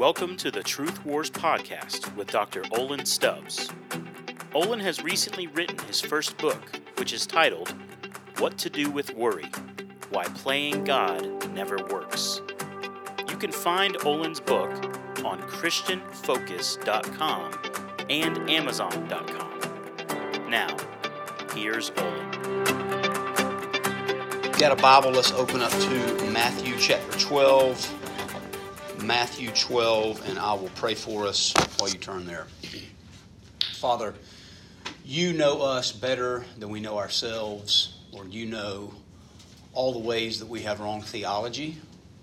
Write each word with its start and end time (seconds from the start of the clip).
Welcome 0.00 0.36
to 0.38 0.50
the 0.50 0.62
Truth 0.62 1.04
Wars 1.04 1.30
podcast 1.30 2.16
with 2.16 2.28
Dr. 2.28 2.62
Olin 2.72 3.04
Stubbs. 3.04 3.68
Olin 4.54 4.80
has 4.80 5.04
recently 5.04 5.46
written 5.48 5.78
his 5.80 6.00
first 6.00 6.38
book, 6.38 6.80
which 6.96 7.12
is 7.12 7.26
titled 7.26 7.74
What 8.38 8.56
to 8.56 8.70
Do 8.70 8.90
with 8.90 9.14
Worry 9.14 9.50
Why 10.08 10.24
Playing 10.24 10.84
God 10.84 11.52
Never 11.52 11.76
Works. 11.90 12.40
You 13.28 13.36
can 13.36 13.52
find 13.52 14.02
Olin's 14.06 14.40
book 14.40 14.70
on 15.22 15.42
ChristianFocus.com 15.42 17.52
and 18.08 18.50
Amazon.com. 18.50 20.50
Now, 20.50 20.74
here's 21.54 21.92
Olin. 21.98 22.30
Got 24.52 24.72
a 24.72 24.76
Bible? 24.76 25.10
Let's 25.10 25.32
open 25.32 25.60
up 25.60 25.72
to 25.72 26.30
Matthew 26.30 26.78
chapter 26.78 27.18
12. 27.18 27.99
Matthew 29.02 29.50
12, 29.50 30.28
and 30.28 30.38
I 30.38 30.54
will 30.54 30.70
pray 30.74 30.94
for 30.94 31.26
us 31.26 31.54
while 31.78 31.90
you 31.90 31.98
turn 31.98 32.26
there. 32.26 32.46
Father, 33.74 34.14
you 35.04 35.32
know 35.32 35.62
us 35.62 35.92
better 35.92 36.44
than 36.58 36.68
we 36.68 36.80
know 36.80 36.98
ourselves. 36.98 37.98
Lord, 38.12 38.32
you 38.32 38.46
know 38.46 38.92
all 39.72 39.92
the 39.92 40.00
ways 40.00 40.40
that 40.40 40.48
we 40.48 40.62
have 40.62 40.80
wrong 40.80 41.02
theology. 41.02 41.78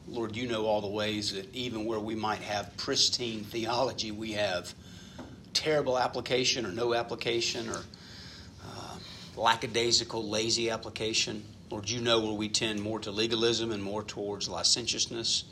Lord, 0.08 0.36
you 0.36 0.48
know 0.48 0.66
all 0.66 0.82
the 0.82 0.88
ways 0.88 1.34
that 1.34 1.54
even 1.54 1.86
where 1.86 2.00
we 2.00 2.16
might 2.16 2.40
have 2.40 2.76
pristine 2.78 3.44
theology, 3.44 4.12
we 4.12 4.34
have 4.34 4.74
terrible 5.54 5.98
application 5.98 6.66
or 6.66 6.72
no 6.72 6.94
application 6.94 7.68
or 7.70 7.84
uh, 8.66 8.96
lackadaisical, 9.36 10.28
lazy 10.30 10.70
application. 10.70 11.44
Lord, 11.70 11.90
you 11.90 12.00
know 12.00 12.20
where 12.20 12.34
we 12.34 12.48
tend 12.48 12.82
more 12.82 13.00
to 13.00 13.12
legalism 13.12 13.72
and 13.72 13.84
more 13.84 14.04
towards 14.04 14.48
licentiousness. 14.48 15.44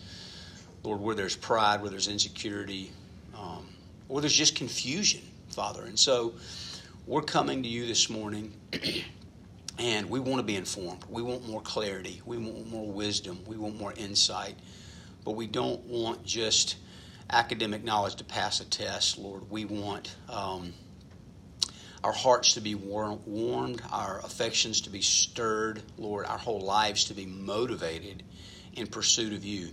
Lord, 0.85 1.01
where 1.01 1.15
there's 1.15 1.35
pride, 1.35 1.81
where 1.81 1.89
there's 1.89 2.07
insecurity, 2.07 2.91
um, 3.35 3.67
or 4.07 4.21
there's 4.21 4.35
just 4.35 4.55
confusion, 4.55 5.21
Father. 5.49 5.83
And 5.83 5.97
so 5.97 6.35
we're 7.07 7.23
coming 7.23 7.63
to 7.63 7.69
you 7.69 7.87
this 7.87 8.07
morning, 8.07 8.53
and 9.79 10.07
we 10.09 10.19
want 10.19 10.37
to 10.37 10.43
be 10.43 10.55
informed. 10.55 11.03
We 11.09 11.23
want 11.23 11.47
more 11.47 11.61
clarity. 11.61 12.21
We 12.23 12.37
want 12.37 12.69
more 12.69 12.91
wisdom. 12.91 13.39
We 13.47 13.57
want 13.57 13.79
more 13.79 13.93
insight. 13.97 14.55
But 15.23 15.31
we 15.31 15.47
don't 15.47 15.83
want 15.85 16.23
just 16.23 16.77
academic 17.31 17.83
knowledge 17.83 18.15
to 18.17 18.23
pass 18.23 18.59
a 18.59 18.65
test, 18.65 19.17
Lord. 19.17 19.49
We 19.49 19.65
want. 19.65 20.15
Um, 20.29 20.73
our 22.03 22.13
hearts 22.13 22.53
to 22.53 22.61
be 22.61 22.75
warmed, 22.75 23.81
our 23.91 24.19
affections 24.19 24.81
to 24.81 24.91
be 24.91 25.01
stirred, 25.01 25.81
Lord, 25.97 26.27
our 26.27 26.37
whole 26.37 26.61
lives 26.61 27.05
to 27.05 27.15
be 27.15 27.25
motivated 27.25 28.21
in 28.73 28.85
pursuit 28.85 29.33
of 29.33 29.43
you 29.43 29.69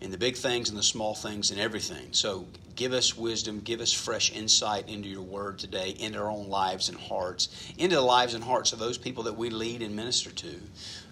in 0.00 0.10
the 0.10 0.18
big 0.18 0.36
things 0.36 0.68
and 0.68 0.78
the 0.78 0.82
small 0.82 1.14
things 1.14 1.50
and 1.50 1.60
everything. 1.60 2.08
So 2.12 2.46
give 2.74 2.92
us 2.92 3.16
wisdom, 3.16 3.60
give 3.60 3.80
us 3.80 3.92
fresh 3.92 4.32
insight 4.32 4.88
into 4.88 5.08
your 5.08 5.22
word 5.22 5.58
today, 5.58 5.96
into 5.98 6.18
our 6.18 6.30
own 6.30 6.48
lives 6.48 6.88
and 6.88 6.98
hearts, 6.98 7.72
into 7.78 7.96
the 7.96 8.02
lives 8.02 8.34
and 8.34 8.44
hearts 8.44 8.72
of 8.72 8.78
those 8.78 8.98
people 8.98 9.24
that 9.24 9.36
we 9.36 9.50
lead 9.50 9.82
and 9.82 9.96
minister 9.96 10.30
to, 10.30 10.54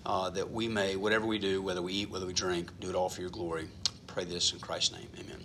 uh, 0.05 0.31
that 0.31 0.51
we 0.51 0.69
may, 0.69 0.97
whatever 0.97 1.27
we 1.27 1.39
do, 1.39 1.63
whether 1.63 1.83
we 1.83 1.95
eat, 1.95 2.11
whether 2.11 2.27
we 2.27 2.35
drink, 2.35 2.71
do 2.81 2.91
it 2.91 2.95
all 2.95 3.09
for 3.09 3.23
your 3.23 3.31
glory. 3.31 3.67
Pray 4.07 4.25
this 4.25 4.53
in 4.53 4.59
Christ's 4.59 4.93
name. 4.93 5.09
Amen. 5.19 5.41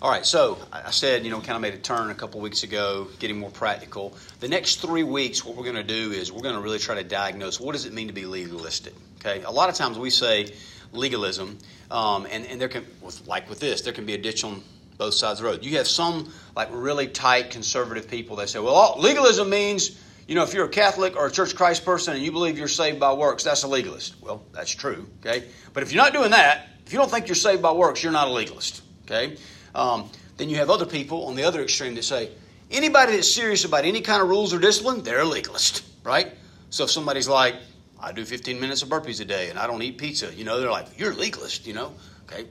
All 0.00 0.10
right, 0.10 0.24
so 0.24 0.58
I 0.72 0.92
said, 0.92 1.24
you 1.24 1.30
know, 1.32 1.40
kind 1.40 1.56
of 1.56 1.60
made 1.60 1.74
a 1.74 1.78
turn 1.78 2.10
a 2.10 2.14
couple 2.14 2.40
weeks 2.40 2.62
ago, 2.62 3.08
getting 3.18 3.36
more 3.36 3.50
practical. 3.50 4.16
The 4.38 4.46
next 4.46 4.80
three 4.80 5.02
weeks, 5.02 5.44
what 5.44 5.56
we're 5.56 5.64
going 5.64 5.74
to 5.74 5.82
do 5.82 6.12
is 6.12 6.30
we're 6.30 6.42
going 6.42 6.54
to 6.54 6.60
really 6.60 6.78
try 6.78 6.94
to 6.94 7.02
diagnose 7.02 7.58
what 7.58 7.72
does 7.72 7.84
it 7.84 7.92
mean 7.92 8.06
to 8.06 8.12
be 8.12 8.24
legalistic. 8.24 8.94
Okay, 9.18 9.42
a 9.42 9.50
lot 9.50 9.68
of 9.68 9.74
times 9.74 9.98
we 9.98 10.10
say 10.10 10.54
legalism, 10.92 11.58
um, 11.90 12.26
and, 12.30 12.46
and 12.46 12.60
there 12.60 12.68
can, 12.68 12.86
like 13.26 13.48
with 13.48 13.60
this, 13.60 13.82
there 13.82 13.92
can 13.92 14.06
be 14.06 14.14
a 14.14 14.18
ditch 14.18 14.44
on 14.44 14.62
both 14.96 15.14
sides 15.14 15.40
of 15.40 15.44
the 15.44 15.50
road. 15.50 15.64
You 15.64 15.78
have 15.78 15.88
some 15.88 16.32
like 16.56 16.68
really 16.72 17.06
tight 17.06 17.50
conservative 17.50 18.10
people 18.10 18.36
that 18.36 18.48
say, 18.48 18.58
well, 18.58 18.74
all, 18.74 19.00
legalism 19.00 19.48
means, 19.48 20.02
you 20.26 20.34
know, 20.34 20.42
if 20.42 20.52
you're 20.52 20.66
a 20.66 20.70
Catholic 20.70 21.16
or 21.16 21.26
a 21.26 21.30
Church 21.30 21.54
Christ 21.54 21.84
person 21.84 22.14
and 22.14 22.22
you 22.22 22.32
believe 22.32 22.58
you're 22.58 22.68
saved 22.68 23.00
by 23.00 23.12
works, 23.12 23.44
that's 23.44 23.62
a 23.62 23.68
legalist. 23.68 24.20
Well, 24.20 24.42
that's 24.52 24.70
true, 24.70 25.08
okay? 25.20 25.44
But 25.72 25.82
if 25.82 25.92
you're 25.92 26.02
not 26.02 26.12
doing 26.12 26.32
that, 26.32 26.68
if 26.84 26.92
you 26.92 26.98
don't 26.98 27.10
think 27.10 27.28
you're 27.28 27.34
saved 27.34 27.62
by 27.62 27.72
works, 27.72 28.02
you're 28.02 28.12
not 28.12 28.28
a 28.28 28.32
legalist, 28.32 28.82
okay? 29.04 29.36
Um, 29.74 30.10
then 30.36 30.48
you 30.48 30.56
have 30.56 30.70
other 30.70 30.86
people 30.86 31.26
on 31.26 31.36
the 31.36 31.44
other 31.44 31.62
extreme 31.62 31.94
that 31.94 32.04
say, 32.04 32.30
anybody 32.70 33.12
that's 33.12 33.32
serious 33.32 33.64
about 33.64 33.84
any 33.84 34.00
kind 34.00 34.22
of 34.22 34.28
rules 34.28 34.52
or 34.52 34.58
discipline, 34.58 35.02
they're 35.02 35.20
a 35.20 35.24
legalist, 35.24 35.84
right? 36.04 36.32
So 36.70 36.84
if 36.84 36.90
somebody's 36.90 37.28
like, 37.28 37.54
I 38.00 38.12
do 38.12 38.24
15 38.24 38.60
minutes 38.60 38.82
of 38.82 38.88
burpees 38.88 39.20
a 39.20 39.24
day 39.24 39.50
and 39.50 39.58
I 39.58 39.66
don't 39.66 39.82
eat 39.82 39.98
pizza. 39.98 40.32
You 40.34 40.44
know, 40.44 40.60
they're 40.60 40.70
like, 40.70 40.98
you're 40.98 41.12
a 41.12 41.14
legalist, 41.14 41.66
you 41.66 41.74
know? 41.74 41.92
Okay, 42.24 42.46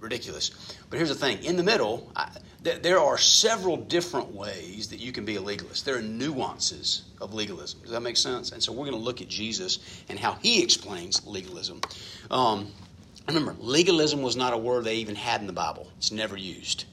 ridiculous. 0.00 0.50
But 0.90 0.98
here's 0.98 1.08
the 1.08 1.14
thing 1.14 1.42
in 1.44 1.56
the 1.56 1.62
middle, 1.62 2.10
I, 2.14 2.30
th- 2.64 2.82
there 2.82 2.98
are 2.98 3.16
several 3.16 3.76
different 3.76 4.34
ways 4.34 4.88
that 4.88 4.98
you 4.98 5.12
can 5.12 5.24
be 5.24 5.36
a 5.36 5.40
legalist. 5.40 5.84
There 5.84 5.96
are 5.96 6.02
nuances 6.02 7.02
of 7.20 7.32
legalism. 7.32 7.80
Does 7.82 7.92
that 7.92 8.00
make 8.00 8.16
sense? 8.16 8.52
And 8.52 8.62
so 8.62 8.72
we're 8.72 8.86
going 8.86 8.92
to 8.92 8.96
look 8.96 9.20
at 9.20 9.28
Jesus 9.28 9.78
and 10.08 10.18
how 10.18 10.34
he 10.34 10.62
explains 10.62 11.26
legalism. 11.26 11.80
Um, 12.30 12.68
remember, 13.26 13.56
legalism 13.58 14.22
was 14.22 14.36
not 14.36 14.52
a 14.52 14.58
word 14.58 14.84
they 14.84 14.96
even 14.96 15.14
had 15.14 15.40
in 15.40 15.46
the 15.46 15.52
Bible, 15.52 15.90
it's 15.96 16.12
never 16.12 16.36
used 16.36 16.84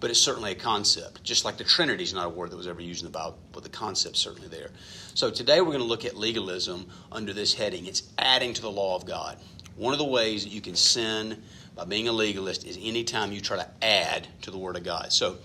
but 0.00 0.10
it's 0.10 0.20
certainly 0.20 0.52
a 0.52 0.54
concept. 0.54 1.22
Just 1.24 1.44
like 1.44 1.56
the 1.56 1.64
Trinity 1.64 2.04
is 2.04 2.14
not 2.14 2.26
a 2.26 2.28
word 2.28 2.50
that 2.50 2.56
was 2.56 2.66
ever 2.66 2.80
used 2.80 3.02
in 3.04 3.10
the 3.10 3.16
Bible, 3.16 3.38
but 3.52 3.62
the 3.62 3.68
concept's 3.68 4.20
certainly 4.20 4.48
there. 4.48 4.70
So 5.14 5.30
today 5.30 5.60
we're 5.60 5.68
going 5.68 5.78
to 5.78 5.84
look 5.84 6.04
at 6.04 6.16
legalism 6.16 6.88
under 7.10 7.32
this 7.32 7.54
heading. 7.54 7.86
It's 7.86 8.04
adding 8.18 8.54
to 8.54 8.62
the 8.62 8.70
law 8.70 8.96
of 8.96 9.04
God. 9.06 9.38
One 9.76 9.92
of 9.92 9.98
the 9.98 10.04
ways 10.04 10.44
that 10.44 10.50
you 10.50 10.60
can 10.60 10.76
sin 10.76 11.42
by 11.74 11.84
being 11.84 12.08
a 12.08 12.12
legalist 12.12 12.64
is 12.64 12.76
anytime 12.80 13.32
you 13.32 13.40
try 13.40 13.56
to 13.56 13.68
add 13.82 14.26
to 14.42 14.50
the 14.50 14.58
Word 14.58 14.76
of 14.76 14.82
God. 14.82 15.12
So 15.12 15.38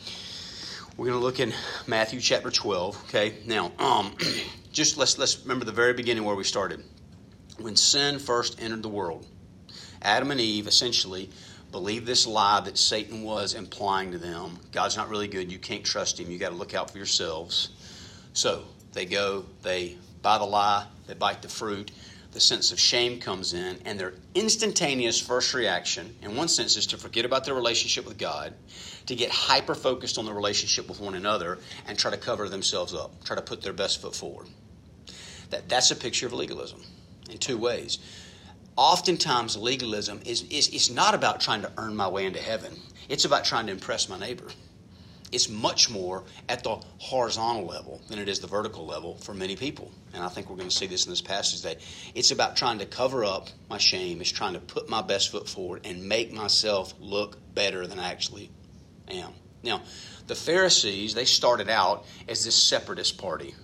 we're 0.97 1.07
going 1.07 1.19
to 1.19 1.23
look 1.23 1.39
in 1.39 1.53
Matthew 1.87 2.19
chapter 2.19 2.49
12. 2.49 3.05
Okay, 3.09 3.35
now 3.45 3.71
um, 3.79 4.15
just 4.71 4.97
let's 4.97 5.17
let's 5.17 5.39
remember 5.41 5.65
the 5.65 5.71
very 5.71 5.93
beginning 5.93 6.23
where 6.23 6.35
we 6.35 6.43
started. 6.43 6.83
When 7.59 7.75
sin 7.75 8.17
first 8.17 8.61
entered 8.61 8.81
the 8.81 8.89
world, 8.89 9.27
Adam 10.01 10.31
and 10.31 10.41
Eve 10.41 10.67
essentially 10.67 11.29
believe 11.73 12.05
this 12.05 12.25
lie 12.27 12.61
that 12.61 12.77
Satan 12.77 13.23
was 13.23 13.55
implying 13.55 14.11
to 14.11 14.19
them. 14.19 14.59
God's 14.71 14.95
not 14.95 15.09
really 15.09 15.27
good. 15.27 15.51
You 15.51 15.57
can't 15.57 15.83
trust 15.83 16.19
him. 16.19 16.31
You 16.31 16.37
got 16.37 16.49
to 16.49 16.55
look 16.55 16.75
out 16.75 16.91
for 16.91 16.97
yourselves. 16.97 17.71
So 18.33 18.63
they 18.93 19.05
go, 19.05 19.43
they 19.63 19.97
buy 20.21 20.37
the 20.37 20.45
lie, 20.45 20.85
they 21.07 21.15
bite 21.15 21.41
the 21.41 21.49
fruit. 21.49 21.91
The 22.31 22.39
sense 22.39 22.71
of 22.71 22.79
shame 22.79 23.19
comes 23.19 23.53
in, 23.53 23.79
and 23.85 23.99
their 23.99 24.13
instantaneous 24.33 25.19
first 25.21 25.53
reaction, 25.53 26.15
in 26.23 26.35
one 26.35 26.47
sense, 26.47 26.77
is 26.77 26.87
to 26.87 26.97
forget 26.97 27.25
about 27.25 27.45
their 27.45 27.53
relationship 27.53 28.05
with 28.07 28.17
God, 28.17 28.53
to 29.05 29.15
get 29.15 29.29
hyper 29.29 29.75
focused 29.75 30.17
on 30.17 30.25
the 30.25 30.33
relationship 30.33 30.89
with 30.89 30.99
one 30.99 31.13
another, 31.13 31.59
and 31.85 31.97
try 31.97 32.09
to 32.09 32.17
cover 32.17 32.49
themselves 32.49 32.95
up, 32.95 33.23
try 33.23 33.35
to 33.35 33.41
put 33.43 33.61
their 33.61 33.73
best 33.73 34.01
foot 34.01 34.15
forward. 34.15 34.47
That, 35.51 35.69
that's 35.69 35.91
a 35.91 35.95
picture 35.95 36.25
of 36.25 36.33
legalism 36.33 36.81
in 37.29 37.37
two 37.37 37.57
ways 37.57 37.99
oftentimes 38.75 39.57
legalism 39.57 40.21
is, 40.25 40.43
is, 40.43 40.69
is 40.69 40.89
not 40.89 41.13
about 41.13 41.39
trying 41.41 41.61
to 41.61 41.71
earn 41.77 41.95
my 41.95 42.07
way 42.07 42.25
into 42.25 42.39
heaven. 42.39 42.73
It's 43.09 43.25
about 43.25 43.45
trying 43.45 43.67
to 43.67 43.71
impress 43.71 44.09
my 44.09 44.17
neighbor. 44.17 44.47
It's 45.31 45.49
much 45.49 45.89
more 45.89 46.23
at 46.47 46.63
the 46.63 46.75
horizontal 46.99 47.65
level 47.65 48.01
than 48.07 48.19
it 48.19 48.29
is 48.29 48.39
the 48.39 48.47
vertical 48.47 48.85
level 48.85 49.15
for 49.15 49.33
many 49.33 49.55
people. 49.55 49.91
And 50.13 50.23
I 50.23 50.29
think 50.29 50.47
we're 50.47 50.57
going 50.57 50.69
to 50.69 50.75
see 50.75 50.85
this 50.85 51.05
in 51.05 51.11
this 51.11 51.21
passage 51.21 51.63
that 51.63 51.79
it's 52.13 52.29
about 52.29 52.55
trying 52.55 52.77
to 52.79 52.85
cover 52.85 53.25
up 53.25 53.49
my 53.67 53.79
shame. 53.79 54.21
It's 54.21 54.31
trying 54.31 54.53
to 54.53 54.59
put 54.59 54.89
my 54.89 55.01
best 55.01 55.31
foot 55.31 55.49
forward 55.49 55.81
and 55.85 56.07
make 56.07 56.31
myself 56.31 56.93
look 56.99 57.37
better 57.55 57.87
than 57.87 57.99
I 57.99 58.11
actually 58.11 58.51
am. 59.07 59.33
Now, 59.63 59.81
the 60.27 60.35
Pharisees, 60.35 61.15
they 61.15 61.25
started 61.25 61.67
out 61.67 62.05
as 62.27 62.45
this 62.45 62.55
separatist 62.55 63.17
party 63.17 63.55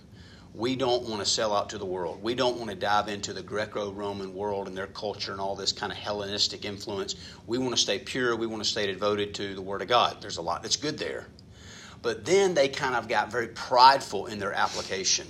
we 0.54 0.74
don't 0.74 1.08
want 1.08 1.22
to 1.22 1.28
sell 1.28 1.54
out 1.54 1.70
to 1.70 1.78
the 1.78 1.86
world. 1.86 2.22
We 2.22 2.34
don't 2.34 2.56
want 2.56 2.70
to 2.70 2.76
dive 2.76 3.08
into 3.08 3.32
the 3.32 3.42
Greco 3.42 3.92
Roman 3.92 4.34
world 4.34 4.66
and 4.66 4.76
their 4.76 4.88
culture 4.88 5.32
and 5.32 5.40
all 5.40 5.54
this 5.54 5.72
kind 5.72 5.92
of 5.92 5.98
Hellenistic 5.98 6.64
influence. 6.64 7.14
We 7.46 7.58
want 7.58 7.70
to 7.70 7.76
stay 7.76 7.98
pure. 7.98 8.34
We 8.34 8.46
want 8.46 8.62
to 8.62 8.68
stay 8.68 8.86
devoted 8.86 9.34
to 9.34 9.54
the 9.54 9.62
Word 9.62 9.80
of 9.82 9.88
God. 9.88 10.16
There's 10.20 10.38
a 10.38 10.42
lot 10.42 10.62
that's 10.62 10.76
good 10.76 10.98
there. 10.98 11.26
But 12.02 12.24
then 12.24 12.54
they 12.54 12.68
kind 12.68 12.96
of 12.96 13.08
got 13.08 13.30
very 13.30 13.48
prideful 13.48 14.26
in 14.26 14.38
their 14.38 14.52
application. 14.52 15.26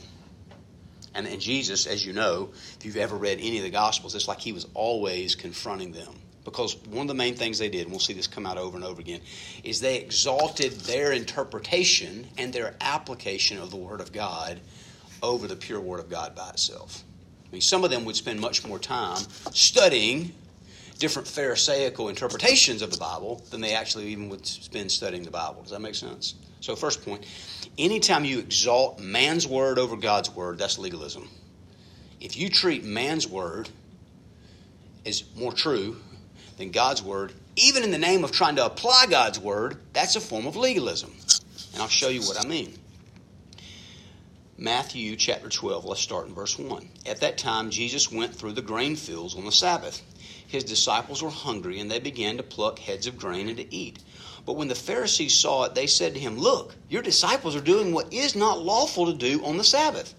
And, 1.15 1.27
and 1.27 1.41
Jesus, 1.41 1.87
as 1.87 2.07
you 2.07 2.13
know, 2.13 2.51
if 2.79 2.85
you've 2.85 2.97
ever 2.97 3.17
read 3.17 3.39
any 3.41 3.59
of 3.59 3.65
the 3.65 3.71
Gospels, 3.71 4.15
it's 4.15 4.29
like 4.29 4.39
he 4.39 4.53
was 4.53 4.67
always 4.75 5.35
confronting 5.35 5.93
them. 5.93 6.15
Because 6.45 6.77
one 6.87 7.03
of 7.03 7.09
the 7.09 7.15
main 7.15 7.35
things 7.35 7.59
they 7.59 7.69
did, 7.69 7.83
and 7.83 7.91
we'll 7.91 8.01
see 8.01 8.15
this 8.15 8.27
come 8.27 8.47
out 8.47 8.57
over 8.57 8.77
and 8.77 8.85
over 8.85 9.01
again, 9.01 9.21
is 9.63 9.81
they 9.81 9.99
exalted 9.99 10.73
their 10.73 11.13
interpretation 11.13 12.29
and 12.39 12.53
their 12.53 12.75
application 12.81 13.59
of 13.59 13.71
the 13.71 13.77
Word 13.77 14.01
of 14.01 14.13
God 14.13 14.61
over 15.23 15.47
the 15.47 15.57
pure 15.57 15.81
Word 15.81 16.01
of 16.01 16.09
God 16.09 16.35
by 16.35 16.51
itself. 16.51 17.03
I 17.47 17.53
mean, 17.53 17.61
some 17.61 17.85
of 17.85 17.91
them 17.91 18.05
would 18.05 18.17
spend 18.17 18.41
much 18.41 18.67
more 18.67 18.79
time 18.79 19.23
studying 19.53 20.33
different 20.99 21.27
Pharisaical 21.27 22.09
interpretations 22.09 22.83
of 22.83 22.91
the 22.91 22.99
Bible 22.99 23.43
than 23.51 23.61
they 23.61 23.75
actually 23.75 24.09
even 24.09 24.29
would 24.29 24.47
spend 24.47 24.93
studying 24.93 25.23
the 25.23 25.31
Bible. 25.31 25.63
Does 25.63 25.73
that 25.73 25.81
make 25.81 25.95
sense? 25.95 26.35
So, 26.61 26.77
first 26.77 27.05
point 27.05 27.25
anytime 27.79 28.25
you 28.25 28.39
exalt 28.39 29.01
man's 29.01 29.47
word 29.47 29.79
over 29.79 29.97
God's 29.97 30.31
word, 30.31 30.59
that's 30.59 30.79
legalism. 30.79 31.29
If 32.21 32.37
you 32.37 32.51
treat 32.51 32.85
man's 32.85 33.27
word 33.27 33.69
as 35.07 35.25
more 35.35 35.53
true, 35.53 35.97
than 36.61 36.71
God's 36.71 37.03
word, 37.03 37.33
even 37.57 37.83
in 37.83 37.91
the 37.91 37.99
name 37.99 38.23
of 38.23 38.31
trying 38.31 38.57
to 38.57 38.67
apply 38.67 39.07
God's 39.09 39.41
word, 39.41 39.79
that's 39.93 40.15
a 40.15 40.21
form 40.21 40.47
of 40.47 40.57
legalism. 40.57 41.11
And 41.73 41.83
I'll 41.83 41.89
show 41.89 42.09
you 42.09 42.21
what 42.21 42.39
I 42.39 42.47
mean. 42.47 42.79
Matthew 44.63 45.17
chapter 45.17 45.49
12, 45.49 45.87
let's 45.87 46.03
start 46.03 46.27
in 46.27 46.35
verse 46.35 46.59
1. 46.59 46.87
At 47.07 47.21
that 47.23 47.39
time, 47.39 47.71
Jesus 47.71 48.13
went 48.13 48.35
through 48.35 48.53
the 48.53 48.61
grain 48.61 48.95
fields 48.95 49.35
on 49.35 49.47
the 49.47 49.53
Sabbath. 49.53 50.03
His 50.47 50.65
disciples 50.65 51.23
were 51.23 51.31
hungry, 51.31 51.81
and 51.81 51.91
they 51.91 51.99
began 51.99 52.37
to 52.37 52.43
pluck 52.43 52.79
heads 52.79 53.07
of 53.07 53.17
grain 53.17 53.49
and 53.49 53.57
to 53.57 53.75
eat. 53.75 54.01
But 54.45 54.57
when 54.57 54.69
the 54.69 54.75
Pharisees 54.75 55.33
saw 55.33 55.65
it, 55.65 55.75
they 55.75 55.87
said 55.87 56.13
to 56.13 56.21
him, 56.21 56.37
Look, 56.37 56.75
your 56.91 57.01
disciples 57.01 57.57
are 57.57 57.63
doing 57.63 57.95
what 57.95 58.13
is 58.13 58.37
not 58.37 58.61
lawful 58.61 59.07
to 59.07 59.15
do 59.17 59.43
on 59.47 59.57
the 59.57 59.65
Sabbath. 59.65 60.15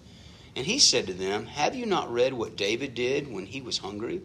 And 0.56 0.66
he 0.66 0.80
said 0.80 1.06
to 1.06 1.14
them, 1.14 1.46
Have 1.46 1.76
you 1.76 1.86
not 1.86 2.12
read 2.12 2.32
what 2.32 2.56
David 2.56 2.96
did 2.96 3.32
when 3.32 3.46
he 3.46 3.60
was 3.60 3.78
hungry? 3.78 4.22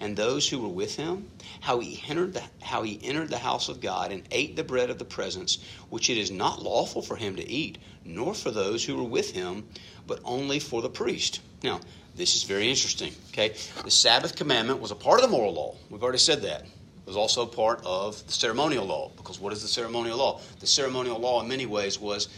And 0.00 0.16
those 0.16 0.48
who 0.48 0.60
were 0.60 0.68
with 0.68 0.96
him, 0.96 1.28
how 1.60 1.78
he 1.78 2.02
entered 2.08 2.34
the, 2.34 2.42
how 2.62 2.82
he 2.82 2.98
entered 3.02 3.28
the 3.28 3.38
house 3.38 3.68
of 3.68 3.80
God 3.80 4.12
and 4.12 4.22
ate 4.30 4.56
the 4.56 4.64
bread 4.64 4.90
of 4.90 4.98
the 4.98 5.04
presence, 5.04 5.58
which 5.90 6.10
it 6.10 6.18
is 6.18 6.30
not 6.30 6.62
lawful 6.62 7.02
for 7.02 7.16
him 7.16 7.36
to 7.36 7.48
eat, 7.48 7.78
nor 8.04 8.34
for 8.34 8.50
those 8.50 8.84
who 8.84 8.96
were 8.96 9.08
with 9.08 9.32
him, 9.32 9.68
but 10.06 10.20
only 10.24 10.58
for 10.58 10.82
the 10.82 10.88
priest. 10.88 11.40
Now, 11.62 11.80
this 12.16 12.34
is 12.34 12.42
very 12.42 12.68
interesting. 12.68 13.12
Okay, 13.32 13.54
the 13.84 13.90
Sabbath 13.90 14.36
commandment 14.36 14.80
was 14.80 14.90
a 14.90 14.96
part 14.96 15.22
of 15.22 15.30
the 15.30 15.36
moral 15.36 15.54
law. 15.54 15.76
We've 15.90 16.02
already 16.02 16.18
said 16.18 16.42
that. 16.42 16.62
It 16.62 17.06
was 17.06 17.16
also 17.16 17.46
part 17.46 17.80
of 17.84 18.24
the 18.26 18.32
ceremonial 18.32 18.84
law. 18.86 19.10
Because 19.16 19.40
what 19.40 19.52
is 19.52 19.62
the 19.62 19.68
ceremonial 19.68 20.18
law? 20.18 20.40
The 20.60 20.66
ceremonial 20.66 21.18
law, 21.18 21.42
in 21.42 21.48
many 21.48 21.66
ways, 21.66 21.98
was 21.98 22.28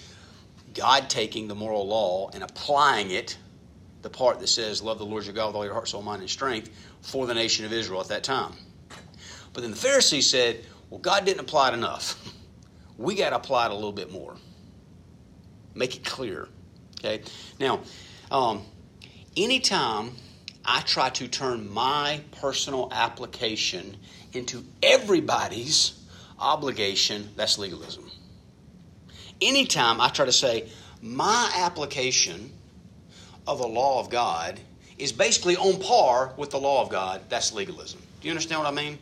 God 0.75 1.11
taking 1.11 1.49
the 1.49 1.55
moral 1.55 1.87
law 1.87 2.31
and 2.33 2.43
applying 2.43 3.11
it, 3.11 3.37
the 4.03 4.11
part 4.11 4.41
that 4.41 4.49
says, 4.49 4.83
Love 4.83 4.99
the 4.99 5.07
Lord 5.07 5.25
your 5.25 5.35
God 5.35 5.49
with 5.49 5.57
all 5.57 5.65
your 5.65 5.75
heart, 5.75 5.89
soul, 5.89 6.03
mind, 6.03 6.23
and 6.23 6.31
strength, 6.31 6.71
for 7.03 7.27
the 7.27 7.35
nation 7.35 7.65
of 7.65 7.73
Israel 7.73 8.01
at 8.01 8.09
that 8.09 8.25
time. 8.25 8.53
But 9.53 9.63
then 9.63 9.71
the 9.71 9.77
Pharisees 9.77 10.29
said, 10.29 10.65
Well, 10.91 11.01
God 11.01 11.25
didn't 11.25 11.41
apply 11.41 11.69
it 11.69 11.75
enough. 11.75 12.19
We 12.99 13.17
got 13.17 13.31
to 13.31 13.37
apply 13.37 13.67
it 13.67 13.73
a 13.73 13.75
little 13.75 13.91
bit 13.91 14.13
more. 14.13 14.37
Make 15.75 15.97
it 15.97 16.05
clear. 16.05 16.47
Okay? 17.01 17.23
Now, 17.59 17.81
um, 18.31 18.63
anytime 19.37 20.13
I 20.65 20.83
try 20.83 21.09
to 21.11 21.27
turn 21.27 21.73
my 21.73 22.21
personal 22.41 22.89
application 22.93 23.97
into 24.35 24.65
everybody's 24.83 25.99
obligation, 26.39 27.31
that's 27.35 27.59
legalism. 27.59 28.09
Anytime 29.41 30.01
I 30.01 30.09
try 30.09 30.27
to 30.27 30.33
say 30.33 30.69
my 31.01 31.51
application 31.57 32.53
of 33.47 33.59
the 33.59 33.67
law 33.67 34.01
of 34.01 34.11
God 34.11 34.61
is 34.99 35.13
basically 35.13 35.57
on 35.57 35.81
par 35.81 36.35
with 36.37 36.51
the 36.51 36.61
law 36.61 36.83
of 36.83 36.91
God, 36.91 37.23
that's 37.29 37.53
legalism. 37.53 38.01
Do 38.21 38.29
you 38.29 38.33
understand 38.33 38.61
what 38.61 38.69
I 38.69 38.75
mean? 38.75 38.99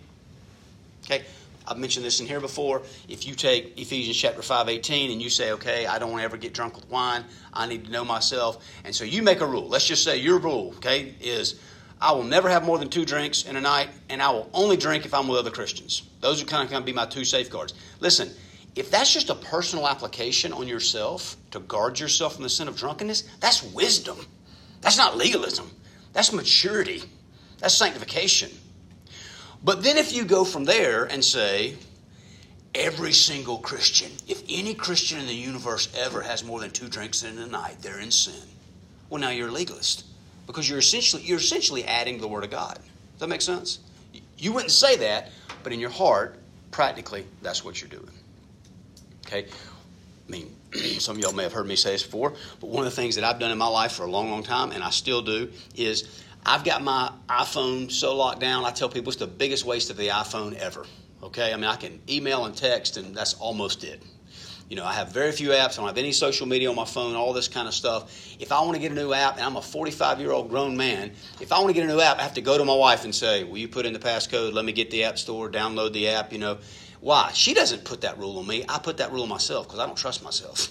Okay, 1.11 1.25
I've 1.67 1.77
mentioned 1.77 2.07
this 2.07 2.21
in 2.21 2.27
here 2.27 2.39
before. 2.39 2.83
If 3.09 3.27
you 3.27 3.35
take 3.35 3.77
Ephesians 3.77 4.17
chapter 4.17 4.43
5, 4.43 4.69
18, 4.69 5.11
and 5.11 5.21
you 5.21 5.29
say, 5.29 5.51
okay, 5.53 5.85
I 5.85 5.99
don't 5.99 6.11
want 6.11 6.21
to 6.21 6.25
ever 6.25 6.37
get 6.37 6.55
drunk 6.55 6.77
with 6.77 6.89
wine, 6.89 7.25
I 7.53 7.67
need 7.67 7.87
to 7.87 7.91
know 7.91 8.05
myself. 8.05 8.65
And 8.85 8.95
so 8.95 9.03
you 9.03 9.21
make 9.21 9.41
a 9.41 9.47
rule. 9.47 9.67
Let's 9.67 9.89
just 9.89 10.05
say 10.05 10.19
your 10.19 10.39
rule, 10.39 10.73
okay, 10.77 11.17
is 11.21 11.59
I 12.01 12.13
will 12.13 12.23
never 12.23 12.49
have 12.49 12.65
more 12.65 12.79
than 12.79 12.91
two 12.91 13.05
drinks 13.05 13.43
in 13.43 13.57
a 13.57 13.61
night, 13.61 13.89
and 14.09 14.23
I 14.23 14.31
will 14.31 14.49
only 14.55 14.77
drink 14.77 15.05
if 15.05 15.13
I'm 15.13 15.27
with 15.27 15.41
other 15.41 15.51
Christians. 15.51 16.05
Those 16.21 16.41
are 16.41 16.47
kind 16.47 16.63
of 16.63 16.71
going 16.71 16.83
to 16.83 16.87
be 16.87 16.93
my 16.93 17.07
two 17.07 17.25
safeguards. 17.25 17.75
Listen, 17.99 18.31
if 18.77 18.89
that's 18.93 19.13
just 19.13 19.31
a 19.31 19.35
personal 19.35 19.89
application 19.89 20.53
on 20.53 20.69
yourself 20.69 21.37
to 21.51 21.59
guard 21.59 21.99
yourself 21.99 22.35
from 22.35 22.45
the 22.45 22.49
sin 22.49 22.69
of 22.69 22.77
drunkenness, 22.77 23.23
that's 23.41 23.65
wisdom. 23.65 24.17
That's 24.81 24.97
not 24.97 25.17
legalism. 25.17 25.73
That's 26.13 26.33
maturity. 26.33 27.03
That's 27.59 27.75
sanctification. 27.75 28.51
But 29.63 29.83
then 29.83 29.97
if 29.97 30.13
you 30.13 30.25
go 30.25 30.45
from 30.45 30.65
there 30.65 31.05
and 31.05 31.25
say, 31.25 31.77
every 32.75 33.13
single 33.13 33.59
Christian, 33.59 34.11
if 34.29 34.43
any 34.49 34.75
Christian 34.75 35.19
in 35.19 35.27
the 35.27 35.35
universe 35.35 35.89
ever 35.97 36.23
has 36.23 36.45
more 36.45 36.61
than 36.61 36.71
two 36.71 36.89
drinks 36.89 37.23
in 37.23 37.39
a 37.39 37.47
night, 37.47 37.77
they're 37.81 38.01
in 38.01 38.11
sin. 38.11 38.49
Well, 39.09 39.21
now 39.21 39.31
you're 39.31 39.49
a 39.49 39.53
legalist 39.53 40.05
because 40.47 40.69
you're 40.69 40.79
essentially 40.79 41.23
you're 41.23 41.39
essentially 41.39 41.85
adding 41.85 42.21
the 42.21 42.29
Word 42.29 42.45
of 42.45 42.51
God. 42.51 42.77
Does 42.77 43.21
that 43.21 43.29
make 43.29 43.43
sense? 43.43 43.81
You 44.39 44.53
wouldn't 44.53 44.71
say 44.71 44.97
that, 44.97 45.31
but 45.63 45.73
in 45.73 45.81
your 45.81 45.91
heart, 45.91 46.39
practically, 46.71 47.27
that's 47.43 47.65
what 47.65 47.81
you're 47.81 47.91
doing. 47.91 48.11
Okay? 49.27 49.47
I 49.47 50.31
mean, 50.31 50.55
some 50.99 51.17
of 51.17 51.23
y'all 51.23 51.33
may 51.33 51.43
have 51.43 51.53
heard 51.53 51.67
me 51.67 51.77
say 51.77 51.93
this 51.93 52.03
before, 52.03 52.35
but 52.61 52.71
one 52.71 52.87
of 52.87 52.91
the 52.91 52.97
things 52.97 53.17
that 53.17 53.25
I've 53.25 53.39
done 53.39 53.51
in 53.51 53.59
my 53.59 53.67
life 53.67 53.93
for 53.93 54.05
a 54.05 54.11
long, 54.11 54.31
long 54.31 54.43
time, 54.43 54.71
and 54.71 54.83
I 54.83 54.91
still 54.91 55.23
do, 55.23 55.51
is 55.75 56.23
I've 56.45 56.65
got 56.65 56.83
my 56.83 57.13
iPhone 57.29 57.91
so 57.91 58.17
locked 58.17 58.41
down, 58.41 58.65
I 58.65 58.71
tell 58.71 58.89
people 58.89 59.11
it's 59.11 59.19
the 59.19 59.27
biggest 59.27 59.65
waste 59.65 59.91
of 59.91 59.97
the 59.97 60.09
iPhone 60.09 60.57
ever. 60.57 60.87
Okay? 61.23 61.53
I 61.53 61.57
mean, 61.57 61.67
I 61.67 61.77
can 61.77 62.01
email 62.09 62.45
and 62.47 62.57
text, 62.57 62.97
and 62.97 63.15
that's 63.15 63.35
almost 63.35 63.85
it. 63.85 64.03
You 64.71 64.77
know, 64.77 64.85
I 64.85 64.93
have 64.93 65.13
very 65.13 65.33
few 65.33 65.49
apps. 65.49 65.73
I 65.73 65.77
don't 65.79 65.87
have 65.89 65.99
any 65.99 66.13
social 66.13 66.47
media 66.47 66.71
on 66.71 66.77
my 66.77 66.85
phone, 66.85 67.17
all 67.17 67.33
this 67.33 67.49
kind 67.49 67.67
of 67.67 67.75
stuff. 67.75 68.37
If 68.39 68.53
I 68.53 68.61
want 68.61 68.75
to 68.75 68.79
get 68.81 68.93
a 68.93 68.95
new 68.95 69.13
app, 69.13 69.35
and 69.35 69.45
I'm 69.45 69.57
a 69.57 69.63
45 69.63 70.21
year 70.21 70.31
old 70.31 70.49
grown 70.49 70.77
man, 70.77 71.11
if 71.41 71.53
I 71.53 71.59
want 71.59 71.71
to 71.71 71.73
get 71.75 71.85
a 71.85 71.89
new 71.89 72.01
app, 72.01 72.19
I 72.19 72.23
have 72.23 72.35
to 72.35 72.41
go 72.41 72.57
to 72.57 72.65
my 72.65 72.75
wife 72.75 73.05
and 73.05 73.13
say, 73.13 73.43
Will 73.43 73.59
you 73.59 73.67
put 73.67 73.85
in 73.85 73.93
the 73.93 73.99
passcode? 73.99 74.53
Let 74.53 74.65
me 74.65 74.73
get 74.73 74.93
the 74.93 75.03
app 75.05 75.19
store, 75.19 75.51
download 75.51 75.93
the 75.93 76.09
app, 76.09 76.33
you 76.33 76.39
know. 76.39 76.59
Why? 77.01 77.33
She 77.33 77.53
doesn't 77.53 77.85
put 77.85 78.03
that 78.03 78.17
rule 78.19 78.39
on 78.39 78.47
me. 78.47 78.65
I 78.69 78.79
put 78.79 78.99
that 78.99 79.11
rule 79.11 79.25
on 79.25 79.29
myself 79.29 79.67
because 79.67 79.81
I 79.81 79.87
don't 79.87 79.97
trust 79.97 80.23
myself. 80.23 80.69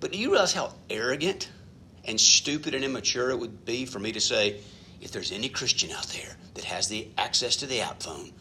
But 0.00 0.10
do 0.10 0.18
you 0.18 0.30
realize 0.32 0.52
how 0.52 0.74
arrogant 0.90 1.48
and 2.06 2.20
stupid 2.20 2.74
and 2.74 2.84
immature 2.84 3.30
it 3.30 3.38
would 3.38 3.64
be 3.64 3.84
for 3.84 3.98
me 3.98 4.12
to 4.12 4.20
say, 4.20 4.60
if 5.00 5.12
there's 5.12 5.32
any 5.32 5.48
Christian 5.48 5.90
out 5.90 6.06
there 6.08 6.36
that 6.54 6.64
has 6.64 6.88
the 6.88 7.08
access 7.18 7.56
to 7.56 7.66
the 7.66 7.80
app 7.80 8.02
phone 8.02 8.32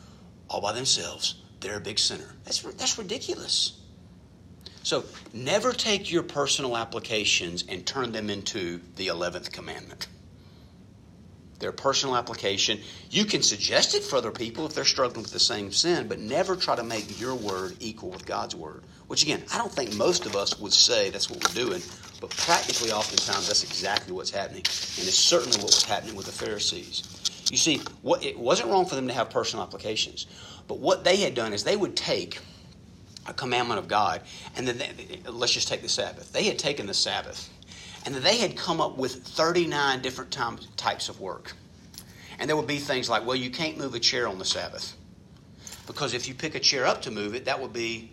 all 0.50 0.62
by 0.62 0.71
themselves, 0.71 1.41
they're 1.59 1.77
a 1.77 1.81
big 1.81 2.00
sinner. 2.00 2.35
That's, 2.44 2.62
that's 2.62 2.97
ridiculous. 2.97 3.79
So 4.83 5.03
never 5.33 5.73
take 5.73 6.12
your 6.12 6.23
personal 6.23 6.77
applications 6.77 7.65
and 7.67 7.85
turn 7.85 8.12
them 8.12 8.29
into 8.29 8.81
the 8.95 9.07
11th 9.07 9.51
commandment. 9.51 10.07
Their 11.57 11.71
personal 11.71 12.15
application. 12.15 12.79
You 13.09 13.25
can 13.25 13.41
suggest 13.41 13.95
it 13.95 14.03
for 14.03 14.18
other 14.18 14.31
people 14.31 14.65
if 14.68 14.75
they're 14.75 14.85
struggling 14.85 15.23
with 15.23 15.31
the 15.31 15.39
same 15.39 15.71
sin, 15.71 16.07
but 16.07 16.19
never 16.19 16.56
try 16.56 16.75
to 16.75 16.83
make 16.83 17.19
your 17.19 17.33
word 17.33 17.77
equal 17.79 18.11
with 18.11 18.25
God's 18.25 18.56
word. 18.56 18.83
Which, 19.07 19.24
again, 19.24 19.44
I 19.54 19.57
don't 19.57 19.72
think 19.72 19.96
most 19.96 20.25
of 20.25 20.36
us 20.36 20.60
would 20.60 20.74
say 20.74 21.10
that's 21.10 21.30
what 21.30 21.44
we're 21.48 21.66
doing, 21.66 21.81
but 22.19 22.31
practically, 22.31 22.92
oftentimes, 22.92 23.48
that's 23.48 23.63
exactly 23.63 24.13
what's 24.13 24.31
happening. 24.31 24.63
And 24.66 25.07
it's 25.07 25.18
certainly 25.18 25.57
what 25.57 25.68
was 25.68 25.84
happening 25.84 26.16
with 26.16 26.25
the 26.25 26.31
Pharisees. 26.31 27.04
You 27.52 27.57
see, 27.57 27.81
what, 28.02 28.25
it 28.25 28.38
wasn't 28.38 28.69
wrong 28.69 28.86
for 28.86 28.96
them 28.96 29.07
to 29.07 29.13
have 29.13 29.30
personal 29.30 29.63
applications, 29.63 30.25
but 30.68 30.80
what 30.80 31.04
they 31.04 31.18
had 31.18 31.35
done 31.35 31.54
is 31.54 31.64
they 31.64 31.78
would 31.78 31.95
take 31.95 32.40
a 33.28 33.33
commandment 33.33 33.80
of 33.80 33.88
God, 33.88 34.21
and 34.56 34.68
then 34.68 34.78
they, 34.78 35.19
let's 35.30 35.54
just 35.54 35.68
take 35.68 35.81
the 35.81 35.90
Sabbath. 35.90 36.31
They 36.33 36.44
had 36.44 36.57
taken 36.57 36.88
the 36.88 36.94
Sabbath, 36.94 37.50
and 38.06 38.16
they 38.16 38.38
had 38.38 38.57
come 38.57 38.81
up 38.81 38.97
with 38.97 39.24
39 39.24 40.02
different 40.02 40.31
times, 40.31 40.68
types 40.78 41.09
of 41.09 41.19
work. 41.19 41.54
And 42.40 42.50
there 42.50 42.57
would 42.57 42.68
be 42.68 42.78
things 42.80 43.09
like, 43.09 43.26
well, 43.26 43.35
you 43.35 43.50
can't 43.50 43.78
move 43.78 43.95
a 43.95 44.00
chair 44.00 44.28
on 44.28 44.40
the 44.40 44.45
Sabbath. 44.45 44.95
Because 45.88 46.14
if 46.14 46.28
you 46.28 46.33
pick 46.33 46.56
a 46.56 46.59
chair 46.59 46.85
up 46.85 47.04
to 47.04 47.12
move 47.12 47.35
it, 47.35 47.45
that 47.45 47.62
would 47.62 47.74
be 47.74 48.12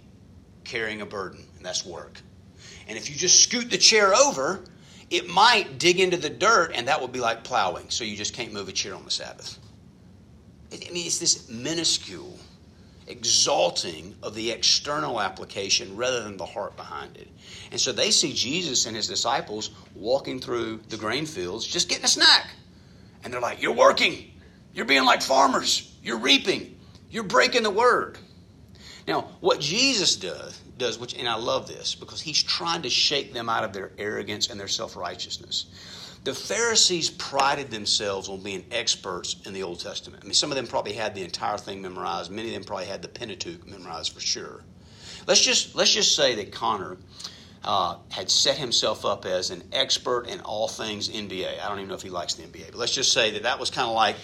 carrying 0.65 1.01
a 1.01 1.07
burden, 1.07 1.45
and 1.57 1.65
that's 1.65 1.85
work. 1.85 2.21
And 2.89 2.97
if 2.97 3.11
you 3.11 3.17
just 3.17 3.41
scoot 3.41 3.71
the 3.71 3.79
chair 3.79 4.15
over, 4.15 4.65
it 5.11 5.29
might 5.29 5.79
dig 5.79 6.01
into 6.01 6.17
the 6.17 6.31
dirt, 6.31 6.73
and 6.75 6.89
that 6.89 7.01
would 7.01 7.13
be 7.13 7.21
like 7.21 7.45
plowing. 7.45 7.91
So 7.91 8.05
you 8.05 8.17
just 8.17 8.35
can't 8.35 8.53
move 8.53 8.69
a 8.69 8.73
chair 8.73 8.95
on 8.95 9.05
the 9.05 9.11
Sabbath. 9.11 9.59
I 10.73 10.91
mean, 10.91 11.07
it's 11.07 11.19
this 11.19 11.49
minuscule 11.51 12.39
exalting 13.07 14.15
of 14.23 14.35
the 14.35 14.51
external 14.51 15.21
application 15.21 15.97
rather 15.97 16.23
than 16.23 16.37
the 16.37 16.47
heart 16.47 16.77
behind 16.77 17.17
it. 17.17 17.29
And 17.71 17.81
so 17.81 17.93
they 17.93 18.11
see 18.11 18.33
Jesus 18.33 18.87
and 18.87 18.97
his 18.97 19.09
disciples 19.09 19.71
walking 19.95 20.41
through 20.41 20.81
the 20.89 20.97
grain 20.97 21.27
fields 21.27 21.67
just 21.67 21.89
getting 21.89 22.05
a 22.05 22.09
snack. 22.09 22.49
And 23.25 23.33
they're 23.33 23.41
like, 23.41 23.61
You're 23.63 23.75
working. 23.75 24.31
You're 24.73 24.87
being 24.87 25.05
like 25.05 25.21
farmers. 25.21 25.95
You're 26.03 26.19
reaping. 26.19 26.79
You're 27.11 27.25
breaking 27.25 27.63
the 27.63 27.71
word. 27.71 28.19
Now, 29.07 29.29
what 29.41 29.61
Jesus 29.61 30.17
does, 30.17 30.61
does 30.79 30.99
which, 30.99 31.15
and 31.15 31.29
I 31.29 31.37
love 31.37 31.67
this 31.67 31.95
because 31.95 32.21
he's 32.21 32.43
trying 32.43 32.83
to 32.83 32.91
shake 32.91 33.33
them 33.33 33.49
out 33.49 33.65
of 33.65 33.73
their 33.73 33.91
arrogance 33.99 34.49
and 34.49 34.59
their 34.59 34.69
self 34.69 34.97
righteousness. 34.97 35.67
The 36.25 36.35
Pharisees 36.35 37.11
prided 37.11 37.73
themselves 37.73 38.29
on 38.29 38.43
being 38.43 38.65
experts 38.71 39.37
in 39.45 39.53
the 39.53 39.65
Old 39.65 39.81
Testament. 39.81 40.23
I 40.23 40.27
mean, 40.27 40.35
some 40.35 40.53
of 40.53 40.57
them 40.57 40.69
probably 40.69 40.93
had 40.93 41.17
the 41.17 41.25
entire 41.25 41.59
thing 41.59 41.83
memorized. 41.83 42.31
Many 42.31 42.49
of 42.49 42.55
them 42.55 42.65
probably 42.65 42.87
had 42.87 43.03
the 43.03 43.09
Pentateuch 43.09 43.67
memorized 43.67 44.13
for 44.13 44.21
sure. 44.21 44.63
Let's 45.27 45.41
just 45.41 45.75
let's 45.75 45.93
just 45.93 46.15
say 46.15 46.37
that 46.37 46.53
Connor 46.53 46.97
uh, 47.65 47.97
had 48.11 48.31
set 48.31 48.57
himself 48.57 49.05
up 49.05 49.25
as 49.25 49.51
an 49.51 49.63
expert 49.73 50.29
in 50.29 50.41
all 50.41 50.69
things 50.69 51.09
NBA. 51.09 51.61
I 51.61 51.69
don't 51.69 51.79
even 51.79 51.89
know 51.89 51.95
if 51.95 52.03
he 52.03 52.11
likes 52.11 52.35
the 52.35 52.45
NBA, 52.45 52.71
but 52.71 52.77
let's 52.77 52.95
just 52.95 53.13
say 53.13 53.33
that 53.33 53.43
that 53.43 53.59
was 53.59 53.71
kind 53.71 53.89
of 53.89 53.95
like 53.95 54.17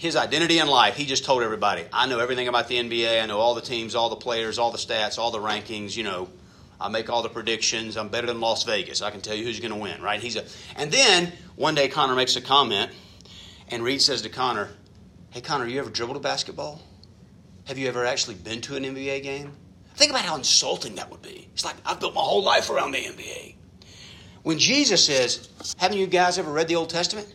his 0.00 0.16
identity 0.16 0.58
in 0.58 0.66
life. 0.66 0.96
He 0.96 1.04
just 1.04 1.26
told 1.26 1.42
everybody, 1.42 1.84
"I 1.92 2.06
know 2.06 2.20
everything 2.20 2.48
about 2.48 2.68
the 2.68 2.78
NBA. 2.78 3.22
I 3.22 3.26
know 3.26 3.38
all 3.38 3.54
the 3.54 3.60
teams, 3.60 3.94
all 3.94 4.08
the 4.08 4.16
players, 4.16 4.58
all 4.58 4.70
the 4.70 4.78
stats, 4.78 5.18
all 5.18 5.30
the 5.30 5.38
rankings. 5.38 5.94
You 5.94 6.04
know, 6.04 6.28
I 6.80 6.88
make 6.88 7.10
all 7.10 7.22
the 7.22 7.28
predictions. 7.28 7.98
I'm 7.98 8.08
better 8.08 8.26
than 8.26 8.40
Las 8.40 8.64
Vegas. 8.64 9.02
I 9.02 9.10
can 9.10 9.20
tell 9.20 9.34
you 9.34 9.44
who's 9.44 9.60
going 9.60 9.74
to 9.74 9.78
win, 9.78 10.00
right? 10.00 10.18
He's 10.18 10.36
a, 10.36 10.44
and 10.74 10.90
then 10.90 11.30
one 11.54 11.74
day 11.74 11.88
Connor 11.88 12.14
makes 12.14 12.34
a 12.36 12.40
comment, 12.40 12.90
and 13.68 13.84
Reed 13.84 14.00
says 14.00 14.22
to 14.22 14.30
Connor, 14.30 14.70
Hey, 15.28 15.42
Connor, 15.42 15.66
you 15.66 15.78
ever 15.78 15.90
dribbled 15.90 16.16
a 16.16 16.20
basketball? 16.20 16.80
Have 17.66 17.76
you 17.76 17.86
ever 17.86 18.06
actually 18.06 18.36
been 18.36 18.62
to 18.62 18.76
an 18.76 18.84
NBA 18.84 19.22
game? 19.22 19.52
Think 19.96 20.12
about 20.12 20.24
how 20.24 20.34
insulting 20.34 20.94
that 20.94 21.10
would 21.10 21.20
be. 21.20 21.46
It's 21.52 21.66
like, 21.66 21.76
I've 21.84 22.00
built 22.00 22.14
my 22.14 22.22
whole 22.22 22.42
life 22.42 22.70
around 22.70 22.92
the 22.92 23.04
NBA. 23.04 23.56
When 24.44 24.58
Jesus 24.58 25.04
says, 25.04 25.50
Haven't 25.76 25.98
you 25.98 26.06
guys 26.06 26.38
ever 26.38 26.50
read 26.50 26.68
the 26.68 26.76
Old 26.76 26.88
Testament? 26.88 27.34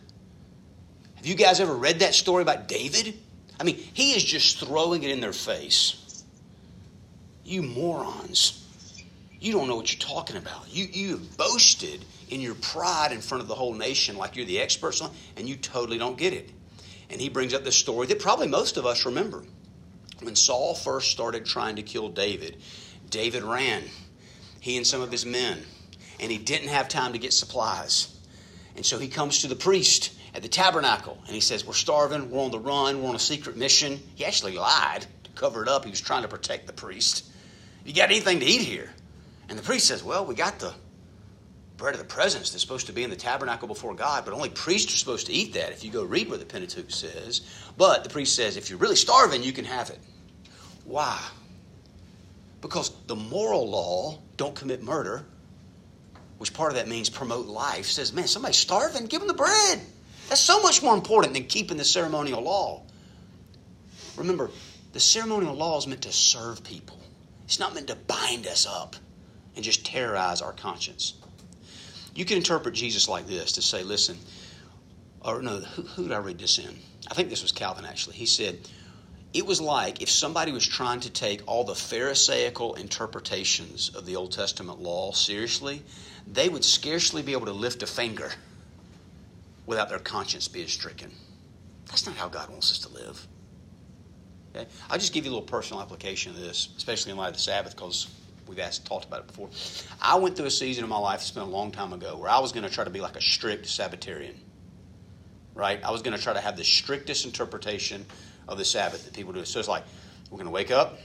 Have 1.26 1.32
you 1.32 1.44
guys 1.44 1.60
ever 1.60 1.74
read 1.74 2.02
that 2.02 2.14
story 2.14 2.44
about 2.44 2.68
David? 2.68 3.18
I 3.60 3.64
mean, 3.64 3.78
he 3.78 4.12
is 4.12 4.24
just 4.24 4.60
throwing 4.60 5.02
it 5.02 5.10
in 5.10 5.22
their 5.22 5.34
face. 5.34 6.24
You 7.44 7.64
morons. 7.64 8.64
You 9.40 9.52
don't 9.52 9.68
know 9.68 9.76
what 9.76 9.92
you're 9.92 10.08
talking 10.08 10.38
about. 10.38 10.68
You, 10.70 10.86
you 10.86 11.10
have 11.14 11.36
boasted 11.36 12.06
in 12.30 12.42
your 12.42 12.54
pride 12.54 13.12
in 13.12 13.22
front 13.22 13.42
of 13.42 13.48
the 13.48 13.56
whole 13.56 13.74
nation 13.74 14.18
like 14.18 14.36
you're 14.36 14.46
the 14.46 14.60
experts 14.60 15.02
on, 15.02 15.10
and 15.36 15.50
you 15.50 15.56
totally 15.56 15.98
don't 15.98 16.16
get 16.16 16.32
it. 16.32 16.52
And 17.10 17.20
he 17.20 17.30
brings 17.30 17.56
up 17.56 17.64
this 17.64 17.76
story 17.76 18.06
that 18.06 18.20
probably 18.20 18.48
most 18.48 18.78
of 18.78 18.86
us 18.86 19.04
remember. 19.04 19.44
When 20.22 20.36
Saul 20.36 20.76
first 20.76 21.10
started 21.10 21.44
trying 21.44 21.78
to 21.78 21.82
kill 21.82 22.10
David, 22.10 22.58
David 23.10 23.42
ran, 23.42 23.82
he 24.60 24.78
and 24.78 24.86
some 24.86 25.02
of 25.02 25.12
his 25.12 25.26
men, 25.26 25.64
and 26.20 26.32
he 26.32 26.38
didn't 26.38 26.68
have 26.68 26.88
time 26.88 27.14
to 27.14 27.18
get 27.18 27.34
supplies. 27.34 28.16
And 28.76 28.86
so 28.86 29.00
he 29.00 29.08
comes 29.08 29.42
to 29.42 29.48
the 29.48 29.56
priest 29.56 30.12
at 30.36 30.42
the 30.42 30.50
tabernacle 30.50 31.18
and 31.26 31.34
he 31.34 31.40
says, 31.40 31.66
We're 31.66 31.74
starving, 31.74 32.30
we're 32.30 32.44
on 32.44 32.52
the 32.52 32.60
run, 32.60 33.02
we're 33.02 33.10
on 33.10 33.16
a 33.16 33.20
secret 33.20 33.56
mission. 33.56 34.00
He 34.16 34.26
actually 34.26 34.58
lied 34.58 35.06
to 35.24 35.32
cover 35.32 35.64
it 35.64 35.70
up. 35.70 35.86
He 35.86 35.90
was 35.90 36.02
trying 36.02 36.24
to 36.24 36.28
protect 36.28 36.68
the 36.68 36.74
priest. 36.74 37.26
You 37.86 37.94
got 37.94 38.10
anything 38.10 38.42
to 38.42 38.46
eat 38.46 38.62
here? 38.62 38.92
And 39.48 39.58
the 39.58 39.64
priest 39.64 39.88
says, 39.88 40.04
Well, 40.04 40.26
we 40.26 40.36
got 40.36 40.60
the 40.60 40.74
bread 41.78 41.94
of 41.94 42.00
the 42.00 42.06
presence 42.06 42.52
that's 42.52 42.62
supposed 42.62 42.88
to 42.88 42.94
be 42.94 43.04
in 43.04 43.10
the 43.10 43.16
tabernacle 43.16 43.68
before 43.68 43.94
God, 43.96 44.26
but 44.26 44.34
only 44.34 44.50
priests 44.50 44.94
are 44.94 44.98
supposed 44.98 45.28
to 45.28 45.34
eat 45.34 45.54
that 45.54 45.72
if 45.72 45.84
you 45.84 45.92
go 45.92 46.04
read 46.04 46.30
what 46.30 46.40
the 46.40 46.46
Pentateuch 46.46 46.92
says. 46.92 47.42
But 47.78 48.04
the 48.04 48.10
priest 48.10 48.36
says, 48.36 48.56
if 48.58 48.70
you're 48.70 48.80
really 48.80 48.96
starving, 48.96 49.44
you 49.44 49.52
can 49.52 49.66
have 49.66 49.90
it. 49.90 50.00
Why? 50.86 51.22
Because 52.62 52.92
the 53.08 53.16
moral 53.16 53.70
law, 53.70 54.20
don't 54.38 54.56
commit 54.56 54.84
murder, 54.84 55.26
which 56.38 56.54
part 56.54 56.72
of 56.72 56.78
that 56.78 56.88
means 56.88 57.10
promote 57.10 57.48
life, 57.48 57.88
says, 57.88 58.14
man, 58.14 58.28
somebody's 58.28 58.58
starving, 58.58 59.08
give 59.08 59.20
them 59.20 59.28
the 59.28 59.34
bread. 59.34 59.82
That's 60.30 60.42
so 60.42 60.62
much 60.62 60.82
more 60.82 60.96
important 60.96 61.34
than 61.34 61.46
keeping 61.46 61.78
the 61.78 61.86
ceremonial 61.86 62.42
law. 62.42 62.84
Remember, 64.18 64.50
the 64.94 65.00
ceremonial 65.00 65.54
law 65.54 65.78
is 65.78 65.88
meant 65.88 66.02
to 66.04 66.12
serve 66.12 66.64
people. 66.64 66.98
It's 67.46 67.60
not 67.60 67.74
meant 67.76 67.88
to 67.88 67.96
bind 67.96 68.48
us 68.48 68.66
up 68.66 68.96
and 69.56 69.64
just 69.64 69.86
terrorize 69.86 70.42
our 70.42 70.54
conscience. 70.54 71.14
You 72.16 72.26
can 72.26 72.38
interpret 72.38 72.74
Jesus 72.74 73.08
like 73.08 73.28
this 73.28 73.54
to 73.54 73.62
say, 73.62 73.84
listen, 73.84 74.18
or 75.22 75.42
no, 75.42 75.60
who, 75.60 75.82
who 75.84 76.04
did 76.04 76.12
I 76.12 76.18
read 76.20 76.40
this 76.40 76.58
in? 76.58 76.80
I 77.10 77.14
think 77.14 77.30
this 77.30 77.42
was 77.42 77.52
Calvin 77.52 77.86
actually. 77.86 78.16
He 78.16 78.26
said, 78.26 78.60
it 79.34 79.46
was 79.46 79.60
like 79.60 80.02
if 80.02 80.10
somebody 80.10 80.54
was 80.54 80.66
trying 80.66 81.02
to 81.02 81.10
take 81.10 81.42
all 81.46 81.66
the 81.66 81.76
Pharisaical 81.76 82.76
interpretations 82.76 83.90
of 83.90 84.06
the 84.06 84.16
Old 84.16 84.32
Testament 84.32 84.80
law 84.80 85.12
seriously, 85.12 85.84
they 86.26 86.48
would 86.48 86.64
scarcely 86.64 87.22
be 87.22 87.34
able 87.34 87.48
to 87.48 87.52
lift 87.52 87.84
a 87.84 87.88
finger 87.88 88.32
without 89.66 89.90
their 89.90 90.00
conscience 90.00 90.48
being 90.48 90.68
stricken. 90.68 91.12
That's 91.88 92.06
not 92.06 92.16
how 92.16 92.28
God 92.30 92.50
wants 92.50 92.72
us 92.72 92.80
to 92.80 92.90
live. 92.94 93.28
Okay? 94.56 94.68
I'll 94.90 94.98
just 94.98 95.14
give 95.14 95.26
you 95.26 95.32
a 95.32 95.34
little 95.34 95.48
personal 95.48 95.82
application 95.82 96.32
of 96.32 96.40
this, 96.40 96.70
especially 96.78 97.12
in 97.12 97.18
light 97.18 97.30
of 97.30 97.34
the 97.36 97.40
Sabbath, 97.40 97.76
because 97.76 98.08
we've 98.48 98.60
asked, 98.60 98.86
talked 98.86 99.06
about 99.06 99.22
it 99.22 99.28
before. 99.28 99.50
I 100.02 100.16
went 100.16 100.38
through 100.38 100.46
a 100.46 100.52
season 100.52 100.84
in 100.84 100.90
my 100.90 100.98
life, 100.98 101.22
it's 101.22 101.32
been 101.32 101.44
a 101.44 101.48
long 101.48 101.72
time 101.72 101.94
ago, 101.94 102.18
where 102.18 102.30
I 102.30 102.40
was 102.40 102.52
going 102.52 102.64
to 102.64 102.70
try 102.70 102.84
to 102.84 102.90
be 102.90 103.02
like 103.02 103.16
a 103.16 103.22
strict 103.22 103.66
Sabbatarian. 103.66 104.36
Right? 105.54 105.84
I 105.84 105.92
was 105.92 106.02
going 106.02 106.16
to 106.16 106.22
try 106.22 106.34
to 106.34 106.42
have 106.42 106.58
the 106.58 106.64
strictest 106.64 107.26
interpretation 107.26 108.06
of 108.48 108.58
the 108.58 108.66
Sabbath 108.66 109.06
that 109.06 109.14
people 109.14 109.34
do. 109.34 109.46
So 109.46 109.60
it's 109.60 109.68
like, 109.68 109.84
we're 110.30 110.38
going 110.38 110.48
to 110.48 110.52
wake 110.52 110.72
up, 110.72 111.00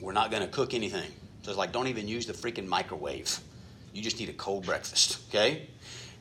we're 0.00 0.12
not 0.12 0.30
going 0.30 0.42
to 0.42 0.48
cook 0.48 0.74
anything. 0.74 1.10
So 1.42 1.50
it's 1.50 1.58
like, 1.58 1.72
don't 1.72 1.88
even 1.88 2.08
use 2.08 2.26
the 2.26 2.32
freaking 2.32 2.66
microwave. 2.66 3.38
You 3.92 4.02
just 4.02 4.18
need 4.18 4.28
a 4.28 4.34
cold 4.34 4.64
breakfast, 4.64 5.18
okay? 5.28 5.68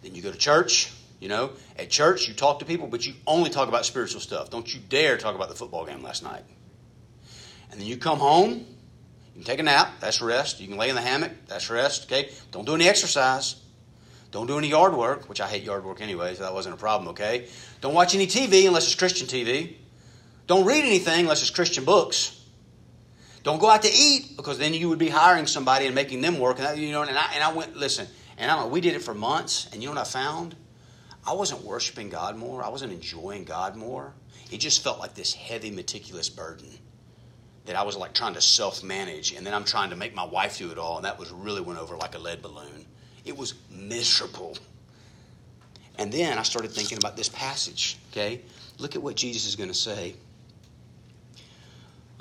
Then 0.01 0.15
you 0.15 0.22
go 0.22 0.32
to 0.32 0.38
church, 0.38 0.91
you 1.24 1.30
know. 1.30 1.51
At 1.80 1.89
church, 1.89 2.27
you 2.27 2.34
talk 2.34 2.60
to 2.60 2.65
people, 2.65 2.88
but 2.88 3.08
you 3.08 3.13
only 3.25 3.50
talk 3.50 3.70
about 3.70 3.86
spiritual 3.86 4.20
stuff. 4.20 4.50
Don't 4.50 4.72
you 4.72 4.82
dare 4.89 5.18
talk 5.18 5.36
about 5.36 5.48
the 5.48 5.56
football 5.56 5.86
game 5.86 6.03
last 6.03 6.22
night. 6.22 6.44
And 7.72 7.80
then 7.80 7.88
you 7.88 7.96
come 7.96 8.20
home, 8.20 8.51
you 8.51 8.65
can 9.36 9.44
take 9.44 9.60
a 9.60 9.63
nap, 9.63 10.01
that's 10.01 10.22
rest. 10.22 10.60
You 10.60 10.68
can 10.68 10.77
lay 10.77 10.89
in 10.89 10.96
the 10.96 11.01
hammock, 11.01 11.32
that's 11.48 11.70
rest, 11.70 12.03
okay? 12.12 12.30
Don't 12.51 12.65
do 12.65 12.75
any 12.75 12.89
exercise. 12.89 13.56
Don't 14.32 14.48
do 14.48 14.58
any 14.58 14.68
yard 14.68 14.96
work, 14.96 15.30
which 15.30 15.39
I 15.39 15.48
hate 15.48 15.63
yard 15.63 15.86
work 15.86 16.01
anyway, 16.01 16.36
so 16.36 16.44
that 16.44 16.53
wasn't 16.53 16.75
a 16.75 16.77
problem, 16.77 17.12
okay? 17.12 17.48
Don't 17.80 17.94
watch 17.94 18.13
any 18.13 18.27
TV 18.27 18.68
unless 18.68 18.86
it's 18.86 18.96
Christian 18.96 19.25
TV. 19.25 19.75
Don't 20.46 20.65
read 20.65 20.84
anything 20.84 21.22
unless 21.22 21.42
it's 21.42 21.51
Christian 21.51 21.86
books. 21.86 22.42
Don't 23.44 23.60
go 23.60 23.70
out 23.70 23.84
to 23.84 23.92
eat 23.92 24.36
because 24.36 24.58
then 24.58 24.74
you 24.74 24.89
would 24.89 25.00
be 25.00 25.10
hiring 25.10 25.48
somebody 25.48 25.86
and 25.86 25.96
making 25.96 26.20
them 26.20 26.38
work. 26.38 26.60
And 26.60 26.68
I, 26.68 26.74
you 26.74 26.92
know, 26.92 27.03
and 27.03 27.18
I, 27.18 27.32
and 27.34 27.44
I 27.44 27.53
went 27.53 27.77
listen, 27.77 28.08
and 28.38 28.51
I 28.51 28.65
we 28.65 28.82
did 28.82 28.94
it 28.94 29.01
for 29.01 29.13
months. 29.13 29.70
And 29.72 29.82
you 29.82 29.88
know 29.88 29.96
what 29.96 30.01
I 30.01 30.10
found? 30.10 30.56
I 31.25 31.34
wasn't 31.34 31.63
worshiping 31.63 32.10
God 32.10 32.36
more. 32.36 32.63
I 32.63 32.70
wasn't 32.70 32.92
enjoying 32.92 33.44
God 33.46 33.75
more. 33.75 34.13
It 34.51 34.58
just 34.58 34.84
felt 34.84 35.00
like 35.00 35.13
this 35.13 35.34
heavy, 35.34 35.72
meticulous 35.72 36.30
burden 36.30 36.68
that 37.65 37.75
I 37.75 37.84
was 37.84 37.96
like 37.96 38.13
trying 38.13 38.34
to 38.34 38.42
self 38.42 38.84
manage, 38.84 39.34
and 39.34 39.46
then 39.46 39.53
I'm 39.53 39.63
trying 39.63 39.89
to 39.92 39.96
make 39.96 40.13
my 40.13 40.25
wife 40.25 40.58
do 40.58 40.72
it 40.72 40.77
all, 40.77 40.98
and 40.98 41.06
that 41.06 41.18
was 41.18 41.32
really 41.32 41.62
went 41.62 41.80
over 41.80 41.96
like 41.96 42.15
a 42.15 42.20
lead 42.20 42.42
balloon. 42.42 42.86
It 43.25 43.38
was 43.38 43.53
miserable. 43.72 44.58
And 45.98 46.12
then 46.12 46.38
I 46.38 46.44
started 46.44 46.72
thinking 46.72 46.98
about 46.98 47.15
this 47.15 47.30
passage, 47.30 47.98
okay? 48.12 48.42
Look 48.80 48.96
at 48.96 49.01
what 49.01 49.15
Jesus 49.15 49.46
is 49.46 49.56
going 49.56 49.70
to 49.70 49.75
say. 49.75 50.15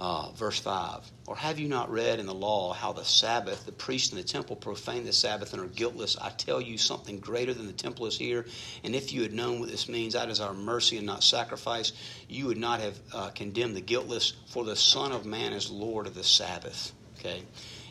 Uh, 0.02 0.32
verse 0.32 0.58
5 0.58 1.08
Or 1.28 1.36
have 1.36 1.60
you 1.60 1.68
not 1.68 1.88
read 1.88 2.18
in 2.18 2.26
the 2.26 2.34
law 2.34 2.72
how 2.72 2.92
the 2.92 3.04
Sabbath, 3.04 3.64
the 3.64 3.70
priests 3.70 4.10
in 4.10 4.18
the 4.18 4.24
temple 4.24 4.56
profane 4.56 5.04
the 5.04 5.12
Sabbath 5.12 5.52
and 5.52 5.62
are 5.62 5.68
guiltless? 5.68 6.16
I 6.20 6.30
tell 6.30 6.60
you, 6.60 6.76
something 6.76 7.20
greater 7.20 7.54
than 7.54 7.68
the 7.68 7.72
temple 7.72 8.06
is 8.06 8.18
here. 8.18 8.44
And 8.82 8.96
if 8.96 9.12
you 9.12 9.22
had 9.22 9.32
known 9.32 9.60
what 9.60 9.68
this 9.68 9.88
means, 9.88 10.14
that 10.14 10.28
is 10.28 10.40
our 10.40 10.54
mercy 10.54 10.96
and 10.96 11.06
not 11.06 11.22
sacrifice, 11.22 11.92
you 12.28 12.46
would 12.46 12.58
not 12.58 12.80
have 12.80 12.98
uh, 13.12 13.30
condemned 13.30 13.76
the 13.76 13.80
guiltless, 13.80 14.32
for 14.48 14.64
the 14.64 14.74
Son 14.74 15.12
of 15.12 15.24
Man 15.24 15.52
is 15.52 15.70
Lord 15.70 16.08
of 16.08 16.16
the 16.16 16.24
Sabbath. 16.24 16.92
Okay? 17.20 17.40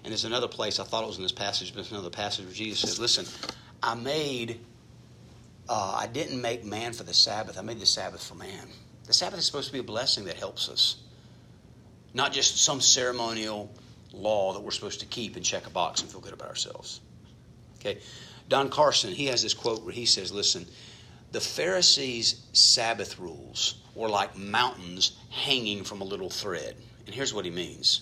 And 0.03 0.11
there's 0.11 0.25
another 0.25 0.49
place, 0.49 0.81
I 0.81 0.83
thought 0.83 1.05
it 1.05 1.07
was 1.07 1.15
in 1.15 1.23
this 1.23 1.31
passage, 1.31 1.73
but 1.73 1.79
it's 1.79 1.91
another 1.91 2.09
passage 2.09 2.43
where 2.43 2.53
Jesus 2.53 2.81
says, 2.81 2.99
Listen, 2.99 3.25
I 3.81 3.95
made, 3.95 4.59
uh, 5.69 5.97
I 5.97 6.07
didn't 6.07 6.41
make 6.41 6.65
man 6.65 6.91
for 6.91 7.03
the 7.03 7.13
Sabbath, 7.13 7.57
I 7.57 7.61
made 7.61 7.79
the 7.79 7.85
Sabbath 7.85 8.21
for 8.27 8.35
man. 8.35 8.67
The 9.05 9.13
Sabbath 9.13 9.39
is 9.39 9.45
supposed 9.45 9.67
to 9.67 9.73
be 9.73 9.79
a 9.79 9.83
blessing 9.83 10.25
that 10.25 10.35
helps 10.35 10.67
us 10.67 10.97
not 12.13 12.33
just 12.33 12.57
some 12.57 12.81
ceremonial 12.81 13.71
law 14.13 14.53
that 14.53 14.59
we're 14.59 14.71
supposed 14.71 14.99
to 14.99 15.05
keep 15.05 15.35
and 15.35 15.45
check 15.45 15.67
a 15.67 15.69
box 15.69 16.01
and 16.01 16.11
feel 16.11 16.19
good 16.19 16.33
about 16.33 16.49
ourselves. 16.49 17.01
Okay. 17.79 17.99
Don 18.49 18.69
Carson, 18.69 19.13
he 19.13 19.27
has 19.27 19.41
this 19.41 19.53
quote 19.53 19.83
where 19.83 19.93
he 19.93 20.05
says, 20.05 20.31
Listen, 20.31 20.65
the 21.31 21.39
Pharisees' 21.39 22.41
Sabbath 22.51 23.17
rules 23.17 23.75
were 23.95 24.09
like 24.09 24.37
mountains 24.37 25.13
hanging 25.29 25.83
from 25.83 26.01
a 26.01 26.05
little 26.05 26.29
thread. 26.29 26.75
And 27.05 27.15
here's 27.15 27.33
what 27.33 27.45
he 27.45 27.51
means. 27.51 28.01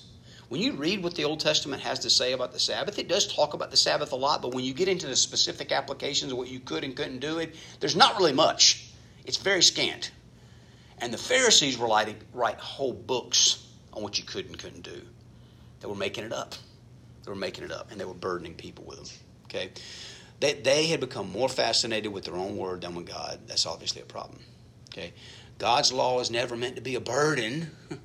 When 0.50 0.62
you 0.62 0.74
read 0.74 1.04
what 1.04 1.14
the 1.14 1.26
Old 1.26 1.40
Testament 1.40 1.84
has 1.84 2.00
to 2.00 2.10
say 2.10 2.34
about 2.34 2.52
the 2.52 2.60
Sabbath, 2.60 2.98
it 2.98 3.08
does 3.08 3.32
talk 3.32 3.54
about 3.54 3.70
the 3.70 3.78
Sabbath 3.78 4.12
a 4.12 4.16
lot, 4.16 4.42
but 4.42 4.56
when 4.56 4.66
you 4.66 4.74
get 4.74 4.88
into 4.88 5.06
the 5.06 5.16
specific 5.16 5.72
applications 5.72 6.32
of 6.32 6.40
what 6.40 6.48
you 6.48 6.60
could 6.60 6.84
and 6.84 6.96
couldn't 6.96 7.20
do 7.20 7.38
it, 7.38 7.56
there's 7.80 7.96
not 7.96 8.18
really 8.18 8.34
much. 8.34 8.90
It's 9.26 9.38
very 9.38 9.62
scant. 9.62 10.10
And 10.98 11.14
the 11.14 11.20
Pharisees 11.20 11.78
were 11.78 11.88
writing 11.88 12.18
write 12.34 12.58
whole 12.58 12.94
books 12.94 13.69
on 13.94 14.04
what 14.04 14.18
you 14.18 14.24
could 14.24 14.46
and 14.46 14.58
couldn't 14.58 14.84
do. 14.84 15.02
They 15.80 15.88
were 15.88 15.96
making 15.96 16.24
it 16.24 16.34
up. 16.34 16.56
They 17.24 17.32
were 17.32 17.38
making 17.38 17.64
it 17.64 17.72
up, 17.72 17.92
and 17.92 18.00
they 18.00 18.06
were 18.06 18.14
burdening 18.14 18.56
people 18.56 18.86
with 18.86 18.98
them. 18.98 19.08
Okay, 19.46 19.72
they 20.40 20.54
they 20.54 20.88
had 20.88 21.00
become 21.00 21.32
more 21.32 21.50
fascinated 21.50 22.12
with 22.12 22.26
their 22.26 22.36
own 22.36 22.58
word 22.58 22.82
than 22.82 22.96
with 22.96 23.08
God. 23.08 23.40
That's 23.48 23.66
obviously 23.66 24.02
a 24.02 24.06
problem. 24.06 24.40
Okay, 24.92 25.14
God's 25.58 25.92
law 25.92 26.20
is 26.20 26.32
never 26.32 26.56
meant 26.56 26.76
to 26.76 26.82
be 26.82 26.96
a 26.96 27.02
burden. 27.02 27.72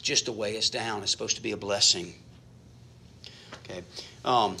It's 0.00 0.06
just 0.08 0.24
to 0.24 0.32
weigh 0.32 0.56
us 0.56 0.70
down. 0.70 1.02
It's 1.02 1.12
supposed 1.12 1.36
to 1.36 1.42
be 1.42 1.52
a 1.52 1.58
blessing. 1.58 2.14
Okay. 3.64 3.82
Um, 4.24 4.56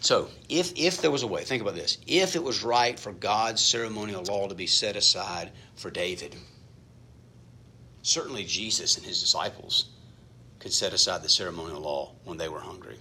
so, 0.00 0.28
if, 0.48 0.72
if 0.76 1.00
there 1.00 1.12
was 1.12 1.22
a 1.22 1.28
way, 1.28 1.44
think 1.44 1.62
about 1.62 1.76
this. 1.76 1.98
If 2.08 2.34
it 2.34 2.42
was 2.42 2.64
right 2.64 2.98
for 2.98 3.12
God's 3.12 3.62
ceremonial 3.62 4.24
law 4.24 4.48
to 4.48 4.56
be 4.56 4.66
set 4.66 4.96
aside 4.96 5.52
for 5.76 5.90
David, 5.90 6.34
Certainly, 8.02 8.44
Jesus 8.44 8.96
and 8.96 9.04
his 9.04 9.20
disciples 9.20 9.86
could 10.58 10.72
set 10.72 10.92
aside 10.92 11.22
the 11.22 11.28
ceremonial 11.28 11.80
law 11.80 12.12
when 12.24 12.38
they 12.38 12.48
were 12.48 12.60
hungry. 12.60 12.98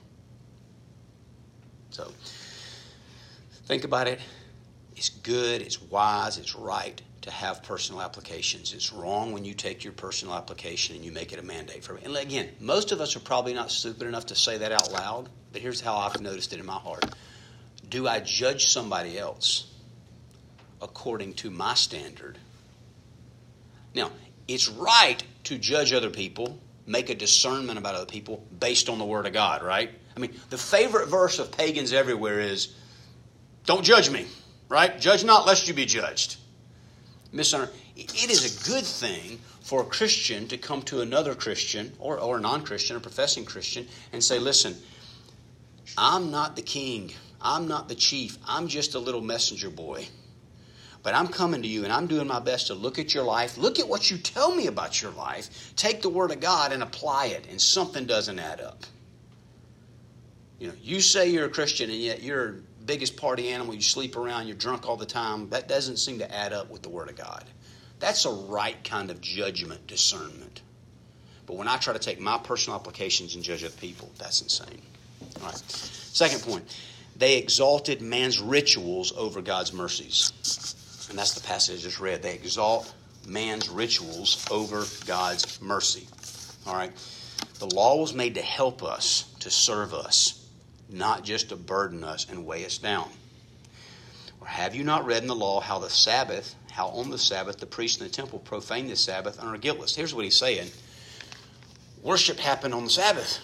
So, 1.89 2.11
think 3.65 3.83
about 3.83 4.07
it. 4.07 4.19
It's 4.95 5.09
good, 5.09 5.61
it's 5.61 5.81
wise, 5.81 6.37
it's 6.37 6.55
right 6.55 7.01
to 7.21 7.31
have 7.31 7.61
personal 7.61 8.01
applications. 8.01 8.73
It's 8.73 8.93
wrong 8.93 9.33
when 9.33 9.43
you 9.43 9.53
take 9.53 9.83
your 9.83 9.93
personal 9.93 10.33
application 10.33 10.95
and 10.95 11.03
you 11.03 11.11
make 11.11 11.33
it 11.33 11.39
a 11.39 11.43
mandate 11.43 11.83
for 11.83 11.93
me. 11.93 12.01
And 12.05 12.15
again, 12.15 12.49
most 12.59 12.91
of 12.91 13.01
us 13.01 13.15
are 13.15 13.19
probably 13.19 13.53
not 13.53 13.69
stupid 13.69 14.07
enough 14.07 14.27
to 14.27 14.35
say 14.35 14.57
that 14.59 14.71
out 14.71 14.91
loud, 14.91 15.29
but 15.51 15.61
here's 15.61 15.81
how 15.81 15.97
I've 15.97 16.21
noticed 16.21 16.53
it 16.53 16.59
in 16.59 16.65
my 16.65 16.77
heart. 16.77 17.05
Do 17.89 18.07
I 18.07 18.21
judge 18.21 18.67
somebody 18.67 19.19
else 19.19 19.71
according 20.81 21.33
to 21.35 21.49
my 21.49 21.73
standard? 21.73 22.37
Now, 23.93 24.11
it's 24.47 24.69
right 24.69 25.21
to 25.45 25.57
judge 25.57 25.93
other 25.93 26.09
people, 26.09 26.59
make 26.85 27.09
a 27.09 27.15
discernment 27.15 27.77
about 27.77 27.95
other 27.95 28.05
people 28.05 28.45
based 28.59 28.89
on 28.89 28.97
the 28.97 29.05
Word 29.05 29.25
of 29.25 29.33
God, 29.33 29.63
right? 29.63 29.91
I 30.15 30.19
mean, 30.19 30.33
the 30.49 30.57
favorite 30.57 31.07
verse 31.07 31.39
of 31.39 31.51
pagans 31.51 31.93
everywhere 31.93 32.39
is, 32.39 32.73
Don't 33.65 33.83
judge 33.83 34.09
me, 34.09 34.25
right? 34.69 34.99
Judge 34.99 35.23
not, 35.23 35.45
lest 35.45 35.67
you 35.67 35.73
be 35.73 35.85
judged. 35.85 36.37
It 37.95 38.29
is 38.29 38.45
a 38.45 38.69
good 38.69 38.85
thing 38.85 39.39
for 39.61 39.81
a 39.81 39.85
Christian 39.85 40.47
to 40.47 40.57
come 40.57 40.81
to 40.83 41.01
another 41.01 41.35
Christian 41.35 41.91
or, 41.99 42.19
or 42.19 42.37
a 42.37 42.41
non 42.41 42.63
Christian, 42.63 42.95
a 42.95 42.99
professing 42.99 43.43
Christian, 43.43 43.87
and 44.13 44.23
say, 44.23 44.39
Listen, 44.39 44.75
I'm 45.97 46.31
not 46.31 46.55
the 46.55 46.61
king. 46.61 47.11
I'm 47.41 47.67
not 47.67 47.89
the 47.89 47.95
chief. 47.95 48.37
I'm 48.47 48.67
just 48.67 48.95
a 48.95 48.99
little 48.99 49.21
messenger 49.21 49.69
boy. 49.69 50.07
But 51.03 51.15
I'm 51.15 51.27
coming 51.27 51.61
to 51.61 51.67
you 51.67 51.83
and 51.83 51.93
I'm 51.93 52.07
doing 52.07 52.27
my 52.27 52.39
best 52.39 52.67
to 52.67 52.73
look 52.73 52.99
at 52.99 53.13
your 53.13 53.23
life, 53.23 53.57
look 53.57 53.79
at 53.79 53.87
what 53.87 54.11
you 54.11 54.17
tell 54.17 54.53
me 54.53 54.67
about 54.67 55.01
your 55.01 55.11
life, 55.11 55.73
take 55.75 56.01
the 56.01 56.09
Word 56.09 56.31
of 56.31 56.39
God 56.39 56.71
and 56.71 56.83
apply 56.83 57.27
it, 57.27 57.47
and 57.49 57.61
something 57.61 58.05
doesn't 58.05 58.39
add 58.39 58.61
up. 58.61 58.83
You 60.59 60.69
know, 60.69 60.73
you 60.81 61.01
say 61.01 61.29
you're 61.29 61.45
a 61.45 61.49
Christian 61.49 61.89
and 61.89 61.99
yet 61.99 62.23
you're 62.23 62.55
biggest 62.85 63.17
party 63.17 63.49
animal, 63.49 63.75
you 63.75 63.81
sleep 63.81 64.15
around, 64.15 64.47
you're 64.47 64.55
drunk 64.55 64.87
all 64.87 64.97
the 64.97 65.05
time. 65.05 65.49
That 65.49 65.67
doesn't 65.67 65.97
seem 65.97 66.17
to 66.19 66.33
add 66.33 66.53
up 66.53 66.71
with 66.71 66.81
the 66.81 66.89
Word 66.89 67.09
of 67.09 67.15
God. 67.15 67.43
That's 67.99 68.25
a 68.25 68.31
right 68.31 68.81
kind 68.83 69.11
of 69.11 69.21
judgment, 69.21 69.85
discernment. 69.87 70.61
But 71.45 71.57
when 71.57 71.67
I 71.67 71.77
try 71.77 71.93
to 71.93 71.99
take 71.99 72.19
my 72.19 72.37
personal 72.37 72.79
applications 72.79 73.35
and 73.35 73.43
judge 73.43 73.63
other 73.63 73.73
people, 73.75 74.09
that's 74.17 74.41
insane. 74.41 74.81
All 75.39 75.47
right. 75.47 75.57
Second 75.57 76.41
point 76.41 76.75
they 77.15 77.37
exalted 77.37 78.01
man's 78.01 78.39
rituals 78.39 79.11
over 79.17 79.41
God's 79.41 79.73
mercies. 79.73 80.75
And 81.09 81.17
that's 81.17 81.33
the 81.33 81.41
passage 81.41 81.79
I 81.79 81.83
just 81.83 81.99
read. 81.99 82.21
They 82.21 82.33
exalt 82.33 82.93
man's 83.27 83.69
rituals 83.69 84.45
over 84.51 84.85
God's 85.05 85.61
mercy. 85.61 86.07
All 86.65 86.75
right? 86.75 86.91
The 87.59 87.73
law 87.73 87.99
was 87.99 88.13
made 88.13 88.35
to 88.35 88.41
help 88.41 88.83
us, 88.83 89.33
to 89.39 89.49
serve 89.49 89.93
us, 89.93 90.45
not 90.89 91.23
just 91.23 91.49
to 91.49 91.55
burden 91.55 92.03
us 92.03 92.27
and 92.29 92.45
weigh 92.45 92.65
us 92.65 92.77
down. 92.77 93.09
Or 94.41 94.47
have 94.47 94.75
you 94.75 94.83
not 94.83 95.05
read 95.05 95.21
in 95.21 95.27
the 95.27 95.35
law 95.35 95.59
how 95.59 95.79
the 95.79 95.89
Sabbath, 95.89 96.55
how 96.71 96.87
on 96.87 97.09
the 97.09 97.17
Sabbath 97.17 97.57
the 97.57 97.65
priests 97.65 97.99
in 97.99 98.07
the 98.07 98.13
temple 98.13 98.39
profane 98.39 98.87
the 98.87 98.95
Sabbath 98.95 99.39
and 99.39 99.49
are 99.49 99.57
guiltless? 99.57 99.95
Here's 99.95 100.13
what 100.13 100.23
he's 100.23 100.35
saying 100.35 100.69
worship 102.03 102.39
happened 102.39 102.73
on 102.73 102.83
the 102.85 102.89
Sabbath. 102.89 103.39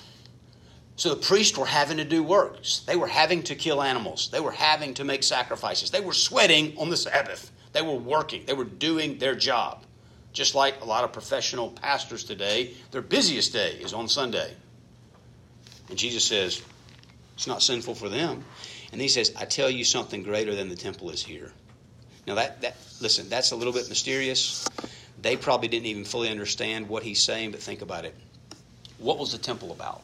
So 0.96 1.10
the 1.10 1.25
priests 1.25 1.58
were 1.58 1.65
having 1.65 1.98
to 1.98 2.05
do 2.05 2.24
works. 2.24 2.84
They 2.86 2.96
were 2.96 3.08
having 3.08 3.41
to 3.43 3.55
kill 3.55 3.82
animals. 3.82 4.29
They 4.29 4.39
were 4.39 4.51
having 4.51 4.93
to 4.96 5.03
make 5.03 5.24
sacrifices. 5.24 5.89
They 5.89 6.00
were 6.00 6.13
sweating 6.13 6.77
on 6.77 6.89
the 6.89 6.98
Sabbath. 6.98 7.51
They 7.73 7.81
were 7.81 7.95
working, 7.95 8.45
they 8.45 8.53
were 8.53 8.63
doing 8.63 9.17
their 9.17 9.35
job. 9.35 9.83
Just 10.31 10.55
like 10.55 10.81
a 10.81 10.85
lot 10.85 11.03
of 11.03 11.11
professional 11.11 11.69
pastors 11.69 12.23
today, 12.23 12.73
their 12.91 13.01
busiest 13.01 13.53
day 13.53 13.73
is 13.73 13.93
on 13.93 14.07
Sunday. 14.07 14.53
And 15.89 15.97
Jesus 15.97 16.23
says, 16.23 16.61
it's 17.35 17.45
not 17.45 17.61
sinful 17.61 17.95
for 17.95 18.09
them. 18.09 18.43
And 18.91 19.01
he 19.01 19.07
says, 19.07 19.33
I 19.37 19.45
tell 19.45 19.69
you 19.69 19.83
something 19.83 20.23
greater 20.23 20.55
than 20.55 20.69
the 20.69 20.75
temple 20.75 21.09
is 21.09 21.21
here. 21.21 21.51
Now 22.25 22.35
that, 22.35 22.61
that 22.61 22.77
listen, 23.01 23.29
that's 23.29 23.51
a 23.51 23.55
little 23.55 23.73
bit 23.73 23.89
mysterious. 23.89 24.67
They 25.21 25.35
probably 25.35 25.67
didn't 25.67 25.87
even 25.87 26.05
fully 26.05 26.29
understand 26.29 26.89
what 26.89 27.03
he's 27.03 27.23
saying, 27.23 27.51
but 27.51 27.59
think 27.59 27.81
about 27.81 28.05
it. 28.05 28.15
What 28.97 29.17
was 29.19 29.31
the 29.31 29.37
temple 29.37 29.71
about? 29.71 30.03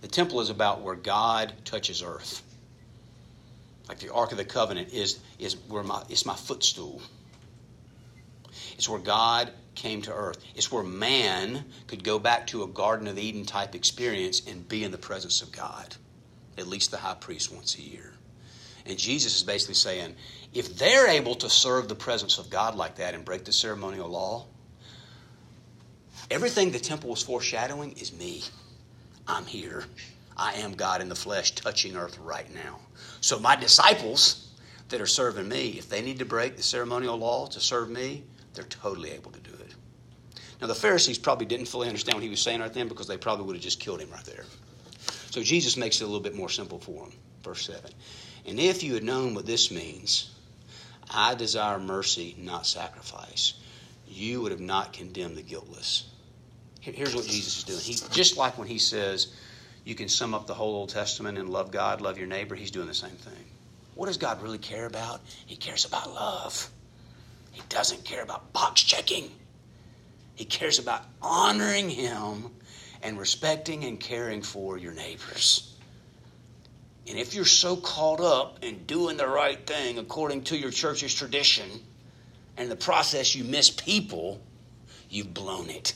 The 0.00 0.08
temple 0.08 0.40
is 0.40 0.50
about 0.50 0.80
where 0.80 0.94
God 0.94 1.52
touches 1.64 2.02
earth 2.02 2.42
like 3.90 3.98
the 3.98 4.14
Ark 4.14 4.30
of 4.30 4.38
the 4.38 4.44
Covenant, 4.44 4.92
is, 4.92 5.18
is 5.40 5.56
where 5.66 5.82
my, 5.82 6.00
it's 6.08 6.24
my 6.24 6.36
footstool. 6.36 7.02
It's 8.74 8.88
where 8.88 9.00
God 9.00 9.50
came 9.74 10.00
to 10.02 10.14
earth. 10.14 10.38
It's 10.54 10.70
where 10.70 10.84
man 10.84 11.64
could 11.88 12.04
go 12.04 12.20
back 12.20 12.46
to 12.48 12.62
a 12.62 12.68
Garden 12.68 13.08
of 13.08 13.18
Eden 13.18 13.44
type 13.44 13.74
experience 13.74 14.46
and 14.46 14.68
be 14.68 14.84
in 14.84 14.92
the 14.92 14.96
presence 14.96 15.42
of 15.42 15.50
God, 15.50 15.96
at 16.56 16.68
least 16.68 16.92
the 16.92 16.98
high 16.98 17.14
priest 17.14 17.52
once 17.52 17.76
a 17.78 17.82
year. 17.82 18.12
And 18.86 18.96
Jesus 18.96 19.34
is 19.34 19.42
basically 19.42 19.74
saying, 19.74 20.14
if 20.54 20.78
they're 20.78 21.08
able 21.08 21.34
to 21.34 21.50
serve 21.50 21.88
the 21.88 21.96
presence 21.96 22.38
of 22.38 22.48
God 22.48 22.76
like 22.76 22.94
that 22.98 23.14
and 23.14 23.24
break 23.24 23.44
the 23.44 23.52
ceremonial 23.52 24.08
law, 24.08 24.46
everything 26.30 26.70
the 26.70 26.78
temple 26.78 27.10
was 27.10 27.24
foreshadowing 27.24 27.90
is 27.98 28.12
me. 28.12 28.44
I'm 29.26 29.46
here. 29.46 29.84
I 30.40 30.54
am 30.54 30.72
God 30.72 31.02
in 31.02 31.10
the 31.10 31.14
flesh 31.14 31.54
touching 31.54 31.96
earth 31.96 32.18
right 32.18 32.52
now. 32.54 32.78
So 33.20 33.38
my 33.38 33.56
disciples 33.56 34.48
that 34.88 34.98
are 34.98 35.06
serving 35.06 35.46
me, 35.46 35.72
if 35.72 35.90
they 35.90 36.00
need 36.00 36.18
to 36.20 36.24
break 36.24 36.56
the 36.56 36.62
ceremonial 36.62 37.18
law 37.18 37.46
to 37.48 37.60
serve 37.60 37.90
me, 37.90 38.24
they're 38.54 38.64
totally 38.64 39.10
able 39.10 39.32
to 39.32 39.40
do 39.40 39.52
it. 39.52 39.74
Now 40.58 40.66
the 40.66 40.74
Pharisees 40.74 41.18
probably 41.18 41.44
didn't 41.44 41.66
fully 41.66 41.88
understand 41.88 42.14
what 42.14 42.24
he 42.24 42.30
was 42.30 42.40
saying 42.40 42.60
right 42.60 42.72
then 42.72 42.88
because 42.88 43.06
they 43.06 43.18
probably 43.18 43.44
would 43.44 43.54
have 43.54 43.62
just 43.62 43.80
killed 43.80 44.00
him 44.00 44.10
right 44.10 44.24
there. 44.24 44.44
So 45.30 45.42
Jesus 45.42 45.76
makes 45.76 46.00
it 46.00 46.04
a 46.04 46.06
little 46.06 46.22
bit 46.22 46.34
more 46.34 46.48
simple 46.48 46.78
for 46.78 47.04
them. 47.04 47.12
Verse 47.42 47.66
7. 47.66 47.90
And 48.46 48.58
if 48.58 48.82
you 48.82 48.94
had 48.94 49.04
known 49.04 49.34
what 49.34 49.44
this 49.44 49.70
means, 49.70 50.30
I 51.10 51.34
desire 51.34 51.78
mercy, 51.78 52.34
not 52.38 52.66
sacrifice, 52.66 53.54
you 54.08 54.40
would 54.40 54.52
have 54.52 54.60
not 54.60 54.94
condemned 54.94 55.36
the 55.36 55.42
guiltless. 55.42 56.06
Here's 56.80 57.14
what 57.14 57.26
Jesus 57.26 57.58
is 57.58 57.64
doing. 57.64 57.80
He, 57.80 57.94
just 58.10 58.38
like 58.38 58.56
when 58.56 58.66
he 58.66 58.78
says, 58.78 59.34
you 59.84 59.94
can 59.94 60.08
sum 60.08 60.34
up 60.34 60.46
the 60.46 60.54
whole 60.54 60.74
Old 60.74 60.90
Testament 60.90 61.38
and 61.38 61.48
love 61.48 61.70
God, 61.70 62.00
love 62.00 62.18
your 62.18 62.26
neighbor. 62.26 62.54
He's 62.54 62.70
doing 62.70 62.86
the 62.86 62.94
same 62.94 63.10
thing. 63.10 63.44
What 63.94 64.06
does 64.06 64.16
God 64.16 64.42
really 64.42 64.58
care 64.58 64.86
about? 64.86 65.20
He 65.46 65.56
cares 65.56 65.84
about 65.84 66.12
love. 66.12 66.70
He 67.52 67.62
doesn't 67.68 68.04
care 68.04 68.22
about 68.22 68.52
box 68.52 68.82
checking. 68.82 69.30
He 70.34 70.44
cares 70.44 70.78
about 70.78 71.02
honoring 71.20 71.88
Him 71.88 72.50
and 73.02 73.18
respecting 73.18 73.84
and 73.84 73.98
caring 73.98 74.42
for 74.42 74.78
your 74.78 74.92
neighbors. 74.92 75.74
And 77.08 77.18
if 77.18 77.34
you're 77.34 77.44
so 77.44 77.76
caught 77.76 78.20
up 78.20 78.62
in 78.62 78.84
doing 78.84 79.16
the 79.16 79.26
right 79.26 79.66
thing 79.66 79.98
according 79.98 80.44
to 80.44 80.56
your 80.56 80.70
church's 80.70 81.12
tradition, 81.12 81.68
and 82.56 82.70
the 82.70 82.76
process 82.76 83.34
you 83.34 83.42
miss 83.42 83.70
people, 83.70 84.38
you've 85.08 85.32
blown 85.32 85.70
it. 85.70 85.94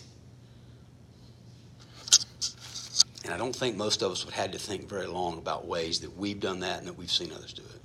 And 3.25 3.33
I 3.33 3.39
don't 3.39 3.57
think 3.57 3.75
most 3.77 4.03
of 4.03 4.13
us 4.13 4.25
would 4.25 4.35
have 4.35 4.43
had 4.45 4.53
to 4.53 4.59
think 4.59 4.87
very 4.87 5.07
long 5.07 5.39
about 5.39 5.67
ways 5.67 5.99
that 6.01 6.15
we've 6.17 6.39
done 6.39 6.61
that 6.61 6.79
and 6.79 6.87
that 6.87 6.99
we've 6.99 7.11
seen 7.11 7.33
others 7.33 7.55
do 7.55 7.63
it. 7.63 7.81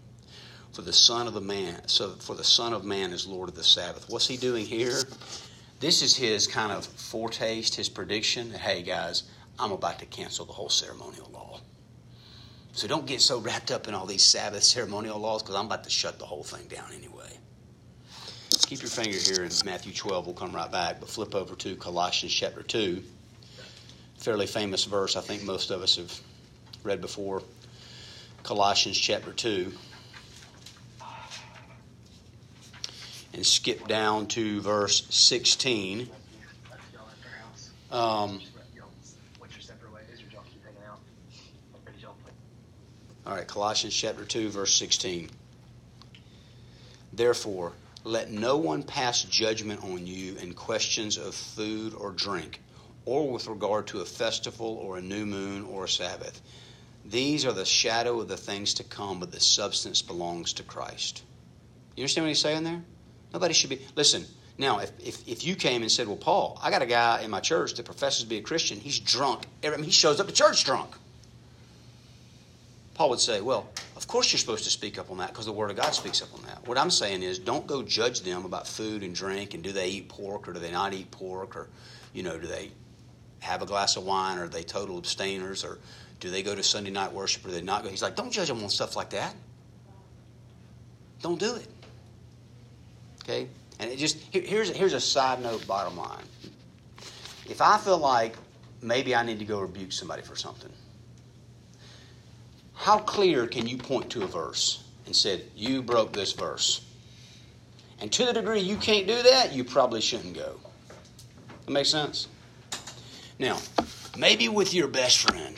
For 0.74 0.82
the 0.82 0.94
Son 0.94 1.28
of 1.28 1.34
the 1.34 1.42
Man, 1.42 1.88
so 1.88 2.10
for 2.10 2.36
the 2.36 2.44
Son 2.44 2.74
of 2.74 2.84
Man 2.84 3.12
is 3.14 3.26
Lord 3.26 3.48
of 3.48 3.56
the 3.56 3.64
Sabbath. 3.64 4.06
What's 4.10 4.28
he 4.28 4.36
doing 4.36 4.66
here? 4.66 5.02
This 5.80 6.02
is 6.02 6.16
his 6.16 6.46
kind 6.46 6.74
of 6.74 6.86
foretaste, 6.86 7.76
his 7.76 7.88
prediction 7.88 8.52
that, 8.52 8.60
hey 8.60 8.84
guys, 8.84 9.24
I'm 9.58 9.72
about 9.72 9.98
to 10.00 10.06
cancel 10.06 10.46
the 10.46 10.52
whole 10.52 10.70
ceremonial 10.70 11.30
law. 11.34 11.62
So 12.74 12.88
don't 12.88 13.08
get 13.08 13.22
so 13.22 13.40
wrapped 13.40 13.72
up 13.72 13.88
in 13.88 13.94
all 13.94 14.06
these 14.06 14.24
Sabbath 14.24 14.64
ceremonial 14.64 15.18
laws 15.18 15.42
because 15.42 15.56
I'm 15.56 15.66
about 15.66 15.86
to 15.86 15.90
shut 15.90 16.20
the 16.20 16.26
whole 16.26 16.44
thing 16.44 16.68
down 16.68 16.92
anyway. 16.94 17.30
Keep 18.68 18.82
your 18.82 18.90
finger 18.90 19.18
here 19.18 19.44
in 19.44 19.52
Matthew 19.66 19.94
12. 19.94 20.28
We'll 20.28 20.36
come 20.36 20.52
right 20.52 20.72
back, 20.72 21.00
but 21.00 21.10
flip 21.10 21.34
over 21.34 21.56
to 21.56 21.76
Colossians 21.78 22.34
chapter 22.34 22.62
2 22.62 23.02
fairly 24.20 24.48
famous 24.48 24.84
verse 24.84 25.16
I 25.16 25.22
think 25.22 25.44
most 25.44 25.72
of 25.72 25.82
us 25.82 25.96
have 25.96 26.14
read 26.84 27.00
before 27.02 27.42
Colossians 28.44 28.98
chapter 28.98 29.32
2. 29.32 29.72
And 33.34 33.46
skip 33.46 33.88
down 33.88 34.28
to 34.28 34.60
verse 34.60 35.06
16. 35.10 36.10
Um, 37.92 38.42
all 43.26 43.36
right, 43.36 43.48
Colossians 43.48 43.96
chapter 43.96 44.26
2, 44.26 44.50
verse 44.50 44.76
16. 44.76 45.30
Therefore, 47.14 47.72
let 48.04 48.32
no 48.32 48.58
one 48.58 48.84
pass 48.84 49.24
judgment 49.24 49.84
on 49.84 50.06
you 50.06 50.36
in 50.38 50.54
questions 50.54 51.18
of 51.18 51.34
food 51.34 51.94
or 51.94 52.12
drink 52.12 52.60
or 53.10 53.28
with 53.32 53.48
regard 53.48 53.88
to 53.88 54.02
a 54.02 54.06
festival 54.06 54.80
or 54.84 55.00
a 55.00 55.02
new 55.02 55.26
moon 55.26 55.66
or 55.66 55.86
a 55.86 55.90
Sabbath. 55.90 56.40
These 57.04 57.44
are 57.44 57.52
the 57.52 57.66
shadow 57.66 58.20
of 58.20 58.28
the 58.28 58.38
things 58.38 58.76
to 58.76 58.84
come, 58.84 59.20
but 59.20 59.32
the 59.32 59.40
substance 59.40 60.04
belongs 60.04 60.54
to 60.54 60.64
Christ. 60.64 61.24
You 61.96 62.04
understand 62.04 62.26
what 62.26 62.30
he's 62.30 62.40
saying 62.40 62.64
there? 62.66 62.84
Nobody 63.34 63.56
should 63.56 63.72
be. 63.72 63.82
Listen, 63.96 64.26
now, 64.60 64.78
if, 64.78 64.92
if, 65.04 65.28
if 65.28 65.44
you 65.44 65.56
came 65.56 65.82
and 65.82 65.92
said, 65.92 66.08
Well, 66.08 66.18
Paul, 66.18 66.60
I 66.62 66.70
got 66.70 66.84
a 66.84 66.86
guy 66.86 67.22
in 67.22 67.32
my 67.32 67.40
church 67.40 67.74
that 67.74 67.86
professes 67.86 68.24
to 68.24 68.30
be 68.30 68.38
a 68.38 68.42
Christian, 68.44 68.80
he's 68.80 69.00
drunk. 69.00 69.46
I 69.64 69.72
mean, 69.72 69.84
he 69.84 69.92
shows 69.92 70.20
up 70.20 70.28
to 70.28 70.34
church 70.34 70.64
drunk. 70.64 70.92
Paul 72.94 73.10
would 73.10 73.20
say, 73.20 73.42
Well, 73.42 73.68
of 73.96 74.08
course 74.08 74.32
you're 74.32 74.40
supposed 74.40 74.66
to 74.66 74.70
speak 74.70 75.00
up 75.00 75.10
on 75.10 75.18
that 75.18 75.30
because 75.30 75.48
the 75.48 75.52
Word 75.52 75.72
of 75.72 75.78
God 75.78 75.96
speaks 75.96 76.22
up 76.22 76.32
on 76.36 76.44
that. 76.44 76.68
What 76.68 76.78
I'm 76.78 76.92
saying 76.92 77.24
is, 77.24 77.40
don't 77.40 77.66
go 77.66 77.82
judge 77.82 78.22
them 78.22 78.46
about 78.46 78.68
food 78.68 79.02
and 79.02 79.16
drink 79.16 79.56
and 79.56 79.64
do 79.64 79.72
they 79.72 79.90
eat 79.90 80.10
pork 80.10 80.48
or 80.48 80.54
do 80.54 80.60
they 80.60 80.72
not 80.72 80.94
eat 80.94 81.10
pork 81.10 81.56
or, 81.56 81.70
you 82.14 82.22
know, 82.22 82.38
do 82.38 82.46
they 82.46 82.70
have 83.40 83.62
a 83.62 83.66
glass 83.66 83.96
of 83.96 84.04
wine? 84.04 84.38
Or 84.38 84.46
are 84.46 84.48
they 84.48 84.64
total 84.64 84.98
abstainers? 84.98 85.64
Or 85.64 85.80
do 86.20 86.30
they 86.30 86.44
go 86.44 86.56
to 86.56 86.64
Sunday 86.64 86.92
night 86.92 87.12
worship 87.12 87.46
or 87.46 87.52
they 87.52 87.62
not 87.62 87.84
go? 87.84 87.90
He's 87.90 88.02
like, 88.02 88.16
don't 88.16 88.32
judge 88.32 88.48
them 88.48 88.64
on 88.64 88.70
stuff 88.70 88.96
like 88.96 89.10
that. 89.12 89.34
Don't 91.22 91.40
do 91.40 91.56
it. 91.56 91.68
Okay? 93.24 93.48
And 93.80 93.90
it 93.90 93.98
just 93.98 94.18
here's 94.32 94.70
here's 94.70 94.94
a 94.94 95.00
side 95.00 95.42
note. 95.42 95.66
Bottom 95.68 95.98
line, 95.98 96.24
if 97.48 97.62
I 97.62 97.78
feel 97.78 97.98
like 97.98 98.36
maybe 98.82 99.16
I 99.16 99.24
need 99.24 99.40
to 99.40 99.46
go 99.46 99.62
rebuke 99.62 99.92
somebody 99.92 100.22
for 100.22 100.36
something, 100.36 100.72
how 102.74 103.00
clear 103.00 103.48
can 103.48 103.68
you 103.68 103.78
point 103.78 104.10
to 104.12 104.24
a 104.24 104.28
verse 104.28 104.84
and 105.06 105.16
said 105.16 105.44
you 105.56 105.82
broke 105.82 106.12
this 106.12 106.34
verse? 106.34 106.86
And 108.02 108.12
to 108.14 108.26
the 108.26 108.34
degree 108.34 108.60
you 108.62 108.78
can't 108.78 109.08
do 109.08 109.22
that, 109.24 109.54
you 109.54 109.64
probably 109.64 110.02
shouldn't 110.02 110.34
go. 110.34 110.56
That 111.66 111.72
makes 111.72 111.90
sense? 111.90 112.28
Now, 113.40 113.58
maybe 114.18 114.50
with 114.50 114.74
your 114.74 114.90
best 114.90 115.20
friend, 115.20 115.58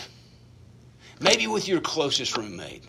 maybe 1.20 1.48
with 1.48 1.68
your 1.68 1.82
closest 1.82 2.38
roommate, 2.38 2.84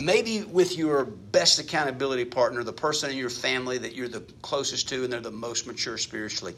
maybe 0.00 0.42
with 0.42 0.78
your 0.78 1.04
best 1.04 1.58
accountability 1.58 2.24
partner, 2.24 2.62
the 2.62 2.72
person 2.72 3.10
in 3.10 3.16
your 3.16 3.30
family 3.30 3.78
that 3.78 3.96
you're 3.96 4.08
the 4.08 4.20
closest 4.42 4.88
to 4.90 5.02
and 5.02 5.12
they're 5.12 5.20
the 5.20 5.32
most 5.32 5.66
mature 5.66 5.98
spiritually, 5.98 6.54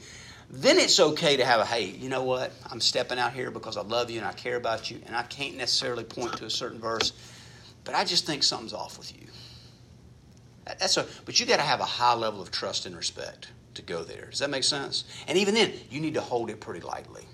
then 0.50 0.78
it's 0.78 1.00
okay 1.00 1.38
to 1.38 1.44
have 1.44 1.60
a 1.60 1.64
hey, 1.64 1.86
you 1.86 2.10
know 2.10 2.24
what? 2.24 2.52
I'm 2.70 2.82
stepping 2.82 3.18
out 3.18 3.32
here 3.32 3.50
because 3.50 3.78
I 3.78 3.82
love 3.82 4.10
you 4.10 4.18
and 4.18 4.26
I 4.26 4.32
care 4.32 4.56
about 4.56 4.90
you, 4.90 5.00
and 5.06 5.16
I 5.16 5.22
can't 5.22 5.56
necessarily 5.56 6.04
point 6.04 6.36
to 6.38 6.44
a 6.44 6.50
certain 6.50 6.80
verse, 6.80 7.14
but 7.84 7.94
I 7.94 8.04
just 8.04 8.26
think 8.26 8.42
something's 8.42 8.74
off 8.74 8.98
with 8.98 9.18
you. 9.18 9.26
That's 10.66 10.98
a, 10.98 11.06
but 11.24 11.40
you 11.40 11.46
got 11.46 11.56
to 11.56 11.62
have 11.62 11.80
a 11.80 11.84
high 11.84 12.14
level 12.14 12.42
of 12.42 12.50
trust 12.50 12.84
and 12.84 12.94
respect 12.94 13.48
to 13.74 13.82
go 13.82 14.02
there. 14.02 14.26
Does 14.30 14.40
that 14.40 14.50
make 14.50 14.64
sense? 14.64 15.04
And 15.28 15.38
even 15.38 15.54
then, 15.54 15.72
you 15.90 16.00
need 16.00 16.14
to 16.14 16.20
hold 16.20 16.50
it 16.50 16.60
pretty 16.60 16.80
lightly. 16.80 17.24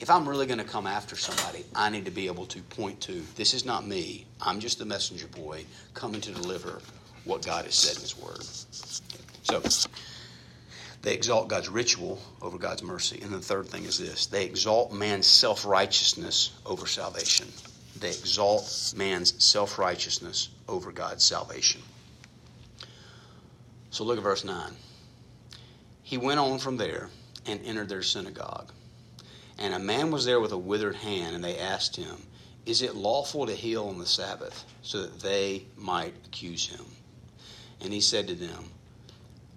If 0.00 0.10
I'm 0.10 0.28
really 0.28 0.46
going 0.46 0.58
to 0.58 0.64
come 0.64 0.86
after 0.86 1.16
somebody, 1.16 1.64
I 1.74 1.88
need 1.88 2.04
to 2.04 2.10
be 2.10 2.26
able 2.26 2.46
to 2.46 2.60
point 2.62 3.00
to 3.02 3.22
this 3.36 3.54
is 3.54 3.64
not 3.64 3.86
me. 3.86 4.26
I'm 4.40 4.60
just 4.60 4.78
the 4.78 4.84
messenger 4.84 5.28
boy 5.28 5.64
coming 5.94 6.20
to 6.22 6.32
deliver 6.32 6.80
what 7.24 7.44
God 7.44 7.64
has 7.64 7.74
said 7.74 7.96
in 7.96 8.02
His 8.02 8.18
Word. 8.18 8.42
So, 9.44 9.88
they 11.04 11.12
exalt 11.12 11.48
God's 11.48 11.68
ritual 11.68 12.18
over 12.40 12.56
God's 12.56 12.82
mercy. 12.82 13.20
And 13.22 13.30
the 13.30 13.38
third 13.38 13.68
thing 13.68 13.84
is 13.84 13.98
this 13.98 14.26
they 14.26 14.44
exalt 14.46 14.92
man's 14.92 15.26
self 15.26 15.66
righteousness 15.66 16.52
over 16.64 16.86
salvation. 16.86 17.46
They 18.00 18.08
exalt 18.08 18.94
man's 18.96 19.42
self 19.44 19.78
righteousness 19.78 20.48
over 20.66 20.92
God's 20.92 21.22
salvation. 21.22 21.82
So 23.90 24.02
look 24.04 24.16
at 24.16 24.24
verse 24.24 24.44
9. 24.44 24.72
He 26.04 26.18
went 26.18 26.38
on 26.38 26.58
from 26.58 26.76
there 26.76 27.08
and 27.46 27.60
entered 27.64 27.88
their 27.88 28.02
synagogue. 28.02 28.70
And 29.58 29.72
a 29.72 29.78
man 29.78 30.10
was 30.10 30.26
there 30.26 30.38
with 30.38 30.52
a 30.52 30.58
withered 30.58 30.96
hand, 30.96 31.34
and 31.34 31.42
they 31.42 31.58
asked 31.58 31.96
him, 31.96 32.26
Is 32.66 32.82
it 32.82 32.94
lawful 32.94 33.46
to 33.46 33.54
heal 33.54 33.88
on 33.88 33.98
the 33.98 34.06
Sabbath? 34.06 34.64
So 34.82 35.02
that 35.02 35.20
they 35.20 35.64
might 35.76 36.14
accuse 36.26 36.68
him. 36.68 36.84
And 37.80 37.90
he 37.90 38.02
said 38.02 38.28
to 38.28 38.34
them, 38.34 38.70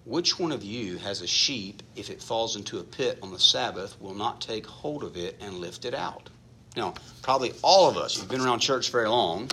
Which 0.05 0.39
one 0.39 0.53
of 0.53 0.63
you 0.63 0.97
has 0.99 1.21
a 1.21 1.27
sheep, 1.27 1.83
if 1.97 2.09
it 2.09 2.23
falls 2.23 2.55
into 2.55 2.79
a 2.79 2.83
pit 2.83 3.19
on 3.21 3.33
the 3.33 3.39
Sabbath, 3.39 3.99
will 3.99 4.15
not 4.15 4.39
take 4.39 4.65
hold 4.65 5.03
of 5.03 5.17
it 5.17 5.37
and 5.41 5.55
lift 5.55 5.83
it 5.83 5.93
out? 5.93 6.29
Now, 6.77 6.93
probably 7.23 7.53
all 7.61 7.89
of 7.89 7.97
us, 7.97 8.15
you've 8.15 8.29
been 8.29 8.41
around 8.41 8.59
church 8.59 8.89
very 8.89 9.09
long, 9.09 9.49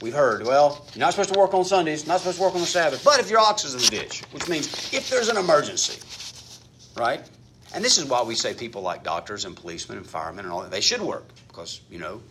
We've 0.00 0.14
heard, 0.14 0.46
well, 0.46 0.86
you're 0.94 1.00
not 1.00 1.10
supposed 1.10 1.32
to 1.32 1.38
work 1.38 1.54
on 1.54 1.64
Sundays, 1.64 2.06
not 2.06 2.20
supposed 2.20 2.38
to 2.38 2.42
work 2.44 2.54
on 2.54 2.60
the 2.60 2.66
Sabbath, 2.66 3.02
but 3.02 3.18
if 3.18 3.28
your 3.28 3.40
ox 3.40 3.64
is 3.64 3.74
in 3.74 3.80
the 3.80 4.02
ditch, 4.02 4.22
which 4.30 4.48
means 4.48 4.92
if 4.94 5.10
there's 5.10 5.28
an 5.28 5.36
emergency, 5.36 6.00
right? 6.96 7.28
And 7.74 7.84
this 7.84 7.98
is 7.98 8.04
why 8.04 8.22
we 8.22 8.36
say 8.36 8.54
people 8.54 8.82
like 8.82 9.02
doctors 9.02 9.44
and 9.44 9.56
policemen 9.56 9.98
and 9.98 10.06
firemen 10.06 10.44
and 10.44 10.54
all 10.54 10.62
that, 10.62 10.70
they 10.70 10.80
should 10.80 11.00
work 11.00 11.24
because, 11.48 11.80
you 11.90 11.98
know, 11.98 12.22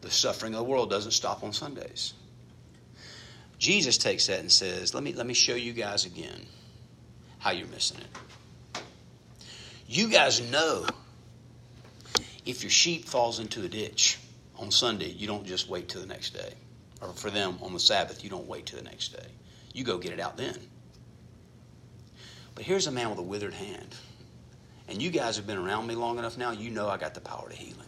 the 0.00 0.10
suffering 0.10 0.54
of 0.54 0.58
the 0.58 0.64
world 0.64 0.88
doesn't 0.88 1.10
stop 1.10 1.44
on 1.44 1.52
Sundays. 1.52 2.14
Jesus 3.58 3.98
takes 3.98 4.26
that 4.28 4.40
and 4.40 4.50
says, 4.50 4.94
let 4.94 5.02
me, 5.02 5.12
let 5.12 5.26
me 5.26 5.34
show 5.34 5.54
you 5.54 5.74
guys 5.74 6.06
again 6.06 6.46
how 7.38 7.50
you're 7.50 7.68
missing 7.68 7.98
it. 7.98 8.82
You 9.86 10.08
guys 10.08 10.40
know 10.50 10.86
if 12.46 12.62
your 12.62 12.70
sheep 12.70 13.04
falls 13.04 13.38
into 13.38 13.64
a 13.64 13.68
ditch 13.68 14.18
on 14.58 14.70
Sunday, 14.70 15.10
you 15.10 15.26
don't 15.26 15.44
just 15.44 15.68
wait 15.68 15.90
till 15.90 16.00
the 16.00 16.06
next 16.06 16.30
day 16.30 16.54
or 17.00 17.08
for 17.12 17.30
them 17.30 17.58
on 17.62 17.72
the 17.72 17.80
Sabbath, 17.80 18.24
you 18.24 18.30
don't 18.30 18.46
wait 18.46 18.66
till 18.66 18.78
the 18.78 18.84
next 18.84 19.08
day. 19.08 19.26
You 19.72 19.84
go 19.84 19.98
get 19.98 20.12
it 20.12 20.20
out 20.20 20.36
then. 20.36 20.56
But 22.54 22.64
here's 22.64 22.86
a 22.86 22.92
man 22.92 23.10
with 23.10 23.18
a 23.18 23.22
withered 23.22 23.54
hand. 23.54 23.94
And 24.88 25.02
you 25.02 25.10
guys 25.10 25.36
have 25.36 25.46
been 25.46 25.58
around 25.58 25.86
me 25.86 25.94
long 25.94 26.18
enough 26.18 26.38
now, 26.38 26.52
you 26.52 26.70
know 26.70 26.88
I 26.88 26.96
got 26.96 27.14
the 27.14 27.20
power 27.20 27.48
to 27.48 27.54
heal 27.56 27.76
him. 27.76 27.86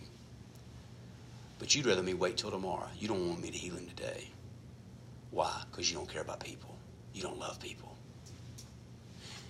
But 1.59 1.75
you'd 1.75 1.87
rather 1.87 2.03
me 2.03 2.14
wait 2.14 2.37
till 2.37 2.51
tomorrow. 2.51 2.88
You 2.99 3.09
don't 3.09 3.29
want 3.29 3.42
me 3.42 3.51
to 3.51 3.59
heal 3.59 3.75
him 3.75 3.87
today. 3.87 4.29
Why? 5.31 5.62
Because 5.71 5.90
you 5.90 5.97
don't 5.97 6.09
care 6.09 6.23
about 6.23 6.40
people. 6.40 6.77
You 7.14 7.23
don't 7.23 7.38
love 7.38 7.61
people. 7.61 7.97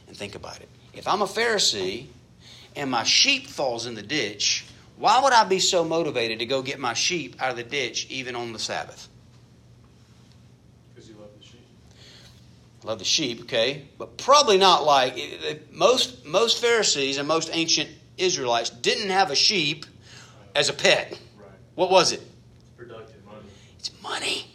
And 0.07 0.17
think 0.17 0.35
about 0.35 0.61
it. 0.61 0.69
If 0.95 1.07
I'm 1.07 1.23
a 1.23 1.27
Pharisee 1.27 2.07
and 2.77 2.91
my 2.91 3.03
sheep 3.03 3.47
falls 3.47 3.87
in 3.87 3.95
the 3.95 4.03
ditch, 4.03 4.67
why 4.97 5.21
would 5.23 5.33
I 5.33 5.45
be 5.45 5.59
so 5.59 5.85
motivated 5.85 6.39
to 6.41 6.47
go 6.47 6.63
get 6.63 6.79
my 6.79 6.95
sheep 6.95 7.37
out 7.41 7.51
of 7.51 7.57
the 7.57 7.63
ditch 7.63 8.07
even 8.11 8.35
on 8.35 8.53
the 8.53 8.59
Sabbath? 8.59 9.09
Love 12.85 12.99
the 12.99 13.05
sheep, 13.05 13.43
okay, 13.43 13.89
but 13.99 14.17
probably 14.19 14.59
not 14.59 14.85
like 14.85 15.17
most 15.73 16.25
most 16.25 16.61
Pharisees 16.61 17.19
and 17.19 17.27
most 17.27 17.51
ancient 17.53 17.91
Israelites 18.17 18.71
didn't 18.71 19.11
have 19.11 19.31
a 19.31 19.37
sheep 19.37 19.87
as 20.55 20.69
a 20.69 20.73
pet. 20.73 21.19
Right. 21.39 21.51
What 21.75 21.91
was 21.91 22.13
it? 22.13 22.21
It's 22.21 22.71
productive 22.77 23.25
money. 23.25 23.49
It's 23.79 24.03
money. 24.03 24.47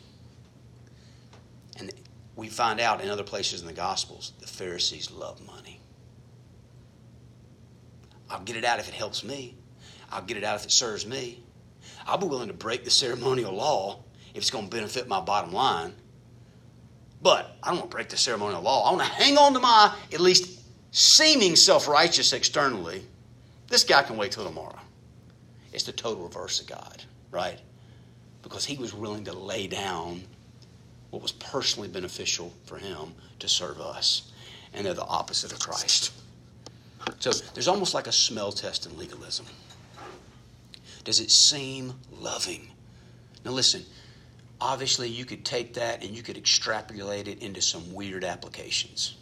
And 1.78 1.94
we 2.36 2.50
find 2.50 2.80
out 2.80 3.02
in 3.02 3.10
other 3.10 3.24
places 3.24 3.62
in 3.62 3.68
the 3.68 3.74
Gospels 3.74 4.34
the 4.40 4.48
Pharisees 4.48 5.12
love 5.12 5.46
money. 5.46 5.80
I'll 8.30 8.44
get 8.44 8.56
it 8.56 8.66
out 8.66 8.80
if 8.80 8.88
it 8.88 8.96
helps 8.96 9.24
me. 9.24 9.56
I'll 10.12 10.24
get 10.24 10.38
it 10.38 10.44
out 10.44 10.56
if 10.56 10.66
it 10.66 10.72
serves 10.72 11.06
me. 11.06 11.44
I'll 12.06 12.18
be 12.18 12.28
willing 12.28 12.48
to 12.48 12.54
break 12.54 12.84
the 12.84 12.92
ceremonial 12.92 13.54
law 13.54 14.04
if 14.34 14.38
it's 14.38 14.50
going 14.50 14.70
to 14.70 14.76
benefit 14.76 15.08
my 15.08 15.22
bottom 15.22 15.54
line. 15.54 15.94
But 17.24 17.56
I 17.64 17.70
don't 17.70 17.80
want 17.80 17.90
to 17.90 17.96
break 17.96 18.10
the 18.10 18.18
ceremonial 18.18 18.62
law. 18.62 18.90
I 18.90 18.94
want 18.94 19.08
to 19.08 19.14
hang 19.14 19.38
on 19.38 19.54
to 19.54 19.60
my 19.60 19.96
at 20.12 20.20
least 20.20 20.60
seeming 20.92 21.56
self 21.56 21.88
righteous 21.88 22.34
externally. 22.34 23.02
This 23.70 23.86
guy 23.86 24.04
can 24.04 24.18
wait 24.18 24.34
till 24.34 24.44
tomorrow. 24.44 24.78
It's 25.72 25.86
the 25.86 25.94
total 25.94 26.26
reverse 26.26 26.60
of 26.62 26.68
God, 26.68 27.04
right? 27.32 27.60
Because 28.44 28.66
he 28.66 28.78
was 28.78 28.94
willing 28.94 29.24
to 29.24 29.34
lay 29.34 29.68
down 29.68 30.22
what 31.10 31.22
was 31.22 31.32
personally 31.32 31.88
beneficial 31.88 32.54
for 32.66 32.78
him 32.78 33.14
to 33.40 33.48
serve 33.48 33.80
us. 33.80 34.32
And 34.74 34.86
they're 34.86 34.94
the 34.94 35.06
opposite 35.06 35.52
of 35.54 35.60
Christ. 35.60 36.12
So 37.20 37.32
there's 37.54 37.68
almost 37.68 37.94
like 37.94 38.08
a 38.08 38.12
smell 38.12 38.52
test 38.52 38.86
in 38.86 38.98
legalism. 38.98 39.46
Does 41.04 41.20
it 41.20 41.32
seem 41.32 41.94
loving? 42.20 42.68
Now 43.46 43.52
listen, 43.52 43.84
obviously 44.64 45.10
you 45.10 45.26
could 45.26 45.44
take 45.44 45.74
that 45.74 46.04
and 46.06 46.16
you 46.16 46.24
could 46.24 46.38
extrapolate 46.38 47.28
it 47.28 47.44
into 47.44 47.62
some 47.62 47.94
weird 47.94 48.24
applications. 48.24 49.18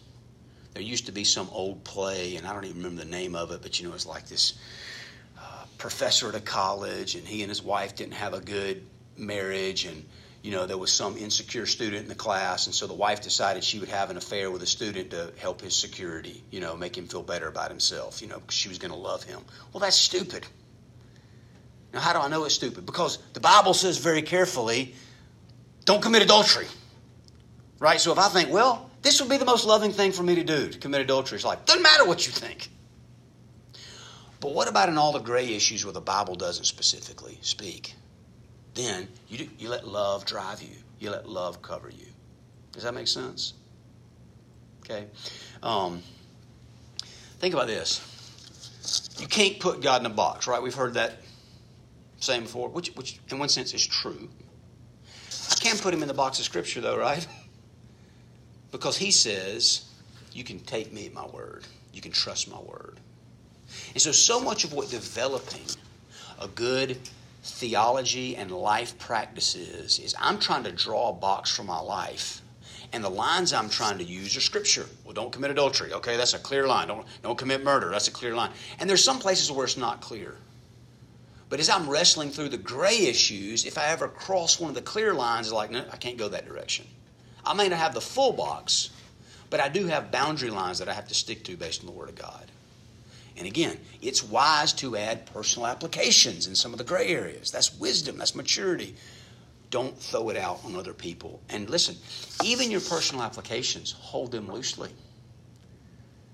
There 0.75 0.83
used 0.83 1.07
to 1.07 1.11
be 1.11 1.23
some 1.23 1.49
old 1.51 1.83
play, 1.83 2.35
and 2.35 2.45
I 2.45 2.53
don't 2.53 2.63
even 2.65 2.77
remember 2.77 3.03
the 3.03 3.09
name 3.09 3.35
of 3.35 3.51
it, 3.51 3.63
but 3.63 3.79
you 3.79 3.89
know, 3.89 3.95
it's 3.95 4.05
like 4.05 4.27
this 4.27 4.53
uh, 5.39 5.65
professor 5.79 6.29
at 6.29 6.35
a 6.35 6.39
college, 6.39 7.15
and 7.15 7.27
he 7.27 7.41
and 7.41 7.49
his 7.49 7.61
wife 7.61 7.95
didn't 7.95 8.13
have 8.13 8.35
a 8.35 8.39
good 8.39 8.85
marriage, 9.17 9.85
and 9.85 10.05
you 10.43 10.51
know, 10.51 10.67
there 10.67 10.77
was 10.77 10.93
some 10.93 11.17
insecure 11.17 11.65
student 11.65 12.03
in 12.03 12.07
the 12.07 12.15
class, 12.15 12.67
and 12.67 12.75
so 12.75 12.85
the 12.85 12.93
wife 12.93 13.21
decided 13.21 13.63
she 13.63 13.79
would 13.79 13.89
have 13.89 14.11
an 14.11 14.17
affair 14.17 14.51
with 14.51 14.61
a 14.61 14.67
student 14.67 15.09
to 15.09 15.33
help 15.37 15.59
his 15.59 15.75
security, 15.75 16.43
you 16.51 16.59
know, 16.59 16.77
make 16.77 16.95
him 16.95 17.07
feel 17.07 17.23
better 17.23 17.47
about 17.47 17.69
himself, 17.71 18.21
you 18.21 18.27
know, 18.27 18.39
because 18.39 18.55
she 18.55 18.69
was 18.69 18.77
going 18.77 18.91
to 18.91 18.97
love 18.97 19.23
him. 19.23 19.39
Well, 19.73 19.81
that's 19.81 19.97
stupid. 19.97 20.45
Now, 21.93 21.99
how 21.99 22.13
do 22.13 22.19
I 22.19 22.29
know 22.29 22.45
it's 22.45 22.55
stupid? 22.55 22.85
Because 22.85 23.17
the 23.33 23.39
Bible 23.39 23.73
says 23.73 23.97
very 23.97 24.21
carefully 24.21 24.93
don't 25.85 26.01
commit 26.01 26.21
adultery. 26.21 26.67
Right? 27.79 27.99
So 27.99 28.11
if 28.11 28.19
I 28.19 28.27
think, 28.27 28.51
well, 28.51 28.89
this 29.01 29.19
would 29.19 29.29
be 29.29 29.37
the 29.37 29.45
most 29.45 29.65
loving 29.65 29.91
thing 29.91 30.11
for 30.11 30.23
me 30.23 30.35
to 30.35 30.43
do, 30.43 30.69
to 30.69 30.77
commit 30.77 31.01
adultery, 31.01 31.37
it's 31.37 31.45
like, 31.45 31.65
doesn't 31.65 31.81
matter 31.81 32.05
what 32.05 32.25
you 32.25 32.31
think. 32.31 32.69
But 34.39 34.53
what 34.53 34.67
about 34.67 34.89
in 34.89 34.97
all 34.97 35.11
the 35.11 35.19
gray 35.19 35.53
issues 35.53 35.85
where 35.85 35.93
the 35.93 36.01
Bible 36.01 36.35
doesn't 36.35 36.65
specifically 36.65 37.37
speak? 37.41 37.95
Then 38.73 39.07
you, 39.27 39.39
do, 39.39 39.49
you 39.57 39.69
let 39.69 39.87
love 39.87 40.25
drive 40.25 40.61
you, 40.61 40.75
you 40.99 41.11
let 41.11 41.27
love 41.27 41.61
cover 41.61 41.89
you. 41.89 42.07
Does 42.71 42.83
that 42.83 42.93
make 42.93 43.07
sense? 43.07 43.53
Okay. 44.83 45.05
Um, 45.61 46.01
think 47.39 47.53
about 47.53 47.67
this. 47.67 48.07
You 49.19 49.27
can't 49.27 49.59
put 49.59 49.81
God 49.81 50.01
in 50.01 50.05
a 50.07 50.13
box, 50.13 50.47
right? 50.47 50.61
We've 50.61 50.73
heard 50.73 50.95
that 50.95 51.13
saying 52.19 52.43
before, 52.43 52.69
which, 52.69 52.95
which 52.95 53.19
in 53.29 53.39
one 53.39 53.49
sense 53.49 53.73
is 53.73 53.85
true. 53.85 54.29
I 55.51 55.55
can't 55.55 55.81
put 55.81 55.93
him 55.93 56.01
in 56.01 56.07
the 56.07 56.13
box 56.13 56.39
of 56.39 56.45
Scripture, 56.45 56.81
though, 56.81 56.97
right? 56.97 57.25
Because 58.71 58.97
he 58.97 59.11
says, 59.11 59.85
You 60.31 60.45
can 60.45 60.59
take 60.61 60.93
me 60.93 61.07
at 61.07 61.13
my 61.13 61.25
word, 61.27 61.65
you 61.93 62.01
can 62.01 62.11
trust 62.13 62.49
my 62.49 62.59
word. 62.59 62.99
And 63.93 64.01
so, 64.01 64.13
so 64.13 64.39
much 64.39 64.63
of 64.63 64.73
what 64.73 64.89
developing 64.89 65.65
a 66.39 66.47
good 66.47 66.97
theology 67.43 68.35
and 68.37 68.51
life 68.51 68.97
practice 68.97 69.55
is, 69.55 69.99
is 69.99 70.15
I'm 70.19 70.39
trying 70.39 70.63
to 70.63 70.71
draw 70.71 71.09
a 71.09 71.13
box 71.13 71.55
for 71.55 71.63
my 71.63 71.79
life 71.79 72.41
And 72.93 73.03
the 73.03 73.09
lines 73.09 73.53
I'm 73.53 73.69
trying 73.69 73.97
to 73.99 74.03
use 74.03 74.35
are 74.35 74.41
scripture. 74.41 74.85
Well, 75.05 75.13
don't 75.13 75.31
commit 75.31 75.51
adultery. 75.51 75.93
Okay, 75.93 76.17
that's 76.17 76.33
a 76.33 76.39
clear 76.39 76.67
line. 76.67 76.87
Don't, 76.89 77.05
don't 77.23 77.37
commit 77.37 77.63
murder. 77.63 77.89
That's 77.89 78.09
a 78.09 78.11
clear 78.11 78.35
line. 78.35 78.51
And 78.79 78.89
there's 78.89 79.03
some 79.03 79.19
places 79.19 79.51
where 79.51 79.65
it's 79.65 79.77
not 79.77 80.01
clear. 80.01 80.35
But 81.51 81.59
as 81.59 81.69
I'm 81.69 81.89
wrestling 81.89 82.29
through 82.29 82.47
the 82.47 82.57
gray 82.57 83.07
issues, 83.07 83.65
if 83.65 83.77
I 83.77 83.87
ever 83.87 84.07
cross 84.07 84.57
one 84.57 84.69
of 84.69 84.75
the 84.75 84.81
clear 84.81 85.13
lines, 85.13 85.47
it's 85.47 85.53
like, 85.53 85.69
no, 85.69 85.83
I 85.91 85.97
can't 85.97 86.17
go 86.17 86.29
that 86.29 86.47
direction. 86.47 86.87
I 87.45 87.53
may 87.53 87.67
not 87.67 87.77
have 87.77 87.93
the 87.93 87.99
full 87.99 88.31
box, 88.31 88.89
but 89.49 89.59
I 89.59 89.67
do 89.67 89.87
have 89.87 90.11
boundary 90.11 90.49
lines 90.49 90.79
that 90.79 90.87
I 90.87 90.93
have 90.93 91.09
to 91.09 91.13
stick 91.13 91.43
to 91.43 91.57
based 91.57 91.81
on 91.81 91.87
the 91.87 91.91
Word 91.91 92.07
of 92.07 92.15
God. 92.15 92.49
And 93.35 93.45
again, 93.45 93.77
it's 94.01 94.23
wise 94.23 94.71
to 94.75 94.95
add 94.95 95.25
personal 95.25 95.67
applications 95.67 96.47
in 96.47 96.55
some 96.55 96.71
of 96.71 96.77
the 96.77 96.85
gray 96.85 97.09
areas. 97.09 97.51
That's 97.51 97.77
wisdom, 97.77 98.17
that's 98.17 98.33
maturity. 98.33 98.95
Don't 99.71 99.97
throw 99.97 100.29
it 100.29 100.37
out 100.37 100.61
on 100.63 100.77
other 100.77 100.93
people. 100.93 101.41
And 101.49 101.69
listen, 101.69 101.97
even 102.45 102.71
your 102.71 102.79
personal 102.79 103.23
applications, 103.23 103.91
hold 103.91 104.31
them 104.31 104.49
loosely 104.49 104.91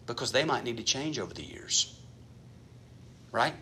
because 0.05 0.31
they 0.31 0.45
might 0.45 0.63
need 0.63 0.77
to 0.77 0.83
change 0.83 1.17
over 1.17 1.33
the 1.33 1.43
years. 1.43 1.99
Right? 3.31 3.55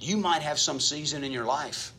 You 0.00 0.16
might 0.16 0.42
have 0.42 0.58
some 0.58 0.80
season 0.80 1.24
in 1.24 1.32
your 1.32 1.44
life 1.44 1.92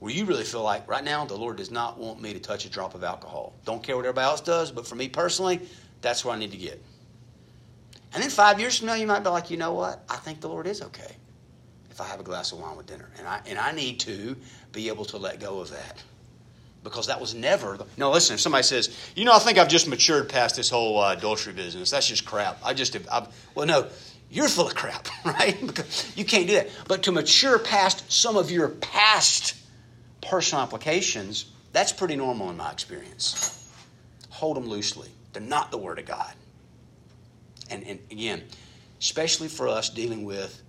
where 0.00 0.12
you 0.12 0.24
really 0.24 0.42
feel 0.42 0.62
like 0.64 0.88
right 0.88 1.04
now 1.04 1.24
the 1.24 1.36
Lord 1.36 1.56
does 1.56 1.70
not 1.70 1.96
want 1.96 2.20
me 2.20 2.32
to 2.32 2.40
touch 2.40 2.64
a 2.64 2.68
drop 2.68 2.94
of 2.96 3.04
alcohol. 3.04 3.52
Don't 3.64 3.82
care 3.82 3.96
what 3.96 4.04
everybody 4.04 4.24
else 4.24 4.40
does, 4.40 4.72
but 4.72 4.86
for 4.86 4.96
me 4.96 5.08
personally, 5.08 5.60
that's 6.00 6.24
where 6.24 6.34
I 6.34 6.38
need 6.38 6.50
to 6.50 6.56
get. 6.56 6.82
And 8.12 8.22
then 8.22 8.30
five 8.30 8.58
years 8.58 8.78
from 8.78 8.88
now, 8.88 8.94
you 8.94 9.06
might 9.06 9.20
be 9.20 9.30
like, 9.30 9.50
you 9.50 9.56
know 9.56 9.72
what? 9.72 10.02
I 10.08 10.16
think 10.16 10.40
the 10.40 10.48
Lord 10.48 10.66
is 10.66 10.82
okay 10.82 11.16
if 11.92 12.00
I 12.00 12.04
have 12.06 12.18
a 12.18 12.24
glass 12.24 12.52
of 12.52 12.58
wine 12.58 12.76
with 12.76 12.86
dinner. 12.86 13.10
And 13.18 13.28
I, 13.28 13.40
and 13.46 13.58
I 13.58 13.70
need 13.72 14.00
to 14.00 14.36
be 14.72 14.88
able 14.88 15.04
to 15.06 15.18
let 15.18 15.38
go 15.38 15.60
of 15.60 15.70
that. 15.70 16.02
Because 16.82 17.06
that 17.06 17.20
was 17.20 17.32
never. 17.32 17.76
The, 17.76 17.86
no, 17.96 18.10
listen, 18.10 18.34
if 18.34 18.40
somebody 18.40 18.64
says, 18.64 18.98
you 19.14 19.24
know, 19.24 19.32
I 19.32 19.38
think 19.38 19.56
I've 19.56 19.68
just 19.68 19.86
matured 19.86 20.28
past 20.28 20.56
this 20.56 20.68
whole 20.68 20.98
uh, 20.98 21.12
adultery 21.12 21.52
business, 21.52 21.92
that's 21.92 22.08
just 22.08 22.24
crap. 22.24 22.58
I 22.64 22.74
just, 22.74 22.96
I've, 23.10 23.28
well, 23.54 23.66
no, 23.66 23.86
you're 24.32 24.48
full 24.48 24.66
of 24.66 24.74
crap, 24.74 25.08
right? 25.24 25.58
because 25.64 26.16
you 26.16 26.24
can't 26.24 26.46
do 26.46 26.54
that. 26.54 26.70
But 26.88 27.02
to 27.04 27.12
mature 27.12 27.58
past 27.58 28.10
some 28.10 28.36
of 28.36 28.50
your 28.50 28.70
past 28.70 29.54
personal 30.22 30.64
applications, 30.64 31.44
that's 31.72 31.92
pretty 31.92 32.16
normal 32.16 32.48
in 32.48 32.56
my 32.56 32.72
experience. 32.72 33.70
Hold 34.30 34.56
them 34.56 34.66
loosely. 34.66 35.10
They're 35.32 35.42
not 35.42 35.70
the 35.70 35.78
Word 35.78 35.98
of 35.98 36.06
God. 36.06 36.32
And, 37.70 37.84
and 37.84 37.98
again, 38.10 38.42
especially 39.00 39.48
for 39.48 39.68
us 39.68 39.90
dealing 39.90 40.24
with 40.24 40.62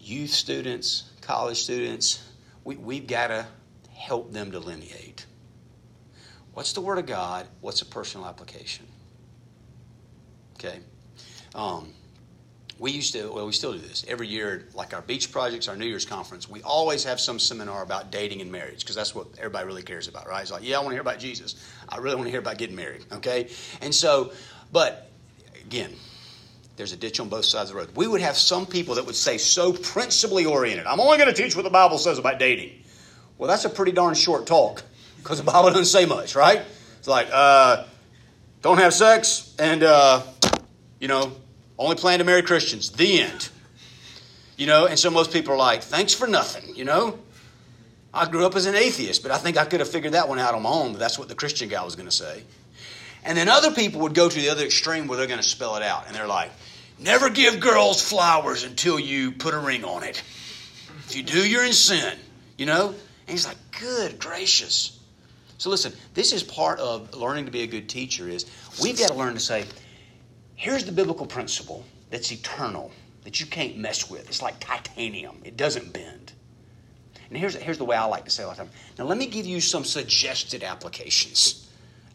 youth 0.00 0.30
students, 0.30 1.04
college 1.22 1.58
students, 1.58 2.22
we, 2.64 2.76
we've 2.76 3.06
got 3.06 3.28
to 3.28 3.46
help 3.94 4.32
them 4.32 4.50
delineate. 4.50 5.24
What's 6.52 6.74
the 6.74 6.80
Word 6.82 6.98
of 6.98 7.06
God? 7.06 7.46
What's 7.62 7.80
a 7.80 7.86
personal 7.86 8.26
application? 8.26 8.86
Okay. 10.54 10.80
Um, 11.54 11.92
we 12.78 12.92
used 12.92 13.12
to, 13.14 13.32
well, 13.32 13.46
we 13.46 13.52
still 13.52 13.72
do 13.72 13.78
this 13.78 14.04
every 14.06 14.28
year, 14.28 14.66
like 14.74 14.94
our 14.94 15.02
beach 15.02 15.32
projects, 15.32 15.66
our 15.66 15.76
New 15.76 15.86
Year's 15.86 16.04
conference. 16.04 16.48
We 16.48 16.62
always 16.62 17.04
have 17.04 17.18
some 17.18 17.38
seminar 17.38 17.82
about 17.82 18.12
dating 18.12 18.40
and 18.40 18.52
marriage 18.52 18.80
because 18.80 18.94
that's 18.94 19.14
what 19.14 19.26
everybody 19.38 19.66
really 19.66 19.82
cares 19.82 20.06
about, 20.06 20.28
right? 20.28 20.42
It's 20.42 20.52
like, 20.52 20.62
yeah, 20.62 20.76
I 20.76 20.78
want 20.78 20.90
to 20.90 20.94
hear 20.94 21.00
about 21.00 21.18
Jesus. 21.18 21.56
I 21.88 21.96
really 21.98 22.14
want 22.14 22.26
to 22.26 22.30
hear 22.30 22.40
about 22.40 22.56
getting 22.58 22.76
married, 22.76 23.04
okay? 23.12 23.48
And 23.80 23.92
so, 23.92 24.32
but 24.72 25.10
again, 25.64 25.92
there's 26.76 26.92
a 26.92 26.96
ditch 26.96 27.18
on 27.18 27.28
both 27.28 27.44
sides 27.44 27.70
of 27.70 27.74
the 27.74 27.82
road. 27.82 27.96
We 27.96 28.06
would 28.06 28.20
have 28.20 28.36
some 28.36 28.64
people 28.64 28.94
that 28.94 29.06
would 29.06 29.16
say 29.16 29.38
so 29.38 29.72
principally 29.72 30.46
oriented. 30.46 30.86
I'm 30.86 31.00
only 31.00 31.18
going 31.18 31.34
to 31.34 31.42
teach 31.42 31.56
what 31.56 31.64
the 31.64 31.70
Bible 31.70 31.98
says 31.98 32.18
about 32.18 32.38
dating. 32.38 32.70
Well, 33.38 33.48
that's 33.48 33.64
a 33.64 33.70
pretty 33.70 33.92
darn 33.92 34.14
short 34.14 34.46
talk 34.46 34.84
because 35.16 35.38
the 35.38 35.44
Bible 35.44 35.70
doesn't 35.70 35.86
say 35.86 36.06
much, 36.06 36.36
right? 36.36 36.62
It's 37.00 37.08
like, 37.08 37.28
uh, 37.32 37.84
don't 38.62 38.78
have 38.78 38.94
sex 38.94 39.54
and, 39.58 39.82
uh, 39.82 40.22
you 41.00 41.08
know, 41.08 41.32
only 41.78 41.96
plan 41.96 42.18
to 42.18 42.24
marry 42.24 42.42
Christians. 42.42 42.90
The 42.90 43.22
end. 43.22 43.48
You 44.56 44.66
know, 44.66 44.86
and 44.86 44.98
so 44.98 45.10
most 45.10 45.32
people 45.32 45.54
are 45.54 45.56
like, 45.56 45.82
thanks 45.82 46.12
for 46.12 46.26
nothing, 46.26 46.74
you 46.74 46.84
know? 46.84 47.18
I 48.12 48.28
grew 48.28 48.44
up 48.44 48.56
as 48.56 48.66
an 48.66 48.74
atheist, 48.74 49.22
but 49.22 49.30
I 49.30 49.38
think 49.38 49.56
I 49.56 49.64
could 49.64 49.80
have 49.80 49.88
figured 49.88 50.14
that 50.14 50.28
one 50.28 50.38
out 50.40 50.54
on 50.54 50.62
my 50.62 50.70
own, 50.70 50.92
but 50.92 50.98
that's 50.98 51.18
what 51.18 51.28
the 51.28 51.36
Christian 51.36 51.68
guy 51.68 51.84
was 51.84 51.94
going 51.94 52.08
to 52.08 52.14
say. 52.14 52.42
And 53.24 53.38
then 53.38 53.48
other 53.48 53.70
people 53.70 54.00
would 54.00 54.14
go 54.14 54.28
to 54.28 54.34
the 54.34 54.48
other 54.48 54.64
extreme 54.64 55.06
where 55.06 55.18
they're 55.18 55.28
going 55.28 55.40
to 55.40 55.48
spell 55.48 55.76
it 55.76 55.82
out. 55.82 56.06
And 56.06 56.16
they're 56.16 56.26
like, 56.26 56.50
never 56.98 57.30
give 57.30 57.60
girls 57.60 58.02
flowers 58.02 58.64
until 58.64 58.98
you 58.98 59.32
put 59.32 59.54
a 59.54 59.58
ring 59.58 59.84
on 59.84 60.02
it. 60.02 60.22
If 61.06 61.14
you 61.14 61.22
do, 61.22 61.46
you're 61.46 61.64
in 61.64 61.72
sin, 61.72 62.18
you 62.56 62.66
know? 62.66 62.88
And 62.88 62.96
he's 63.28 63.46
like, 63.46 63.56
good 63.78 64.18
gracious. 64.18 64.98
So 65.58 65.70
listen, 65.70 65.92
this 66.14 66.32
is 66.32 66.42
part 66.42 66.80
of 66.80 67.14
learning 67.14 67.46
to 67.46 67.50
be 67.50 67.62
a 67.62 67.66
good 67.66 67.88
teacher 67.88 68.28
is 68.28 68.46
we've 68.82 68.98
got 68.98 69.08
to 69.08 69.14
learn 69.14 69.34
to 69.34 69.40
say, 69.40 69.64
Here's 70.58 70.84
the 70.84 70.90
biblical 70.90 71.24
principle 71.24 71.84
that's 72.10 72.32
eternal, 72.32 72.90
that 73.22 73.38
you 73.38 73.46
can't 73.46 73.78
mess 73.78 74.10
with. 74.10 74.26
It's 74.26 74.42
like 74.42 74.58
titanium, 74.58 75.40
it 75.44 75.56
doesn't 75.56 75.92
bend. 75.92 76.32
And 77.28 77.38
here's, 77.38 77.54
here's 77.54 77.78
the 77.78 77.84
way 77.84 77.94
I 77.94 78.06
like 78.06 78.24
to 78.24 78.30
say 78.32 78.42
it 78.42 78.46
all 78.46 78.50
the 78.50 78.56
time. 78.56 78.70
Now, 78.98 79.04
let 79.04 79.18
me 79.18 79.26
give 79.26 79.46
you 79.46 79.60
some 79.60 79.84
suggested 79.84 80.64
applications. 80.64 81.70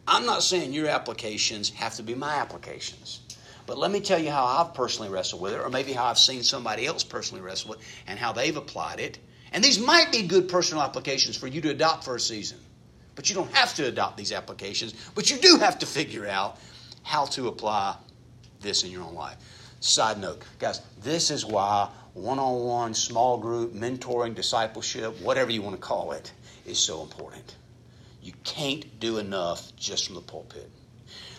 I'm 0.05 0.25
not 0.25 0.43
saying 0.43 0.73
your 0.73 0.89
applications 0.89 1.69
have 1.69 1.95
to 1.95 2.03
be 2.03 2.15
my 2.15 2.35
applications. 2.35 3.21
But 3.65 3.77
let 3.77 3.91
me 3.91 4.01
tell 4.01 4.19
you 4.19 4.29
how 4.29 4.43
I've 4.43 4.73
personally 4.73 5.07
wrestled 5.07 5.41
with 5.41 5.53
it, 5.53 5.61
or 5.61 5.69
maybe 5.69 5.93
how 5.93 6.03
I've 6.03 6.19
seen 6.19 6.43
somebody 6.43 6.85
else 6.85 7.05
personally 7.05 7.41
wrestle 7.41 7.69
with 7.69 7.79
it, 7.79 7.85
and 8.07 8.19
how 8.19 8.33
they've 8.33 8.57
applied 8.57 8.99
it. 8.99 9.19
And 9.53 9.63
these 9.63 9.79
might 9.79 10.11
be 10.11 10.23
good 10.23 10.49
personal 10.49 10.83
applications 10.83 11.37
for 11.37 11.47
you 11.47 11.61
to 11.61 11.69
adopt 11.69 12.03
for 12.03 12.17
a 12.17 12.19
season. 12.19 12.57
But 13.15 13.29
you 13.29 13.35
don't 13.35 13.53
have 13.53 13.73
to 13.75 13.87
adopt 13.87 14.17
these 14.17 14.33
applications, 14.33 14.93
but 15.15 15.31
you 15.31 15.37
do 15.37 15.59
have 15.59 15.79
to 15.79 15.85
figure 15.85 16.27
out 16.27 16.57
how 17.03 17.23
to 17.27 17.47
apply 17.47 17.95
this 18.63 18.83
in 18.83 18.91
your 18.91 19.03
own 19.03 19.13
life. 19.13 19.37
Side 19.79 20.19
note, 20.19 20.41
guys, 20.59 20.81
this 21.01 21.29
is 21.29 21.45
why 21.45 21.89
one 22.13 22.39
on 22.39 22.63
one, 22.63 22.93
small 22.93 23.37
group, 23.37 23.73
mentoring, 23.73 24.33
discipleship, 24.33 25.19
whatever 25.21 25.51
you 25.51 25.61
want 25.61 25.75
to 25.75 25.81
call 25.81 26.13
it, 26.13 26.31
is 26.65 26.79
so 26.79 27.01
important. 27.01 27.55
You 28.21 28.33
can't 28.43 28.99
do 28.99 29.17
enough 29.17 29.75
just 29.75 30.05
from 30.05 30.15
the 30.15 30.21
pulpit. 30.21 30.69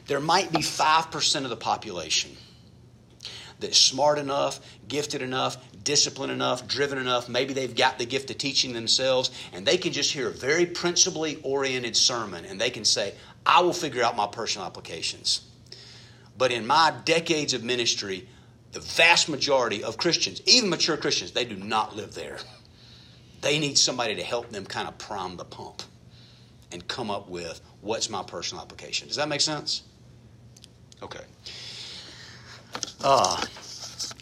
There 0.06 0.20
might 0.20 0.52
be 0.52 0.58
5% 0.58 1.44
of 1.44 1.50
the 1.50 1.56
population 1.56 2.32
that's 3.60 3.78
smart 3.78 4.18
enough, 4.18 4.60
gifted 4.88 5.22
enough, 5.22 5.56
disciplined 5.84 6.32
enough, 6.32 6.66
driven 6.66 6.98
enough. 6.98 7.28
Maybe 7.28 7.54
they've 7.54 7.74
got 7.74 7.98
the 7.98 8.04
gift 8.04 8.30
of 8.30 8.36
teaching 8.36 8.74
themselves, 8.74 9.30
and 9.52 9.64
they 9.64 9.78
can 9.78 9.92
just 9.92 10.12
hear 10.12 10.28
a 10.28 10.32
very 10.32 10.66
principally 10.66 11.40
oriented 11.42 11.96
sermon 11.96 12.44
and 12.44 12.60
they 12.60 12.70
can 12.70 12.84
say, 12.84 13.14
I 13.46 13.62
will 13.62 13.72
figure 13.72 14.02
out 14.02 14.16
my 14.16 14.26
personal 14.26 14.66
applications. 14.66 15.42
But 16.36 16.52
in 16.52 16.66
my 16.66 16.92
decades 17.04 17.54
of 17.54 17.62
ministry, 17.62 18.28
the 18.72 18.80
vast 18.80 19.28
majority 19.28 19.84
of 19.84 19.96
Christians, 19.96 20.42
even 20.46 20.68
mature 20.68 20.96
Christians, 20.96 21.32
they 21.32 21.44
do 21.44 21.56
not 21.56 21.94
live 21.94 22.14
there. 22.14 22.38
They 23.40 23.58
need 23.58 23.78
somebody 23.78 24.16
to 24.16 24.22
help 24.22 24.50
them 24.50 24.64
kind 24.64 24.88
of 24.88 24.98
prime 24.98 25.36
the 25.36 25.44
pump 25.44 25.82
and 26.72 26.86
come 26.88 27.10
up 27.10 27.28
with 27.28 27.60
what's 27.82 28.10
my 28.10 28.22
personal 28.22 28.62
application. 28.62 29.06
Does 29.06 29.16
that 29.16 29.28
make 29.28 29.40
sense? 29.40 29.82
Okay. 31.02 31.20
Uh, 33.02 33.40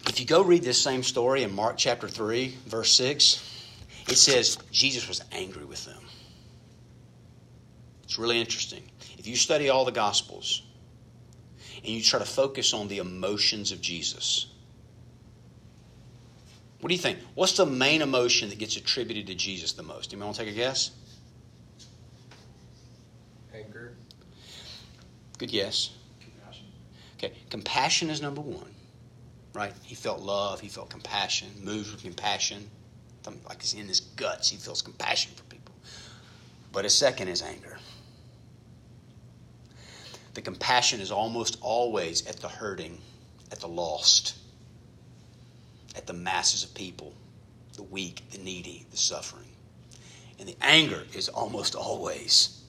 if 0.09 0.21
you 0.21 0.27
go 0.27 0.43
read 0.43 0.63
this 0.63 0.81
same 0.81 1.03
story 1.03 1.45
in 1.45 1.55
Mark 1.55 1.77
chapter 1.79 2.09
3, 2.09 2.57
verse 2.67 2.93
6, 2.95 3.69
it 4.09 4.17
says 4.17 4.59
Jesus 4.71 5.09
was 5.09 5.23
angry 5.33 5.65
with 5.65 5.85
them. 5.87 6.03
It's 8.03 8.19
really 8.19 8.41
interesting. 8.41 8.83
If 9.19 9.27
you 9.27 9.37
study 9.37 9.71
all 9.71 9.85
the 9.85 9.93
Gospels, 9.93 10.63
and 11.85 11.93
you 11.93 12.03
try 12.03 12.19
to 12.19 12.25
focus 12.25 12.73
on 12.73 12.89
the 12.89 12.99
emotions 12.99 13.73
of 13.73 13.81
Jesus. 13.81 14.47
What 16.81 16.89
do 16.89 16.95
you 16.95 17.01
think? 17.01 17.19
What's 17.35 17.57
the 17.57 17.67
main 17.67 18.03
emotion 18.03 18.49
that 18.49 18.59
gets 18.59 18.77
attributed 18.77 19.27
to 19.29 19.35
Jesus 19.35 19.73
the 19.73 19.83
most? 19.83 20.13
You 20.13 20.19
want 20.19 20.35
to 20.35 20.45
take 20.45 20.53
a 20.53 20.57
guess? 20.57 20.91
Anger. 23.55 23.95
Good 25.39 25.51
guess. 25.51 25.91
Compassion. 26.21 26.67
Okay, 27.19 27.33
compassion 27.51 28.11
is 28.11 28.21
number 28.21 28.41
one, 28.41 28.75
right? 29.55 29.73
He 29.85 29.95
felt 29.95 30.21
love, 30.21 30.61
he 30.61 30.69
felt 30.69 30.91
compassion, 30.91 31.49
moved 31.63 31.93
with 31.93 32.03
compassion. 32.03 32.69
Like 33.49 33.59
it's 33.59 33.75
in 33.75 33.87
his 33.87 34.01
guts, 34.01 34.51
he 34.51 34.57
feels 34.57 34.83
compassion 34.83 35.31
for 35.37 35.45
people. 35.45 35.75
But 36.73 36.85
a 36.85 36.91
second 36.91 37.29
is 37.29 37.43
anger. 37.43 37.79
The 40.35 40.43
compassion 40.43 41.01
is 41.01 41.11
almost 41.11 41.59
always 41.61 42.27
at 42.27 42.37
the 42.37 42.49
hurting, 42.49 42.99
at 43.51 43.61
the 43.61 43.69
lost, 43.69 44.37
at 45.97 46.07
the 46.07 46.13
masses 46.13 46.65
of 46.65 46.75
people, 46.75 47.13
the 47.75 47.83
weak, 47.83 48.23
the 48.31 48.39
needy, 48.39 48.87
the 48.91 48.97
suffering. 48.97 49.49
And 50.39 50.49
the 50.49 50.57
anger 50.63 51.03
is 51.15 51.29
almost 51.29 51.75
always 51.75 52.63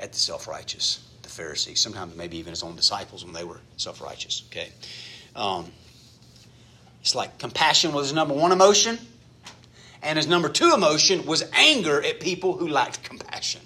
at 0.00 0.12
the 0.12 0.18
self 0.18 0.48
righteous, 0.48 1.08
the 1.22 1.28
Pharisees, 1.28 1.80
sometimes 1.80 2.16
maybe 2.16 2.38
even 2.38 2.50
his 2.50 2.62
own 2.62 2.74
disciples 2.74 3.24
when 3.24 3.32
they 3.32 3.44
were 3.44 3.60
self 3.76 4.00
righteous. 4.00 4.42
Okay? 4.50 4.70
Um, 5.36 5.70
it's 7.00 7.14
like 7.14 7.38
compassion 7.38 7.92
was 7.92 8.06
his 8.06 8.14
number 8.14 8.34
one 8.34 8.52
emotion, 8.52 8.98
and 10.02 10.16
his 10.16 10.26
number 10.26 10.48
two 10.48 10.72
emotion 10.74 11.24
was 11.24 11.44
anger 11.52 12.02
at 12.02 12.18
people 12.20 12.56
who 12.56 12.68
lacked 12.68 13.04
compassion 13.04 13.60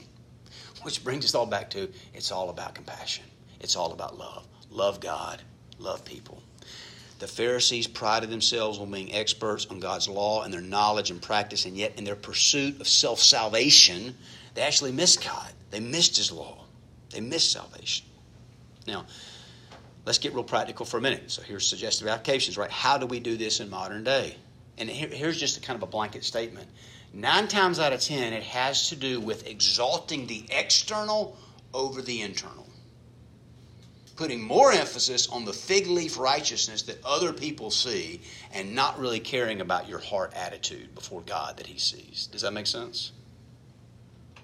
Which 0.87 1.03
brings 1.03 1.25
us 1.25 1.35
all 1.35 1.47
back 1.47 1.71
to 1.71 1.89
it's 2.15 2.31
all 2.31 2.49
about 2.49 2.77
compassion. 2.77 3.25
It's 3.59 3.75
all 3.75 3.91
about 3.91 4.17
love. 4.17 4.47
Love 4.71 5.01
God, 5.01 5.43
love 5.81 6.05
people. 6.05 6.41
The 7.19 7.27
Pharisees 7.27 7.89
prided 7.89 8.31
themselves 8.31 8.79
on 8.79 8.93
being 8.93 9.13
experts 9.13 9.67
on 9.67 9.81
God's 9.81 10.09
law 10.09 10.45
and 10.45 10.55
their 10.55 10.61
knowledge 10.61 11.11
and 11.11 11.21
practice, 11.21 11.65
and 11.65 11.77
yet 11.77 11.95
in 11.99 12.05
their 12.05 12.15
pursuit 12.15 12.81
of 12.81 12.87
self 12.87 13.19
salvation, 13.19 14.17
they 14.55 14.63
actually 14.63 14.93
missed 14.93 15.25
God. 15.25 15.51
They 15.73 15.81
missed 15.81 16.19
His 16.19 16.31
law. 16.31 16.67
They 17.11 17.21
missed 17.21 17.51
salvation. 17.51 18.07
Now, 18.87 19.07
let's 20.05 20.19
get 20.19 20.35
real 20.35 20.45
practical 20.45 20.87
for 20.87 20.99
a 20.99 21.03
minute. 21.03 21.33
So 21.33 21.43
here's 21.43 21.67
suggestive 21.67 22.07
applications, 22.07 22.57
right? 22.57 22.71
How 22.71 22.97
do 22.97 23.07
we 23.07 23.19
do 23.19 23.37
this 23.37 23.59
in 23.59 23.71
modern 23.71 24.05
day? 24.05 24.37
And 24.79 24.89
here, 24.89 25.09
here's 25.09 25.41
just 25.41 25.57
a 25.57 25.61
kind 25.61 25.77
of 25.77 25.83
a 25.83 25.91
blanket 25.91 26.23
statement. 26.23 26.69
Nine 27.17 27.49
times 27.49 27.79
out 27.79 27.95
of 27.95 28.01
ten, 28.03 28.35
it 28.35 28.43
has 28.43 28.91
to 28.91 28.95
do 28.95 29.21
with 29.21 29.47
exalting 29.47 30.27
the 30.27 30.45
external 30.51 31.39
over 31.73 32.03
the 32.03 32.21
internal. 32.21 32.69
Putting 34.17 34.43
more 34.43 34.71
emphasis 34.71 35.27
on 35.29 35.47
the 35.47 35.53
fig 35.55 35.87
leaf 35.87 36.19
righteousness 36.19 36.83
that 36.83 37.03
other 37.03 37.33
people 37.33 37.71
see 37.71 38.21
and 38.53 38.75
not 38.75 38.99
really 38.99 39.19
caring 39.19 39.63
about 39.63 39.89
your 39.89 39.99
heart 39.99 40.35
attitude 40.35 40.95
before 40.95 41.23
God 41.23 41.57
that 41.57 41.67
He 41.67 41.79
sees. 41.79 42.27
Does 42.27 42.43
that 42.43 42.53
make 42.53 42.67
sense? 42.67 43.13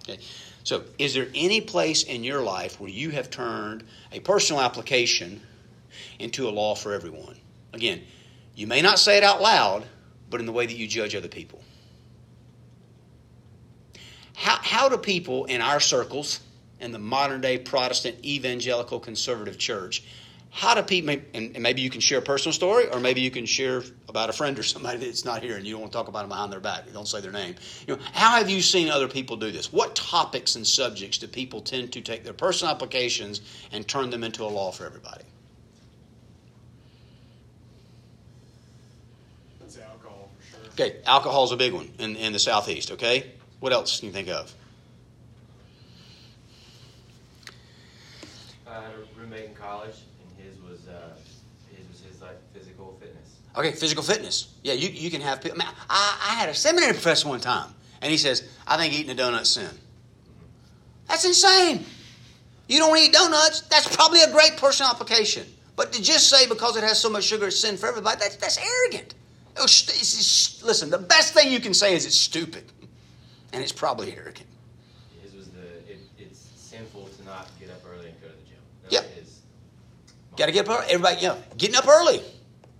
Okay. 0.08 0.18
So, 0.64 0.84
is 0.98 1.12
there 1.12 1.28
any 1.34 1.60
place 1.60 2.04
in 2.04 2.24
your 2.24 2.42
life 2.42 2.80
where 2.80 2.88
you 2.88 3.10
have 3.10 3.28
turned 3.28 3.84
a 4.12 4.20
personal 4.20 4.62
application 4.62 5.42
into 6.18 6.48
a 6.48 6.50
law 6.50 6.74
for 6.74 6.94
everyone? 6.94 7.36
Again, 7.74 8.00
you 8.54 8.66
may 8.66 8.80
not 8.80 8.98
say 8.98 9.18
it 9.18 9.24
out 9.24 9.42
loud, 9.42 9.84
but 10.30 10.40
in 10.40 10.46
the 10.46 10.52
way 10.52 10.64
that 10.64 10.76
you 10.76 10.88
judge 10.88 11.14
other 11.14 11.28
people. 11.28 11.62
How, 14.34 14.58
how 14.62 14.88
do 14.88 14.96
people 14.96 15.44
in 15.44 15.60
our 15.60 15.80
circles, 15.80 16.40
in 16.80 16.92
the 16.92 16.98
modern 16.98 17.40
day 17.40 17.58
Protestant 17.58 18.24
evangelical 18.24 18.98
conservative 18.98 19.58
church, 19.58 20.02
how 20.54 20.74
do 20.74 20.82
people, 20.82 21.16
and 21.32 21.58
maybe 21.60 21.80
you 21.80 21.88
can 21.88 22.02
share 22.02 22.18
a 22.18 22.22
personal 22.22 22.52
story, 22.52 22.86
or 22.88 23.00
maybe 23.00 23.22
you 23.22 23.30
can 23.30 23.46
share 23.46 23.82
about 24.06 24.28
a 24.28 24.34
friend 24.34 24.58
or 24.58 24.62
somebody 24.62 24.98
that's 24.98 25.24
not 25.24 25.42
here 25.42 25.56
and 25.56 25.66
you 25.66 25.72
don't 25.72 25.80
want 25.80 25.92
to 25.92 25.96
talk 25.96 26.08
about 26.08 26.20
them 26.20 26.28
behind 26.28 26.52
their 26.52 26.60
back. 26.60 26.84
You 26.86 26.92
don't 26.92 27.08
say 27.08 27.22
their 27.22 27.32
name. 27.32 27.54
You 27.86 27.96
know, 27.96 28.02
how 28.12 28.36
have 28.36 28.50
you 28.50 28.60
seen 28.60 28.90
other 28.90 29.08
people 29.08 29.38
do 29.38 29.50
this? 29.50 29.72
What 29.72 29.94
topics 29.94 30.54
and 30.54 30.66
subjects 30.66 31.16
do 31.16 31.26
people 31.26 31.62
tend 31.62 31.90
to 31.94 32.02
take 32.02 32.22
their 32.22 32.34
personal 32.34 32.74
applications 32.74 33.40
and 33.72 33.88
turn 33.88 34.10
them 34.10 34.22
into 34.22 34.44
a 34.44 34.46
law 34.46 34.70
for 34.72 34.84
everybody? 34.84 35.24
That's 39.58 39.78
alcohol 39.78 40.28
for 40.38 40.46
sure. 40.50 40.70
Okay, 40.72 41.00
alcohol's 41.06 41.52
a 41.52 41.56
big 41.56 41.72
one 41.72 41.90
in, 41.98 42.14
in 42.16 42.34
the 42.34 42.38
southeast, 42.38 42.90
okay? 42.90 43.32
What 43.62 43.72
else 43.72 44.00
can 44.00 44.08
you 44.08 44.12
think 44.12 44.28
of? 44.28 44.52
I 48.66 48.74
had 48.74 48.82
a 48.90 49.20
roommate 49.20 49.44
in 49.50 49.54
college, 49.54 49.94
and 50.20 50.44
his 50.44 50.60
was 50.60 50.88
uh, 50.88 51.14
his 51.70 51.86
was 51.88 52.00
his 52.00 52.20
like 52.20 52.38
physical 52.52 52.98
fitness. 53.00 53.36
Okay, 53.56 53.70
physical 53.70 54.02
fitness. 54.02 54.48
Yeah, 54.64 54.72
you, 54.72 54.88
you 54.88 55.12
can 55.12 55.20
have. 55.20 55.44
Man, 55.44 55.68
I, 55.88 56.18
I 56.30 56.34
had 56.34 56.48
a 56.48 56.54
seminary 56.56 56.92
professor 56.92 57.28
one 57.28 57.38
time, 57.38 57.72
and 58.00 58.10
he 58.10 58.16
says, 58.16 58.42
I 58.66 58.76
think 58.78 58.94
eating 58.94 59.12
a 59.12 59.14
donut's 59.14 59.50
sin. 59.50 59.70
That's 61.06 61.24
insane. 61.24 61.84
You 62.66 62.80
don't 62.80 62.98
eat 62.98 63.12
donuts, 63.12 63.60
that's 63.60 63.94
probably 63.94 64.22
a 64.22 64.32
great 64.32 64.56
personal 64.56 64.90
application. 64.90 65.46
But 65.76 65.92
to 65.92 66.02
just 66.02 66.28
say 66.28 66.48
because 66.48 66.76
it 66.76 66.82
has 66.82 66.98
so 66.98 67.08
much 67.10 67.22
sugar 67.22 67.46
it's 67.46 67.60
sin 67.60 67.76
for 67.76 67.86
everybody, 67.88 68.16
that's, 68.18 68.34
that's 68.36 68.58
arrogant. 68.58 69.14
It's- 69.54 69.82
it's- 69.84 70.14
it's- 70.14 70.62
listen, 70.64 70.90
the 70.90 70.98
best 70.98 71.32
thing 71.32 71.52
you 71.52 71.60
can 71.60 71.74
say 71.74 71.94
is 71.94 72.06
it's 72.06 72.16
stupid. 72.16 72.64
And 73.52 73.62
it's 73.62 73.72
probably 73.72 74.14
arrogant. 74.16 74.46
His 75.22 75.34
was 75.34 75.48
the 75.48 75.60
it, 75.90 75.98
it's 76.18 76.38
sinful 76.56 77.08
to 77.18 77.24
not 77.24 77.48
get 77.60 77.70
up 77.70 77.82
early 77.90 78.08
and 78.08 78.20
go 78.20 78.28
to 78.28 78.32
the 78.34 78.42
gym. 78.48 78.58
That 78.90 79.04
his- 79.18 79.40
Got 80.36 80.46
to 80.46 80.52
get 80.52 80.68
up 80.68 80.78
early. 80.78 80.90
Everybody, 80.90 81.16
you 81.20 81.28
know, 81.28 81.38
getting 81.58 81.76
up 81.76 81.86
early. 81.86 82.22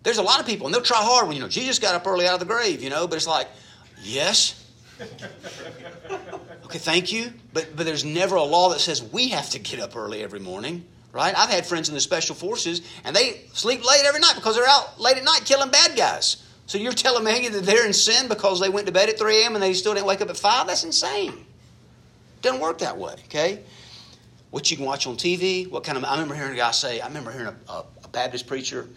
There's 0.02 0.18
a 0.18 0.22
lot 0.22 0.40
of 0.40 0.46
people, 0.46 0.66
and 0.66 0.74
they'll 0.74 0.82
try 0.82 0.96
hard 0.98 1.28
when, 1.28 1.36
you 1.36 1.42
know, 1.42 1.48
Jesus 1.48 1.78
got 1.78 1.94
up 1.94 2.06
early 2.06 2.26
out 2.26 2.34
of 2.34 2.40
the 2.40 2.46
grave, 2.46 2.82
you 2.82 2.90
know, 2.90 3.06
but 3.06 3.16
it's 3.16 3.26
like, 3.26 3.46
yes. 4.02 4.58
Okay, 6.64 6.78
thank 6.78 7.12
you. 7.12 7.30
But, 7.52 7.76
but 7.76 7.84
there's 7.84 8.02
never 8.04 8.36
a 8.36 8.42
law 8.42 8.70
that 8.70 8.80
says 8.80 9.02
we 9.02 9.28
have 9.28 9.50
to 9.50 9.58
get 9.58 9.78
up 9.78 9.94
early 9.94 10.22
every 10.22 10.40
morning, 10.40 10.86
right? 11.12 11.36
I've 11.36 11.50
had 11.50 11.66
friends 11.66 11.90
in 11.90 11.94
the 11.94 12.00
special 12.00 12.34
forces, 12.34 12.80
and 13.04 13.14
they 13.14 13.42
sleep 13.52 13.86
late 13.86 14.04
every 14.06 14.20
night 14.20 14.36
because 14.36 14.56
they're 14.56 14.66
out 14.66 14.98
late 14.98 15.18
at 15.18 15.24
night 15.24 15.42
killing 15.44 15.70
bad 15.70 15.94
guys. 15.98 16.42
So 16.72 16.78
you're 16.78 16.92
telling 16.92 17.22
me 17.22 17.50
that 17.50 17.64
they're 17.64 17.84
in 17.84 17.92
sin 17.92 18.28
because 18.28 18.58
they 18.58 18.70
went 18.70 18.86
to 18.86 18.92
bed 18.94 19.10
at 19.10 19.18
3 19.18 19.42
a.m. 19.42 19.54
and 19.56 19.62
they 19.62 19.74
still 19.74 19.92
didn't 19.92 20.06
wake 20.06 20.22
up 20.22 20.30
at 20.30 20.38
5? 20.38 20.66
That's 20.66 20.84
insane. 20.84 21.44
Doesn't 22.40 22.62
work 22.62 22.78
that 22.78 22.96
way, 22.96 23.12
okay? 23.26 23.60
what 24.52 24.70
you 24.70 24.78
can 24.78 24.86
watch 24.86 25.06
on 25.06 25.16
TV. 25.16 25.68
What 25.68 25.84
kind 25.84 25.98
of? 25.98 26.04
I 26.04 26.12
remember 26.12 26.34
hearing 26.34 26.54
a 26.54 26.56
guy 26.56 26.70
say. 26.70 27.00
I 27.00 27.08
remember 27.08 27.30
hearing 27.30 27.48
a, 27.48 27.72
a, 27.72 27.84
a 28.04 28.08
Baptist 28.08 28.46
preacher 28.46 28.88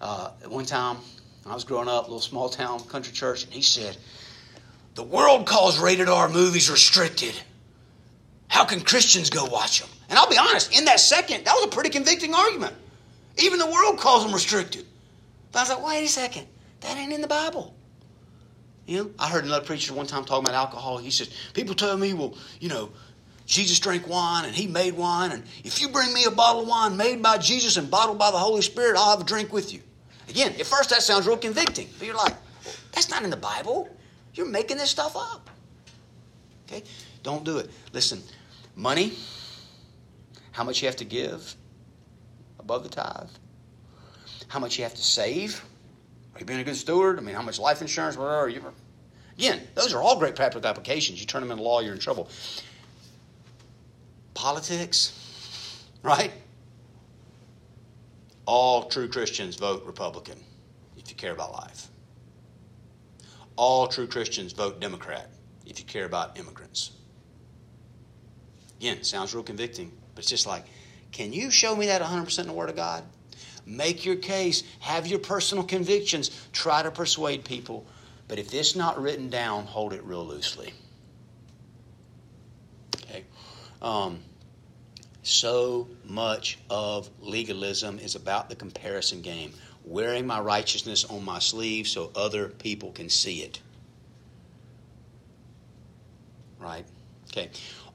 uh, 0.00 0.30
at 0.42 0.50
one 0.50 0.64
time 0.64 0.96
when 1.44 1.52
I 1.52 1.54
was 1.54 1.62
growing 1.62 1.86
up, 1.88 2.04
a 2.04 2.06
little 2.06 2.20
small 2.20 2.48
town 2.48 2.80
country 2.80 3.12
church, 3.12 3.44
and 3.44 3.52
he 3.52 3.62
said, 3.62 3.96
"The 4.94 5.02
world 5.02 5.46
calls 5.46 5.78
rated 5.78 6.08
R 6.08 6.28
movies 6.28 6.70
restricted. 6.70 7.34
How 8.48 8.64
can 8.64 8.80
Christians 8.80 9.30
go 9.30 9.44
watch 9.44 9.80
them?" 9.80 9.90
And 10.08 10.18
I'll 10.18 10.30
be 10.30 10.38
honest, 10.38 10.76
in 10.76 10.84
that 10.86 11.00
second, 11.00 11.44
that 11.44 11.54
was 11.54 11.66
a 11.66 11.68
pretty 11.68 11.90
convicting 11.90 12.34
argument. 12.34 12.74
Even 13.38 13.58
the 13.58 13.70
world 13.70 13.98
calls 13.98 14.24
them 14.24 14.32
restricted. 14.32 14.86
But 15.52 15.58
I 15.58 15.62
was 15.62 15.70
like, 15.70 15.86
wait 15.86 16.04
a 16.04 16.08
second, 16.08 16.46
that 16.80 16.96
ain't 16.96 17.12
in 17.12 17.20
the 17.20 17.28
Bible. 17.28 17.74
You 18.86 19.04
know, 19.04 19.10
I 19.18 19.28
heard 19.28 19.44
another 19.44 19.64
preacher 19.64 19.94
one 19.94 20.06
time 20.06 20.24
talking 20.24 20.44
about 20.44 20.54
alcohol. 20.54 20.98
He 20.98 21.10
says, 21.10 21.30
people 21.54 21.74
tell 21.74 21.96
me, 21.96 22.12
well, 22.14 22.36
you 22.58 22.68
know, 22.68 22.90
Jesus 23.46 23.78
drank 23.78 24.08
wine 24.08 24.44
and 24.44 24.54
he 24.54 24.66
made 24.66 24.94
wine. 24.94 25.32
And 25.32 25.44
if 25.64 25.80
you 25.80 25.88
bring 25.88 26.12
me 26.12 26.24
a 26.24 26.30
bottle 26.30 26.62
of 26.62 26.68
wine 26.68 26.96
made 26.96 27.22
by 27.22 27.38
Jesus 27.38 27.76
and 27.76 27.90
bottled 27.90 28.18
by 28.18 28.30
the 28.30 28.38
Holy 28.38 28.62
Spirit, 28.62 28.96
I'll 28.96 29.10
have 29.10 29.20
a 29.20 29.24
drink 29.24 29.52
with 29.52 29.72
you. 29.72 29.80
Again, 30.28 30.54
at 30.58 30.66
first 30.66 30.90
that 30.90 31.02
sounds 31.02 31.26
real 31.26 31.36
convicting. 31.36 31.88
But 31.98 32.06
you're 32.06 32.16
like, 32.16 32.34
well, 32.64 32.74
that's 32.92 33.10
not 33.10 33.22
in 33.22 33.30
the 33.30 33.36
Bible. 33.36 33.88
You're 34.34 34.46
making 34.46 34.76
this 34.76 34.90
stuff 34.90 35.16
up. 35.16 35.50
Okay? 36.66 36.82
Don't 37.22 37.44
do 37.44 37.58
it. 37.58 37.70
Listen, 37.92 38.22
money, 38.76 39.12
how 40.52 40.64
much 40.64 40.82
you 40.82 40.86
have 40.86 40.96
to 40.96 41.04
give 41.04 41.54
above 42.60 42.84
the 42.84 42.88
tithe, 42.88 43.28
how 44.46 44.60
much 44.60 44.78
you 44.78 44.84
have 44.84 44.94
to 44.94 45.02
save. 45.02 45.64
You 46.40 46.46
being 46.46 46.60
a 46.60 46.64
good 46.64 46.76
steward? 46.76 47.18
I 47.18 47.20
mean, 47.22 47.34
how 47.34 47.42
much 47.42 47.58
life 47.58 47.80
insurance, 47.80 48.16
whatever. 48.16 48.36
Are 48.36 48.48
you, 48.48 48.64
again, 49.38 49.60
those 49.74 49.94
are 49.94 50.02
all 50.02 50.18
great 50.18 50.34
practical 50.34 50.66
applications. 50.66 51.20
You 51.20 51.26
turn 51.26 51.42
them 51.42 51.50
into 51.50 51.62
law, 51.62 51.80
you're 51.80 51.92
in 51.92 52.00
trouble 52.00 52.28
politics, 54.40 55.12
right? 56.02 56.32
All 58.46 58.84
true 58.84 59.08
Christians 59.08 59.56
vote 59.56 59.84
Republican 59.84 60.38
if 60.96 61.10
you 61.10 61.14
care 61.14 61.32
about 61.32 61.52
life. 61.52 61.88
All 63.56 63.86
true 63.86 64.06
Christians 64.06 64.52
vote 64.52 64.80
Democrat 64.80 65.28
if 65.66 65.78
you 65.78 65.84
care 65.84 66.06
about 66.06 66.38
immigrants. 66.38 66.92
Again, 68.78 69.02
sounds 69.04 69.34
real 69.34 69.44
convicting, 69.44 69.92
but 70.14 70.24
it's 70.24 70.30
just 70.30 70.46
like, 70.46 70.64
can 71.12 71.34
you 71.34 71.50
show 71.50 71.76
me 71.76 71.86
that 71.86 72.00
100% 72.00 72.38
in 72.38 72.46
the 72.46 72.52
Word 72.54 72.70
of 72.70 72.76
God? 72.76 73.04
Make 73.70 74.04
your 74.04 74.16
case, 74.16 74.64
have 74.80 75.06
your 75.06 75.20
personal 75.20 75.62
convictions, 75.62 76.32
try 76.52 76.82
to 76.82 76.90
persuade 76.90 77.44
people. 77.44 77.86
But 78.26 78.40
if 78.40 78.52
it's 78.52 78.74
not 78.74 79.00
written 79.00 79.30
down, 79.30 79.64
hold 79.64 79.92
it 79.92 80.02
real 80.02 80.26
loosely. 80.26 80.74
Okay? 82.96 83.24
Um, 83.80 84.18
so 85.22 85.86
much 86.04 86.58
of 86.68 87.08
legalism 87.20 88.00
is 88.00 88.16
about 88.16 88.48
the 88.48 88.56
comparison 88.56 89.22
game, 89.22 89.52
wearing 89.84 90.26
my 90.26 90.40
righteousness 90.40 91.04
on 91.04 91.24
my 91.24 91.38
sleeve 91.38 91.86
so 91.86 92.10
other 92.16 92.48
people 92.48 92.90
can 92.90 93.08
see 93.08 93.42
it. 93.42 93.60
Right? 96.58 96.84
Okay. 97.28 97.50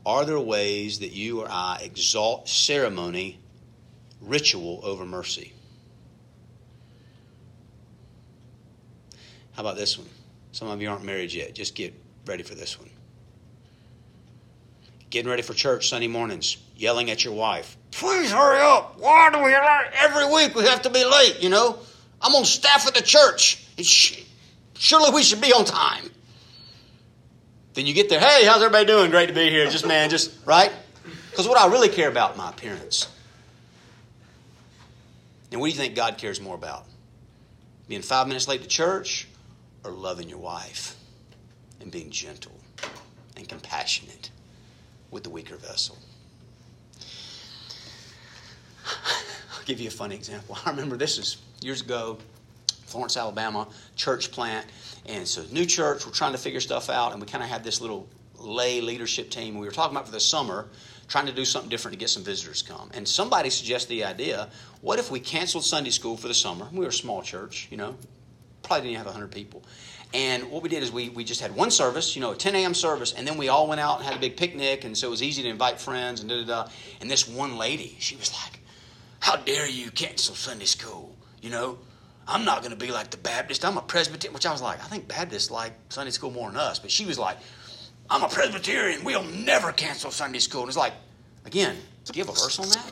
Are 0.06 0.24
there 0.24 0.39
ways 0.39 0.99
that 0.99 1.12
you 1.12 1.41
or 1.41 1.49
I 1.49 1.82
exalt 1.84 2.47
ceremony, 2.47 3.39
ritual 4.22 4.80
over 4.82 5.06
mercy? 5.06 5.52
How 9.56 9.62
about 9.62 9.78
this 9.78 9.97
one? 9.97 10.08
Some 10.51 10.68
of 10.68 10.82
you 10.82 10.89
aren't 10.89 11.03
married 11.03 11.34
yet. 11.34 11.53
Just 11.56 11.76
get 11.76 11.93
ready 12.26 12.43
for 12.43 12.56
this 12.56 12.80
one 12.80 12.89
getting 15.16 15.30
ready 15.30 15.41
for 15.41 15.53
church 15.53 15.88
Sunday 15.88 16.10
mornings, 16.10 16.58
yelling 16.76 17.10
at 17.10 17.24
your 17.24 17.34
wife, 17.34 17.78
please 17.91 18.32
hurry 18.32 18.60
up. 18.60 18.99
Why 18.99 19.30
do 19.32 19.41
we 19.41 19.53
every 19.53 20.26
week 20.34 20.56
we 20.56 20.66
have 20.66 20.82
to 20.82 20.89
be 20.89 21.06
late, 21.06 21.41
you 21.41 21.47
know? 21.47 21.80
I'm 22.22 22.36
on 22.36 22.43
staff 22.43 22.86
at 22.86 22.95
the 22.95 23.01
church. 23.01 23.66
It's, 23.78 24.18
surely 24.74 25.12
we 25.12 25.24
should 25.24 25.39
be 25.39 25.53
on 25.53 25.64
time. 25.64 26.12
Then 27.76 27.86
you 27.86 27.93
get 27.93 28.10
there, 28.10 28.20
hey, 28.20 28.45
how's 28.45 28.58
everybody 28.58 28.86
doing? 28.86 29.10
Great 29.10 29.28
to 29.28 29.34
be 29.34 29.49
here. 29.49 29.70
Just 29.70 29.88
man, 29.88 30.10
just 30.10 30.34
right? 30.45 30.74
Because 31.32 31.47
what 31.47 31.58
I 31.58 31.68
really 31.68 31.88
care 31.88 32.10
about 32.10 32.36
my 32.36 32.49
appearance. 32.49 33.08
And 35.49 35.62
what 35.62 35.68
do 35.68 35.72
you 35.72 35.78
think 35.78 35.95
God 35.95 36.18
cares 36.18 36.41
more 36.41 36.56
about? 36.56 36.86
Being 37.88 38.01
five 38.01 38.28
minutes 38.28 38.49
late 38.49 38.64
to 38.64 38.68
church 38.68 39.30
loving 39.92 40.30
your 40.30 40.38
wife 40.38 40.96
and 41.82 41.92
being 41.92 42.10
gentle 42.10 42.60
and 43.38 43.48
compassionate 43.48 44.30
with 45.12 45.24
the 45.24 45.30
weaker 45.30 45.56
vessel. 45.56 45.98
I'll 48.86 49.66
give 49.66 49.80
you 49.80 49.88
a 49.88 49.92
funny 49.92 50.16
example. 50.16 50.58
I 50.66 50.70
remember 50.70 50.98
this 50.98 51.18
is 51.18 51.38
years 51.62 51.82
ago, 51.82 52.18
Florence, 52.86 53.18
Alabama, 53.18 53.68
church 53.96 54.32
plant. 54.32 54.66
And 55.06 55.28
so, 55.28 55.44
new 55.52 55.66
church, 55.66 56.06
we're 56.06 56.12
trying 56.12 56.32
to 56.32 56.38
figure 56.38 56.60
stuff 56.60 56.90
out, 56.90 57.12
and 57.12 57.22
we 57.22 57.28
kind 57.28 57.44
of 57.44 57.50
had 57.50 57.64
this 57.64 57.82
little 57.82 58.08
lay 58.38 58.82
leadership 58.82 59.30
team 59.30 59.58
we 59.58 59.66
were 59.66 59.72
talking 59.72 59.96
about 59.96 60.06
for 60.06 60.12
the 60.12 60.20
summer 60.20 60.68
trying 61.08 61.26
to 61.28 61.32
do 61.32 61.46
something 61.46 61.70
different 61.70 61.94
to 61.94 62.00
get 62.00 62.10
some 62.10 62.24
visitors 62.24 62.62
come. 62.62 62.90
And 62.94 63.08
somebody 63.08 63.50
suggested 63.50 63.90
the 63.90 64.04
idea 64.06 64.50
what 64.82 65.00
if 65.00 65.12
we 65.12 65.20
canceled 65.20 65.64
Sunday 65.64 65.92
school 65.92 66.18
for 66.18 66.28
the 66.28 66.34
summer? 66.34 66.68
We 66.72 66.80
were 66.80 66.88
a 66.88 66.94
small 66.94 67.22
church, 67.22 67.68
you 67.70 67.78
know, 67.78 67.96
probably 68.66 68.88
didn't 68.88 68.97
have 68.97 69.05
100 69.07 69.32
people. 69.32 69.63
And 70.13 70.49
what 70.49 70.63
we 70.63 70.70
did 70.70 70.84
is 70.84 70.91
we, 70.91 71.09
we 71.09 71.24
just 71.24 71.41
had 71.41 71.53
one 71.55 71.72
service, 71.72 72.16
you 72.16 72.22
know, 72.22 72.32
a 72.32 72.36
10 72.36 72.55
a.m. 72.55 72.74
service, 72.74 73.13
and 73.13 73.28
then 73.28 73.38
we 73.38 73.49
all 73.49 73.68
went 73.68 73.82
out 73.82 73.97
and 73.97 74.05
had 74.05 74.16
a 74.16 74.20
big 74.20 74.38
picnic, 74.38 74.84
and 74.84 74.97
so 74.97 75.07
it 75.07 75.11
was 75.11 75.22
easy 75.22 75.43
to 75.43 75.49
invite 75.49 75.80
friends 75.80 76.22
and 76.22 76.30
da 76.30 76.38
da 76.38 76.45
da. 76.45 76.70
And 77.01 77.09
this 77.09 77.28
one 77.28 77.57
lady, 77.57 77.97
she 77.99 78.16
was 78.16 78.32
like, 78.32 78.59
How 79.20 79.36
dare 79.36 79.68
you 79.68 79.91
cancel 79.91 80.36
Sunday 80.36 80.66
school? 80.66 81.16
You 81.41 81.49
know, 81.49 81.80
I'm 82.28 82.45
not 82.45 82.61
going 82.61 82.72
to 82.72 82.78
be 82.78 82.91
like 82.91 83.11
the 83.11 83.18
Baptist. 83.18 83.66
I'm 83.66 83.78
a 83.78 83.82
Presbyterian, 83.82 84.34
which 84.34 84.45
I 84.45 84.51
was 84.51 84.61
like, 84.61 84.84
I 84.84 84.88
think 84.88 85.07
Baptists 85.07 85.51
like 85.51 85.74
Sunday 85.89 86.11
school 86.11 86.32
more 86.32 86.49
than 86.49 86.57
us. 86.57 86.80
But 86.80 86.91
she 86.91 87.05
was 87.05 87.20
like, 87.20 87.38
I'm 88.09 88.24
a 88.24 88.30
Presbyterian. 88.30 89.03
We'll 89.03 89.24
never 89.24 89.72
cancel 89.72 90.11
Sunday 90.11 90.39
school. 90.39 90.61
And 90.61 90.70
it's 90.70 90.78
like, 90.78 90.93
again, 91.45 91.76
do 92.05 92.18
you 92.18 92.24
have 92.26 92.36
a 92.36 92.39
verse 92.39 92.59
on 92.59 92.70
that? 92.70 92.91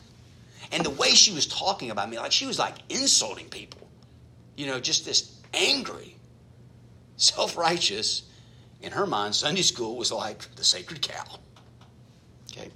And 0.71 0.85
the 0.85 0.89
way 0.89 1.09
she 1.09 1.31
was 1.33 1.45
talking 1.47 1.91
about 1.91 2.09
me, 2.09 2.17
like 2.17 2.31
she 2.31 2.45
was 2.45 2.59
like 2.59 2.75
insulting 2.89 3.47
people. 3.47 3.87
You 4.55 4.67
know, 4.67 4.79
just 4.79 5.05
this 5.05 5.39
angry, 5.53 6.15
self 7.17 7.57
righteous. 7.57 8.23
In 8.81 8.91
her 8.91 9.05
mind, 9.05 9.33
Sunday 9.33 9.61
school 9.61 9.95
was 9.95 10.11
like 10.11 10.55
the 10.55 10.63
sacred 10.63 11.01
cow. 11.01 11.39
Okay? 12.51 12.69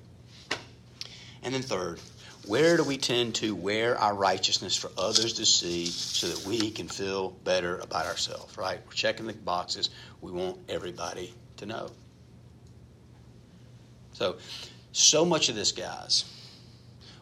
And 1.43 1.53
then, 1.53 1.61
third, 1.61 1.99
where 2.47 2.77
do 2.77 2.83
we 2.85 2.97
tend 2.97 3.35
to 3.35 3.53
wear 3.53 3.97
our 3.97 4.13
righteousness 4.13 4.75
for 4.75 4.89
others 4.97 5.33
to 5.33 5.45
see 5.45 5.85
so 5.85 6.27
that 6.27 6.47
we 6.47 6.71
can 6.71 6.87
feel 6.87 7.31
better 7.43 7.77
about 7.79 8.05
ourselves, 8.05 8.57
right? 8.57 8.79
We're 8.85 8.93
checking 8.93 9.27
the 9.27 9.33
boxes. 9.33 9.89
We 10.21 10.31
want 10.31 10.57
everybody 10.69 11.33
to 11.57 11.65
know. 11.65 11.91
So, 14.13 14.37
so 14.93 15.25
much 15.25 15.49
of 15.49 15.55
this, 15.55 15.73
guys, 15.73 16.23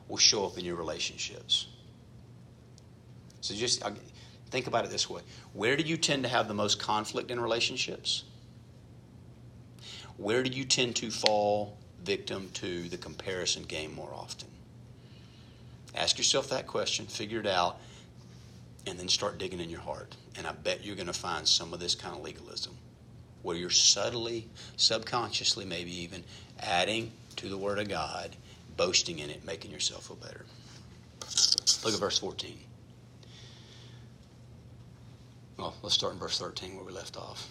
will 0.07 0.17
show 0.17 0.45
up 0.45 0.59
in 0.59 0.63
your 0.63 0.75
relationships. 0.75 1.67
So 3.41 3.55
just 3.55 3.83
think 4.49 4.67
about 4.67 4.85
it 4.85 4.91
this 4.91 5.09
way 5.09 5.21
Where 5.53 5.75
do 5.75 5.83
you 5.83 5.97
tend 5.97 6.23
to 6.23 6.29
have 6.29 6.47
the 6.47 6.53
most 6.53 6.79
conflict 6.79 7.31
in 7.31 7.39
relationships? 7.39 8.23
Where 10.17 10.43
do 10.43 10.49
you 10.49 10.63
tend 10.63 10.95
to 10.97 11.11
fall 11.11 11.77
victim 12.03 12.49
to 12.55 12.87
the 12.87 12.97
comparison 12.97 13.63
game 13.63 13.93
more 13.93 14.11
often? 14.13 14.47
Ask 15.93 16.17
yourself 16.17 16.49
that 16.49 16.67
question, 16.67 17.05
figure 17.05 17.39
it 17.39 17.47
out, 17.47 17.79
and 18.87 18.99
then 18.99 19.07
start 19.07 19.37
digging 19.37 19.59
in 19.59 19.69
your 19.69 19.79
heart. 19.81 20.15
And 20.37 20.45
I 20.45 20.51
bet 20.51 20.85
you're 20.85 20.95
going 20.95 21.07
to 21.07 21.13
find 21.13 21.47
some 21.47 21.73
of 21.73 21.79
this 21.79 21.95
kind 21.95 22.15
of 22.15 22.21
legalism 22.21 22.77
where 23.41 23.55
you're 23.55 23.69
subtly, 23.69 24.47
subconsciously, 24.75 25.65
maybe 25.65 25.91
even 26.01 26.23
adding 26.59 27.11
to 27.37 27.47
the 27.47 27.57
Word 27.57 27.79
of 27.79 27.87
God, 27.87 28.35
boasting 28.75 29.19
in 29.19 29.29
it, 29.29 29.45
making 29.45 29.71
yourself 29.71 30.07
feel 30.07 30.15
better. 30.17 30.45
Look 31.83 31.93
at 31.93 31.99
verse 31.99 32.19
14. 32.19 32.57
Well, 35.57 35.73
let's 35.81 35.95
start 35.95 36.13
in 36.13 36.19
verse 36.19 36.37
13 36.37 36.75
where 36.75 36.85
we 36.85 36.91
left 36.91 37.17
off. 37.17 37.49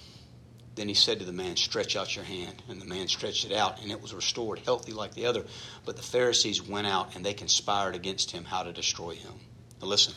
Then 0.74 0.88
he 0.88 0.94
said 0.94 1.20
to 1.20 1.24
the 1.24 1.32
man, 1.32 1.56
Stretch 1.56 1.96
out 1.96 2.16
your 2.16 2.24
hand. 2.24 2.62
And 2.68 2.80
the 2.80 2.86
man 2.86 3.06
stretched 3.08 3.44
it 3.44 3.52
out, 3.52 3.80
and 3.80 3.90
it 3.90 4.00
was 4.00 4.12
restored, 4.12 4.58
healthy 4.60 4.92
like 4.92 5.14
the 5.14 5.26
other. 5.26 5.44
But 5.84 5.96
the 5.96 6.02
Pharisees 6.02 6.60
went 6.60 6.86
out, 6.86 7.14
and 7.14 7.24
they 7.24 7.34
conspired 7.34 7.94
against 7.94 8.30
him 8.30 8.44
how 8.44 8.62
to 8.62 8.72
destroy 8.72 9.14
him. 9.14 9.32
Now, 9.80 9.88
listen. 9.88 10.14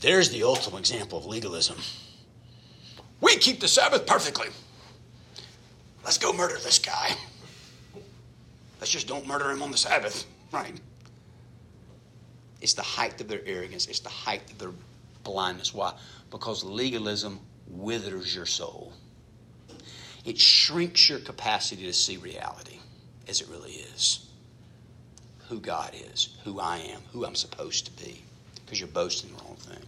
There's 0.00 0.30
the 0.30 0.42
ultimate 0.42 0.80
example 0.80 1.18
of 1.18 1.26
legalism. 1.26 1.76
We 3.20 3.36
keep 3.36 3.60
the 3.60 3.68
Sabbath 3.68 4.04
perfectly. 4.04 4.48
Let's 6.04 6.18
go 6.18 6.32
murder 6.32 6.58
this 6.58 6.80
guy. 6.80 7.14
Let's 8.80 8.90
just 8.90 9.06
don't 9.06 9.28
murder 9.28 9.48
him 9.50 9.62
on 9.62 9.70
the 9.70 9.78
Sabbath, 9.78 10.26
right? 10.50 10.74
It's 12.60 12.74
the 12.74 12.82
height 12.82 13.20
of 13.20 13.28
their 13.28 13.42
arrogance, 13.46 13.86
it's 13.86 14.00
the 14.00 14.08
height 14.08 14.50
of 14.50 14.58
their 14.58 14.72
blindness. 15.22 15.72
Why? 15.72 15.94
Because 16.32 16.64
legalism 16.64 17.38
withers 17.68 18.34
your 18.34 18.46
soul. 18.46 18.92
It 20.24 20.38
shrinks 20.38 21.08
your 21.08 21.18
capacity 21.18 21.84
to 21.84 21.92
see 21.92 22.16
reality 22.16 22.78
as 23.28 23.40
it 23.40 23.48
really 23.48 23.72
is. 23.72 24.26
Who 25.48 25.60
God 25.60 25.92
is, 26.12 26.30
who 26.44 26.58
I 26.58 26.78
am, 26.78 27.00
who 27.12 27.26
I'm 27.26 27.34
supposed 27.34 27.84
to 27.84 28.04
be, 28.04 28.22
because 28.64 28.80
you're 28.80 28.88
boasting 28.88 29.30
the 29.36 29.42
wrong 29.44 29.56
thing. 29.56 29.82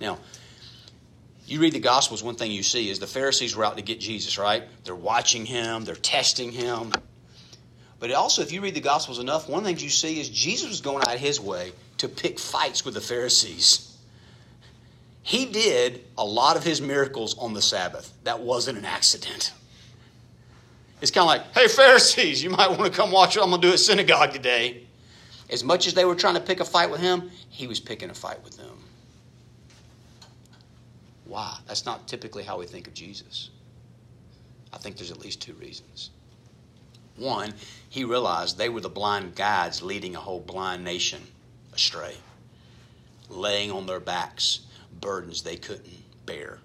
Now, 0.00 0.18
you 1.46 1.60
read 1.60 1.74
the 1.74 1.80
Gospels, 1.80 2.22
one 2.22 2.34
thing 2.34 2.50
you 2.50 2.64
see 2.64 2.90
is 2.90 2.98
the 2.98 3.06
Pharisees 3.06 3.54
were 3.54 3.64
out 3.64 3.76
to 3.76 3.82
get 3.82 4.00
Jesus, 4.00 4.38
right? 4.38 4.64
They're 4.82 4.94
watching 4.96 5.46
him, 5.46 5.84
they're 5.84 5.94
testing 5.94 6.50
him. 6.50 6.92
But 8.00 8.10
also, 8.10 8.42
if 8.42 8.50
you 8.50 8.60
read 8.62 8.74
the 8.74 8.80
Gospels 8.80 9.20
enough, 9.20 9.48
one 9.48 9.58
of 9.58 9.64
the 9.64 9.70
things 9.70 9.84
you 9.84 9.90
see 9.90 10.18
is 10.18 10.28
Jesus 10.28 10.68
was 10.68 10.80
going 10.80 11.06
out 11.06 11.18
his 11.18 11.38
way 11.38 11.72
to 11.98 12.08
pick 12.08 12.40
fights 12.40 12.84
with 12.84 12.94
the 12.94 13.00
Pharisees. 13.00 13.93
He 15.24 15.46
did 15.46 16.04
a 16.18 16.24
lot 16.24 16.58
of 16.58 16.64
his 16.64 16.82
miracles 16.82 17.36
on 17.38 17.54
the 17.54 17.62
Sabbath. 17.62 18.12
That 18.24 18.40
wasn't 18.40 18.76
an 18.76 18.84
accident. 18.84 19.54
It's 21.00 21.10
kind 21.10 21.22
of 21.22 21.28
like, 21.28 21.54
hey, 21.54 21.66
Pharisees, 21.66 22.42
you 22.42 22.50
might 22.50 22.68
want 22.68 22.84
to 22.84 22.90
come 22.90 23.10
watch 23.10 23.34
what 23.34 23.44
I'm 23.44 23.48
going 23.48 23.62
to 23.62 23.66
do 23.68 23.72
at 23.72 23.78
synagogue 23.78 24.34
today. 24.34 24.82
As 25.48 25.64
much 25.64 25.86
as 25.86 25.94
they 25.94 26.04
were 26.04 26.14
trying 26.14 26.34
to 26.34 26.42
pick 26.42 26.60
a 26.60 26.64
fight 26.64 26.90
with 26.90 27.00
him, 27.00 27.30
he 27.48 27.66
was 27.66 27.80
picking 27.80 28.10
a 28.10 28.14
fight 28.14 28.44
with 28.44 28.58
them. 28.58 28.76
Why? 31.24 31.56
That's 31.66 31.86
not 31.86 32.06
typically 32.06 32.42
how 32.42 32.58
we 32.58 32.66
think 32.66 32.86
of 32.86 32.92
Jesus. 32.92 33.48
I 34.74 34.76
think 34.76 34.98
there's 34.98 35.10
at 35.10 35.20
least 35.20 35.40
two 35.40 35.54
reasons. 35.54 36.10
One, 37.16 37.54
he 37.88 38.04
realized 38.04 38.58
they 38.58 38.68
were 38.68 38.82
the 38.82 38.90
blind 38.90 39.36
guides 39.36 39.82
leading 39.82 40.16
a 40.16 40.20
whole 40.20 40.40
blind 40.40 40.84
nation 40.84 41.22
astray, 41.72 42.14
laying 43.30 43.70
on 43.70 43.86
their 43.86 44.00
backs 44.00 44.60
burdens 45.00 45.42
they 45.42 45.56
couldn't 45.56 45.88
bear. 46.26 46.58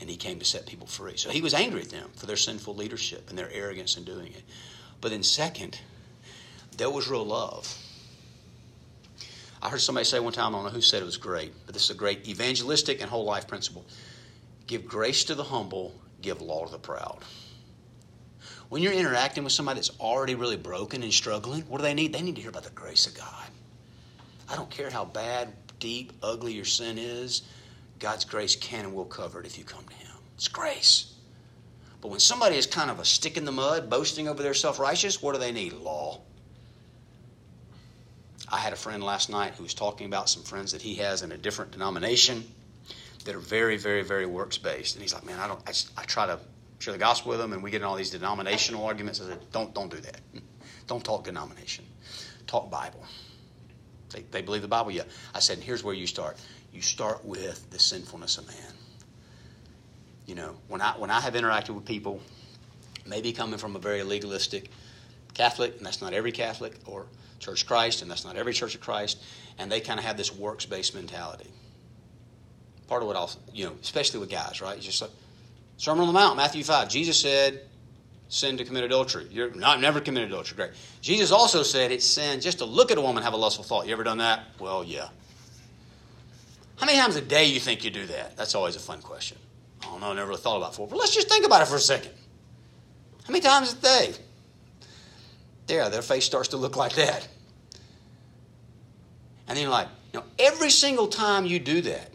And 0.00 0.10
he 0.10 0.16
came 0.16 0.38
to 0.38 0.44
set 0.44 0.66
people 0.66 0.86
free. 0.86 1.16
So 1.16 1.30
he 1.30 1.40
was 1.40 1.54
angry 1.54 1.82
at 1.82 1.90
them 1.90 2.10
for 2.16 2.26
their 2.26 2.36
sinful 2.36 2.74
leadership 2.74 3.30
and 3.30 3.38
their 3.38 3.50
arrogance 3.52 3.96
in 3.96 4.04
doing 4.04 4.32
it. 4.32 4.42
But 5.00 5.10
then, 5.10 5.22
second, 5.22 5.78
there 6.76 6.90
was 6.90 7.08
real 7.08 7.24
love. 7.24 7.78
I 9.62 9.70
heard 9.70 9.80
somebody 9.80 10.04
say 10.04 10.20
one 10.20 10.32
time, 10.32 10.54
I 10.54 10.58
don't 10.58 10.66
know 10.66 10.70
who 10.70 10.82
said 10.82 11.00
it 11.00 11.06
was 11.06 11.16
great, 11.16 11.52
but 11.64 11.74
this 11.74 11.84
is 11.84 11.90
a 11.90 11.94
great 11.94 12.28
evangelistic 12.28 13.00
and 13.00 13.08
whole 13.08 13.24
life 13.24 13.48
principle. 13.48 13.86
Give 14.66 14.86
grace 14.86 15.24
to 15.24 15.34
the 15.34 15.44
humble, 15.44 15.94
give 16.20 16.42
law 16.42 16.66
to 16.66 16.72
the 16.72 16.78
proud. 16.78 17.18
When 18.68 18.82
you're 18.82 18.92
interacting 18.92 19.44
with 19.44 19.52
somebody 19.52 19.76
that's 19.76 19.98
already 20.00 20.34
really 20.34 20.56
broken 20.56 21.02
and 21.02 21.12
struggling, 21.12 21.62
what 21.62 21.78
do 21.78 21.84
they 21.84 21.94
need? 21.94 22.12
They 22.12 22.22
need 22.22 22.34
to 22.34 22.40
hear 22.40 22.50
about 22.50 22.64
the 22.64 22.70
grace 22.70 23.06
of 23.06 23.14
God. 23.14 23.46
I 24.50 24.56
don't 24.56 24.70
care 24.70 24.90
how 24.90 25.04
bad, 25.04 25.52
deep, 25.78 26.12
ugly 26.22 26.52
your 26.52 26.64
sin 26.64 26.98
is, 26.98 27.42
God's 28.04 28.26
grace 28.26 28.54
can 28.54 28.84
and 28.84 28.94
will 28.94 29.06
cover 29.06 29.40
it 29.40 29.46
if 29.46 29.56
you 29.56 29.64
come 29.64 29.86
to 29.86 29.94
Him. 29.94 30.12
It's 30.36 30.46
grace. 30.46 31.14
But 32.02 32.08
when 32.08 32.20
somebody 32.20 32.56
is 32.56 32.66
kind 32.66 32.90
of 32.90 32.98
a 32.98 33.04
stick 33.06 33.38
in 33.38 33.46
the 33.46 33.50
mud, 33.50 33.88
boasting 33.88 34.28
over 34.28 34.42
their 34.42 34.52
self 34.52 34.78
righteous, 34.78 35.22
what 35.22 35.32
do 35.32 35.38
they 35.38 35.52
need? 35.52 35.72
Law. 35.72 36.20
I 38.52 38.58
had 38.58 38.74
a 38.74 38.76
friend 38.76 39.02
last 39.02 39.30
night 39.30 39.54
who 39.54 39.62
was 39.62 39.72
talking 39.72 40.06
about 40.06 40.28
some 40.28 40.42
friends 40.42 40.72
that 40.72 40.82
he 40.82 40.96
has 40.96 41.22
in 41.22 41.32
a 41.32 41.38
different 41.38 41.70
denomination 41.70 42.44
that 43.24 43.34
are 43.34 43.38
very, 43.38 43.78
very, 43.78 44.02
very 44.02 44.26
works 44.26 44.58
based. 44.58 44.96
And 44.96 45.02
he's 45.02 45.14
like, 45.14 45.24
man, 45.24 45.40
I 45.40 45.48
don't. 45.48 45.60
I, 45.66 45.70
just, 45.70 45.90
I 45.98 46.02
try 46.02 46.26
to 46.26 46.38
share 46.80 46.92
the 46.92 46.98
gospel 46.98 47.30
with 47.30 47.40
them, 47.40 47.54
and 47.54 47.62
we 47.62 47.70
get 47.70 47.80
in 47.80 47.86
all 47.86 47.96
these 47.96 48.10
denominational 48.10 48.84
arguments. 48.84 49.22
I 49.22 49.28
said, 49.28 49.40
don't, 49.50 49.72
don't 49.72 49.90
do 49.90 50.00
that. 50.00 50.20
Don't 50.86 51.02
talk 51.02 51.24
denomination. 51.24 51.86
Talk 52.46 52.70
Bible. 52.70 53.02
They, 54.10 54.22
they 54.30 54.42
believe 54.42 54.60
the 54.60 54.68
Bible, 54.68 54.90
yeah. 54.90 55.04
I 55.34 55.38
said, 55.38 55.60
here's 55.60 55.82
where 55.82 55.94
you 55.94 56.06
start. 56.06 56.36
You 56.74 56.82
start 56.82 57.24
with 57.24 57.70
the 57.70 57.78
sinfulness 57.78 58.36
of 58.36 58.46
man. 58.48 58.72
You 60.26 60.34
know, 60.34 60.56
when 60.68 60.80
I 60.80 60.92
when 60.98 61.10
I 61.10 61.20
have 61.20 61.34
interacted 61.34 61.70
with 61.70 61.84
people, 61.84 62.20
maybe 63.06 63.32
coming 63.32 63.58
from 63.58 63.76
a 63.76 63.78
very 63.78 64.02
legalistic 64.02 64.70
Catholic, 65.34 65.76
and 65.76 65.86
that's 65.86 66.02
not 66.02 66.12
every 66.12 66.32
Catholic, 66.32 66.74
or 66.86 67.06
Church 67.38 67.62
of 67.62 67.68
Christ, 67.68 68.02
and 68.02 68.10
that's 68.10 68.24
not 68.24 68.36
every 68.36 68.52
Church 68.52 68.74
of 68.74 68.80
Christ, 68.80 69.22
and 69.58 69.70
they 69.70 69.80
kind 69.80 69.98
of 69.98 70.04
have 70.04 70.16
this 70.16 70.34
works 70.34 70.66
based 70.66 70.94
mentality. 70.94 71.48
Part 72.88 73.02
of 73.02 73.08
what 73.08 73.16
I'll, 73.16 73.30
you 73.52 73.66
know, 73.66 73.72
especially 73.80 74.20
with 74.20 74.30
guys, 74.30 74.60
right? 74.60 74.76
It's 74.76 74.84
just 74.84 75.00
like 75.00 75.10
Sermon 75.76 76.02
on 76.02 76.06
the 76.08 76.12
Mount, 76.12 76.36
Matthew 76.36 76.64
5. 76.64 76.88
Jesus 76.88 77.18
said, 77.18 77.62
sin 78.28 78.56
to 78.56 78.64
commit 78.64 78.84
adultery. 78.84 79.26
You're 79.30 79.54
not 79.54 79.80
never 79.80 80.00
committed 80.00 80.30
adultery. 80.30 80.56
Great. 80.56 80.70
Jesus 81.00 81.30
also 81.30 81.62
said 81.62 81.92
it's 81.92 82.06
sin 82.06 82.40
just 82.40 82.58
to 82.58 82.64
look 82.64 82.90
at 82.90 82.98
a 82.98 83.00
woman 83.00 83.22
have 83.22 83.32
a 83.32 83.38
lustful 83.38 83.64
thought. 83.64 83.86
You 83.86 83.92
ever 83.92 84.04
done 84.04 84.18
that? 84.18 84.44
Well, 84.58 84.84
yeah. 84.84 85.08
How 86.76 86.86
many 86.86 86.98
times 86.98 87.16
a 87.16 87.20
day 87.20 87.46
you 87.46 87.60
think 87.60 87.84
you 87.84 87.90
do 87.90 88.06
that? 88.06 88.36
That's 88.36 88.54
always 88.54 88.76
a 88.76 88.80
fun 88.80 89.00
question. 89.00 89.38
I 89.82 89.86
don't 89.86 90.00
know, 90.00 90.10
I 90.10 90.14
never 90.14 90.28
really 90.30 90.40
thought 90.40 90.56
about 90.56 90.68
it 90.68 90.72
before. 90.72 90.88
But 90.88 90.98
let's 90.98 91.14
just 91.14 91.28
think 91.28 91.46
about 91.46 91.62
it 91.62 91.68
for 91.68 91.76
a 91.76 91.80
second. 91.80 92.12
How 93.24 93.32
many 93.32 93.40
times 93.40 93.72
a 93.72 93.76
day? 93.76 94.14
There, 95.66 95.88
their 95.88 96.02
face 96.02 96.24
starts 96.24 96.48
to 96.48 96.56
look 96.56 96.76
like 96.76 96.94
that. 96.94 97.26
And 99.46 99.56
then 99.56 99.62
you're 99.62 99.72
like, 99.72 99.88
Now, 100.12 100.24
every 100.38 100.70
single 100.70 101.06
time 101.06 101.46
you 101.46 101.58
do 101.58 101.80
that, 101.82 102.10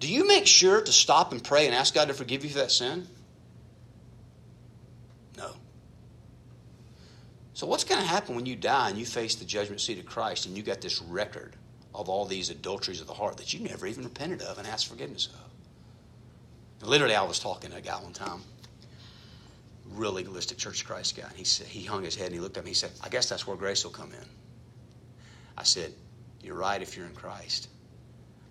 do 0.00 0.12
you 0.12 0.26
make 0.26 0.46
sure 0.46 0.80
to 0.80 0.92
stop 0.92 1.32
and 1.32 1.42
pray 1.42 1.66
and 1.66 1.74
ask 1.74 1.94
God 1.94 2.08
to 2.08 2.14
forgive 2.14 2.44
you 2.44 2.50
for 2.50 2.58
that 2.58 2.70
sin? 2.70 3.06
No. 5.36 5.50
So, 7.54 7.66
what's 7.66 7.84
going 7.84 8.00
to 8.00 8.06
happen 8.06 8.34
when 8.34 8.46
you 8.46 8.54
die 8.54 8.90
and 8.90 8.98
you 8.98 9.06
face 9.06 9.34
the 9.34 9.44
judgment 9.44 9.80
seat 9.80 9.98
of 9.98 10.06
Christ 10.06 10.46
and 10.46 10.56
you 10.56 10.62
got 10.62 10.80
this 10.80 11.02
record 11.02 11.56
of 11.98 12.08
all 12.08 12.24
these 12.24 12.48
adulteries 12.48 13.00
of 13.00 13.08
the 13.08 13.12
heart 13.12 13.36
that 13.36 13.52
you 13.52 13.58
never 13.58 13.86
even 13.86 14.04
repented 14.04 14.40
of 14.40 14.56
and 14.56 14.66
asked 14.68 14.86
forgiveness 14.86 15.26
of? 15.26 16.88
Literally, 16.88 17.16
I 17.16 17.22
was 17.22 17.40
talking 17.40 17.70
to 17.72 17.76
a 17.76 17.80
guy 17.80 18.00
one 18.00 18.12
time, 18.12 18.40
real 19.90 20.12
legalistic 20.12 20.58
Church 20.58 20.82
of 20.82 20.86
Christ 20.86 21.16
guy. 21.16 21.24
And 21.28 21.36
he 21.36 21.42
said 21.42 21.66
he 21.66 21.84
hung 21.84 22.04
his 22.04 22.14
head 22.14 22.26
and 22.26 22.34
he 22.34 22.40
looked 22.40 22.56
at 22.56 22.62
me. 22.62 22.70
He 22.70 22.74
said, 22.74 22.92
"I 23.02 23.08
guess 23.08 23.28
that's 23.28 23.48
where 23.48 23.56
grace 23.56 23.82
will 23.82 23.90
come 23.90 24.12
in." 24.12 24.28
I 25.56 25.64
said, 25.64 25.92
"You're 26.40 26.54
right 26.54 26.80
if 26.80 26.96
you're 26.96 27.06
in 27.06 27.14
Christ, 27.16 27.68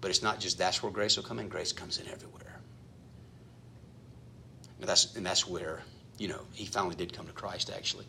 but 0.02 0.12
it's 0.12 0.22
not 0.22 0.42
just 0.42 0.58
that's 0.58 0.84
where 0.84 0.92
grace 0.92 1.16
will 1.16 1.24
come 1.24 1.40
in. 1.40 1.48
Grace 1.48 1.72
comes 1.72 2.00
in 2.00 2.08
everywhere." 2.10 2.60
And 4.82 4.90
that's 4.90 5.16
and 5.16 5.26
that's 5.26 5.48
where 5.48 5.84
you 6.18 6.28
know 6.28 6.42
he 6.52 6.66
finally 6.66 6.96
did 6.96 7.14
come 7.14 7.28
to 7.28 7.34
Christ. 7.34 7.72
Actually, 7.74 8.08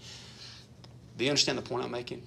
do 1.17 1.25
you 1.25 1.31
understand 1.31 1.59
the 1.59 1.63
point 1.63 1.85
I'm 1.85 1.93
making? 1.93 2.27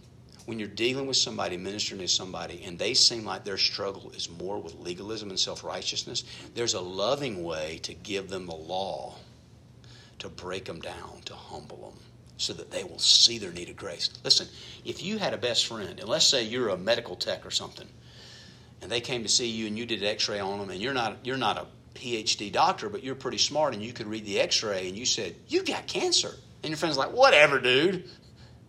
When 0.51 0.59
you're 0.59 0.67
dealing 0.67 1.07
with 1.07 1.15
somebody, 1.15 1.55
ministering 1.55 2.01
to 2.01 2.09
somebody, 2.09 2.61
and 2.65 2.77
they 2.77 2.93
seem 2.93 3.23
like 3.23 3.45
their 3.45 3.57
struggle 3.57 4.11
is 4.13 4.29
more 4.29 4.59
with 4.59 4.75
legalism 4.75 5.29
and 5.29 5.39
self 5.39 5.63
righteousness, 5.63 6.25
there's 6.55 6.73
a 6.73 6.81
loving 6.81 7.45
way 7.45 7.79
to 7.83 7.93
give 7.93 8.27
them 8.27 8.47
the 8.47 8.55
law 8.55 9.15
to 10.19 10.27
break 10.27 10.65
them 10.65 10.81
down, 10.81 11.21
to 11.23 11.35
humble 11.35 11.77
them, 11.77 11.99
so 12.35 12.51
that 12.51 12.69
they 12.69 12.83
will 12.83 12.99
see 12.99 13.37
their 13.37 13.53
need 13.53 13.69
of 13.69 13.77
grace. 13.77 14.09
Listen, 14.25 14.45
if 14.83 15.01
you 15.01 15.17
had 15.17 15.33
a 15.33 15.37
best 15.37 15.67
friend, 15.67 15.97
and 16.01 16.09
let's 16.09 16.27
say 16.27 16.43
you're 16.43 16.67
a 16.67 16.77
medical 16.77 17.15
tech 17.15 17.45
or 17.45 17.51
something, 17.51 17.87
and 18.81 18.91
they 18.91 18.99
came 18.99 19.23
to 19.23 19.29
see 19.29 19.47
you 19.47 19.67
and 19.67 19.77
you 19.77 19.85
did 19.85 20.01
an 20.01 20.09
X-ray 20.09 20.41
on 20.41 20.59
them, 20.59 20.69
and 20.69 20.81
you're 20.81 20.93
not 20.93 21.19
you're 21.23 21.37
not 21.37 21.59
a 21.59 21.67
PhD 21.97 22.51
doctor, 22.51 22.89
but 22.89 23.05
you're 23.05 23.15
pretty 23.15 23.37
smart, 23.37 23.73
and 23.73 23.81
you 23.81 23.93
could 23.93 24.07
read 24.07 24.25
the 24.25 24.41
X-ray, 24.41 24.89
and 24.89 24.97
you 24.97 25.05
said 25.05 25.33
you 25.47 25.63
got 25.63 25.87
cancer, 25.87 26.35
and 26.61 26.71
your 26.71 26.77
friend's 26.77 26.97
like, 26.97 27.13
whatever, 27.13 27.57
dude. 27.57 28.09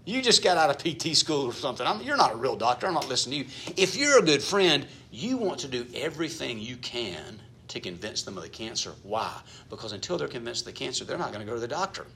You 0.05 0.21
just 0.21 0.43
got 0.43 0.57
out 0.57 0.71
of 0.71 0.79
PT 0.79 1.17
school 1.17 1.47
or 1.47 1.53
something. 1.53 1.87
I'm, 1.87 2.03
you're 2.03 2.17
not 2.17 2.33
a 2.33 2.37
real 2.37 2.57
doctor. 2.57 2.87
I'm 2.87 2.95
not 2.95 3.09
listening 3.09 3.45
to 3.45 3.49
you. 3.49 3.75
If 3.77 3.97
you're 3.97 4.19
a 4.19 4.23
good 4.23 4.43
friend, 4.43 4.87
you 5.13 5.37
want 5.37 5.61
to 5.61 5.69
do 5.69 5.87
everything 5.95 6.59
you 6.59 6.77
can 6.77 7.41
to 7.69 7.81
convince 7.81 8.23
them 8.23 8.37
of 8.37 8.43
the 8.43 8.49
cancer. 8.49 8.93
Why? 9.03 9.33
Because 9.71 9.93
until 9.93 10.19
they're 10.19 10.29
convinced 10.29 10.63
of 10.63 10.67
the 10.67 10.79
cancer, 10.79 11.05
they're 11.05 11.19
not 11.19 11.33
going 11.33 11.45
to 11.45 11.47
go 11.47 11.55
to 11.55 11.61
the 11.61 11.69
doctor 11.69 12.07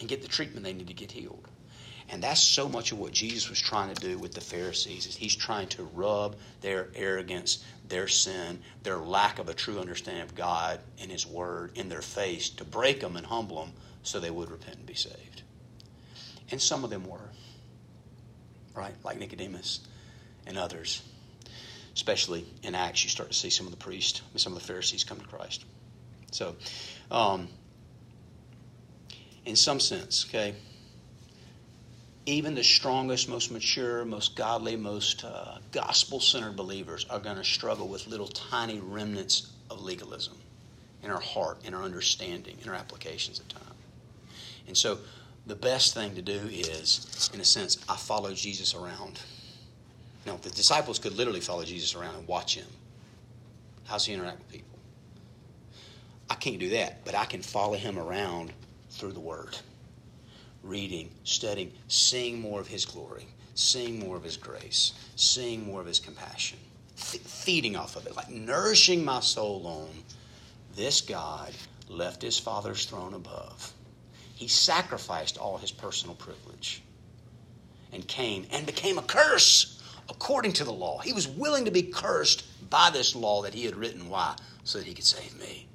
and 0.00 0.08
get 0.08 0.22
the 0.22 0.28
treatment 0.28 0.64
they 0.64 0.72
need 0.72 0.88
to 0.88 0.94
get 0.94 1.12
healed. 1.12 1.46
And 2.10 2.22
that's 2.22 2.42
so 2.42 2.68
much 2.68 2.92
of 2.92 2.98
what 2.98 3.12
Jesus 3.12 3.48
was 3.48 3.60
trying 3.60 3.94
to 3.94 4.00
do 4.00 4.18
with 4.18 4.34
the 4.34 4.40
Pharisees 4.40 5.06
is 5.06 5.16
he's 5.16 5.34
trying 5.34 5.68
to 5.68 5.84
rub 5.84 6.36
their 6.60 6.88
arrogance, 6.94 7.64
their 7.88 8.08
sin, 8.08 8.60
their 8.82 8.98
lack 8.98 9.38
of 9.38 9.48
a 9.48 9.54
true 9.54 9.78
understanding 9.78 10.22
of 10.22 10.34
God 10.34 10.80
and 11.00 11.10
his 11.10 11.26
word 11.26 11.70
in 11.76 11.88
their 11.88 12.02
face 12.02 12.50
to 12.50 12.64
break 12.64 13.00
them 13.00 13.16
and 13.16 13.24
humble 13.24 13.64
them 13.64 13.72
so 14.02 14.20
they 14.20 14.30
would 14.30 14.50
repent 14.50 14.76
and 14.76 14.86
be 14.86 14.94
saved. 14.94 15.43
And 16.54 16.62
some 16.62 16.84
of 16.84 16.90
them 16.90 17.04
were. 17.04 17.30
Right? 18.76 18.94
Like 19.02 19.18
Nicodemus 19.18 19.80
and 20.46 20.56
others. 20.56 21.02
Especially 21.96 22.44
in 22.62 22.76
Acts, 22.76 23.02
you 23.02 23.10
start 23.10 23.32
to 23.32 23.34
see 23.36 23.50
some 23.50 23.66
of 23.66 23.72
the 23.72 23.76
priests, 23.76 24.22
some 24.36 24.52
of 24.52 24.60
the 24.60 24.64
Pharisees 24.64 25.02
come 25.02 25.18
to 25.18 25.26
Christ. 25.26 25.64
So, 26.30 26.54
um, 27.10 27.48
in 29.44 29.56
some 29.56 29.80
sense, 29.80 30.26
okay, 30.28 30.54
even 32.24 32.54
the 32.54 32.62
strongest, 32.62 33.28
most 33.28 33.50
mature, 33.50 34.04
most 34.04 34.36
godly, 34.36 34.76
most 34.76 35.24
uh, 35.24 35.58
gospel 35.72 36.20
centered 36.20 36.54
believers 36.54 37.04
are 37.10 37.18
going 37.18 37.36
to 37.36 37.42
struggle 37.42 37.88
with 37.88 38.06
little 38.06 38.28
tiny 38.28 38.78
remnants 38.78 39.50
of 39.72 39.82
legalism 39.82 40.36
in 41.02 41.10
our 41.10 41.20
heart, 41.20 41.58
in 41.64 41.74
our 41.74 41.82
understanding, 41.82 42.56
in 42.62 42.68
our 42.68 42.76
applications 42.76 43.40
at 43.40 43.48
times. 43.48 43.64
And 44.68 44.76
so, 44.76 44.98
the 45.46 45.54
best 45.54 45.94
thing 45.94 46.14
to 46.14 46.22
do 46.22 46.40
is, 46.50 47.30
in 47.34 47.40
a 47.40 47.44
sense, 47.44 47.78
I 47.88 47.96
follow 47.96 48.32
Jesus 48.32 48.74
around. 48.74 49.20
Now, 50.26 50.36
the 50.40 50.50
disciples 50.50 50.98
could 50.98 51.16
literally 51.16 51.40
follow 51.40 51.64
Jesus 51.64 51.94
around 51.94 52.16
and 52.16 52.26
watch 52.26 52.54
him. 52.54 52.66
How's 53.84 54.06
he 54.06 54.14
interact 54.14 54.38
with 54.38 54.48
people? 54.48 54.78
I 56.30 56.34
can't 56.36 56.58
do 56.58 56.70
that, 56.70 57.04
but 57.04 57.14
I 57.14 57.26
can 57.26 57.42
follow 57.42 57.74
him 57.74 57.98
around 57.98 58.52
through 58.90 59.12
the 59.12 59.20
Word. 59.20 59.58
Reading, 60.62 61.10
studying, 61.24 61.72
seeing 61.88 62.40
more 62.40 62.60
of 62.60 62.66
his 62.66 62.86
glory, 62.86 63.26
seeing 63.54 63.98
more 63.98 64.16
of 64.16 64.24
his 64.24 64.38
grace, 64.38 64.94
seeing 65.16 65.66
more 65.66 65.80
of 65.80 65.86
his 65.86 66.00
compassion, 66.00 66.58
feeding 66.94 67.76
off 67.76 67.96
of 67.96 68.06
it, 68.06 68.16
like 68.16 68.30
nourishing 68.30 69.04
my 69.04 69.20
soul 69.20 69.66
on 69.66 69.90
this 70.74 71.02
God 71.02 71.52
left 71.88 72.22
his 72.22 72.38
Father's 72.38 72.86
throne 72.86 73.12
above. 73.12 73.74
He 74.34 74.48
sacrificed 74.48 75.38
all 75.38 75.58
his 75.58 75.70
personal 75.70 76.14
privilege 76.16 76.82
and 77.92 78.06
came 78.08 78.46
and 78.50 78.66
became 78.66 78.98
a 78.98 79.02
curse 79.02 79.80
according 80.08 80.52
to 80.54 80.64
the 80.64 80.72
law. 80.72 80.98
He 80.98 81.12
was 81.12 81.28
willing 81.28 81.64
to 81.64 81.70
be 81.70 81.82
cursed 81.82 82.44
by 82.70 82.90
this 82.90 83.14
law 83.14 83.42
that 83.42 83.54
he 83.54 83.64
had 83.64 83.76
written. 83.76 84.08
Why? 84.08 84.36
So 84.64 84.78
that 84.78 84.86
he 84.86 84.94
could 84.94 85.04
save 85.04 85.38
me. 85.38 85.68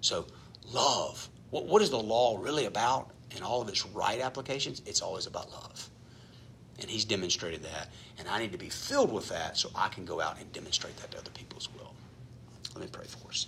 So, 0.00 0.26
love. 0.72 1.28
What, 1.50 1.66
what 1.66 1.82
is 1.82 1.90
the 1.90 1.98
law 1.98 2.38
really 2.40 2.66
about 2.66 3.10
in 3.36 3.42
all 3.42 3.60
of 3.60 3.68
its 3.68 3.84
right 3.86 4.20
applications? 4.20 4.82
It's 4.86 5.02
always 5.02 5.26
about 5.26 5.50
love. 5.50 5.90
And 6.78 6.88
he's 6.88 7.04
demonstrated 7.04 7.62
that. 7.64 7.88
And 8.18 8.28
I 8.28 8.38
need 8.38 8.52
to 8.52 8.58
be 8.58 8.68
filled 8.68 9.12
with 9.12 9.28
that 9.30 9.56
so 9.56 9.70
I 9.74 9.88
can 9.88 10.04
go 10.04 10.20
out 10.20 10.38
and 10.38 10.50
demonstrate 10.52 10.96
that 10.98 11.10
to 11.12 11.18
other 11.18 11.30
people 11.30 11.58
as 11.58 11.68
well. 11.74 11.94
Let 12.74 12.84
me 12.84 12.88
pray 12.92 13.06
for 13.06 13.28
us. 13.28 13.46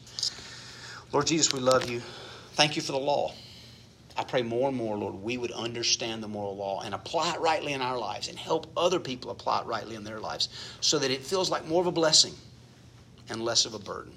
Lord 1.12 1.26
Jesus, 1.26 1.52
we 1.52 1.60
love 1.60 1.88
you. 1.88 2.00
Thank 2.52 2.76
you 2.76 2.82
for 2.82 2.92
the 2.92 2.98
law. 2.98 3.32
I 4.18 4.24
pray 4.24 4.42
more 4.42 4.68
and 4.68 4.76
more, 4.76 4.98
Lord, 4.98 5.14
we 5.14 5.38
would 5.38 5.52
understand 5.52 6.24
the 6.24 6.28
moral 6.28 6.56
law 6.56 6.80
and 6.80 6.92
apply 6.92 7.34
it 7.34 7.40
rightly 7.40 7.72
in 7.72 7.80
our 7.80 7.96
lives 7.96 8.26
and 8.26 8.36
help 8.36 8.66
other 8.76 8.98
people 8.98 9.30
apply 9.30 9.60
it 9.60 9.66
rightly 9.66 9.94
in 9.94 10.02
their 10.02 10.18
lives 10.18 10.48
so 10.80 10.98
that 10.98 11.12
it 11.12 11.22
feels 11.22 11.50
like 11.50 11.68
more 11.68 11.80
of 11.80 11.86
a 11.86 11.92
blessing 11.92 12.34
and 13.28 13.40
less 13.44 13.64
of 13.64 13.74
a 13.74 13.78
burden. 13.78 14.12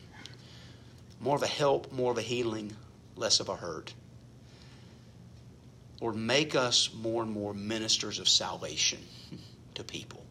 More 1.20 1.36
of 1.36 1.44
a 1.44 1.48
help, 1.48 1.92
more 1.92 2.12
of 2.12 2.18
a 2.18 2.24
healing, 2.24 2.76
less 3.16 3.40
of 3.40 3.50
a 3.50 3.56
hurt. 3.56 3.94
Lord, 6.02 6.16
make 6.16 6.56
us 6.56 6.90
more 6.96 7.22
and 7.22 7.32
more 7.32 7.54
ministers 7.54 8.18
of 8.18 8.28
salvation 8.28 9.00
to 9.76 9.84
people 9.84 10.26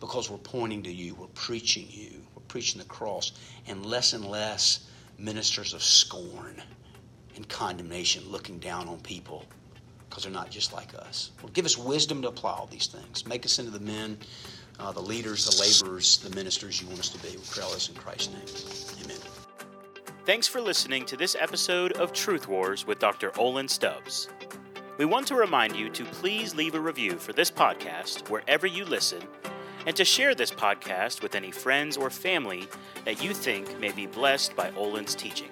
because 0.00 0.30
we're 0.30 0.38
pointing 0.38 0.84
to 0.84 0.90
you, 0.90 1.14
we're 1.16 1.26
preaching 1.34 1.86
you, 1.90 2.22
we're 2.34 2.42
preaching 2.48 2.78
the 2.78 2.86
cross, 2.86 3.32
and 3.66 3.84
less 3.84 4.14
and 4.14 4.24
less 4.24 4.86
ministers 5.18 5.74
of 5.74 5.82
scorn 5.82 6.62
and 7.40 7.48
condemnation, 7.48 8.22
looking 8.28 8.58
down 8.58 8.86
on 8.86 9.00
people 9.00 9.46
because 10.10 10.24
they're 10.24 10.32
not 10.32 10.50
just 10.50 10.74
like 10.74 10.92
us. 10.94 11.30
Lord, 11.40 11.54
give 11.54 11.64
us 11.64 11.78
wisdom 11.78 12.20
to 12.20 12.28
apply 12.28 12.52
all 12.52 12.68
these 12.70 12.86
things. 12.86 13.26
Make 13.26 13.46
us 13.46 13.58
into 13.58 13.70
the 13.70 13.80
men, 13.80 14.18
uh, 14.78 14.92
the 14.92 15.00
leaders, 15.00 15.46
the 15.46 15.62
laborers, 15.62 16.18
the 16.18 16.34
ministers 16.36 16.82
you 16.82 16.88
want 16.88 17.00
us 17.00 17.08
to 17.08 17.18
be. 17.18 17.34
We 17.34 17.42
pray 17.50 17.62
all 17.62 17.72
this 17.72 17.88
in 17.88 17.94
Christ's 17.94 18.34
name. 18.34 19.04
Amen. 19.04 19.16
Thanks 20.26 20.46
for 20.46 20.60
listening 20.60 21.06
to 21.06 21.16
this 21.16 21.34
episode 21.40 21.92
of 21.92 22.12
Truth 22.12 22.46
Wars 22.46 22.86
with 22.86 22.98
Dr. 22.98 23.32
Olin 23.38 23.68
Stubbs. 23.68 24.28
We 24.98 25.06
want 25.06 25.26
to 25.28 25.34
remind 25.34 25.74
you 25.74 25.88
to 25.88 26.04
please 26.04 26.54
leave 26.54 26.74
a 26.74 26.80
review 26.80 27.12
for 27.12 27.32
this 27.32 27.50
podcast 27.50 28.28
wherever 28.28 28.66
you 28.66 28.84
listen 28.84 29.22
and 29.86 29.96
to 29.96 30.04
share 30.04 30.34
this 30.34 30.50
podcast 30.50 31.22
with 31.22 31.34
any 31.34 31.50
friends 31.50 31.96
or 31.96 32.10
family 32.10 32.68
that 33.06 33.24
you 33.24 33.32
think 33.32 33.80
may 33.80 33.92
be 33.92 34.04
blessed 34.04 34.54
by 34.54 34.70
Olin's 34.72 35.14
teaching. 35.14 35.48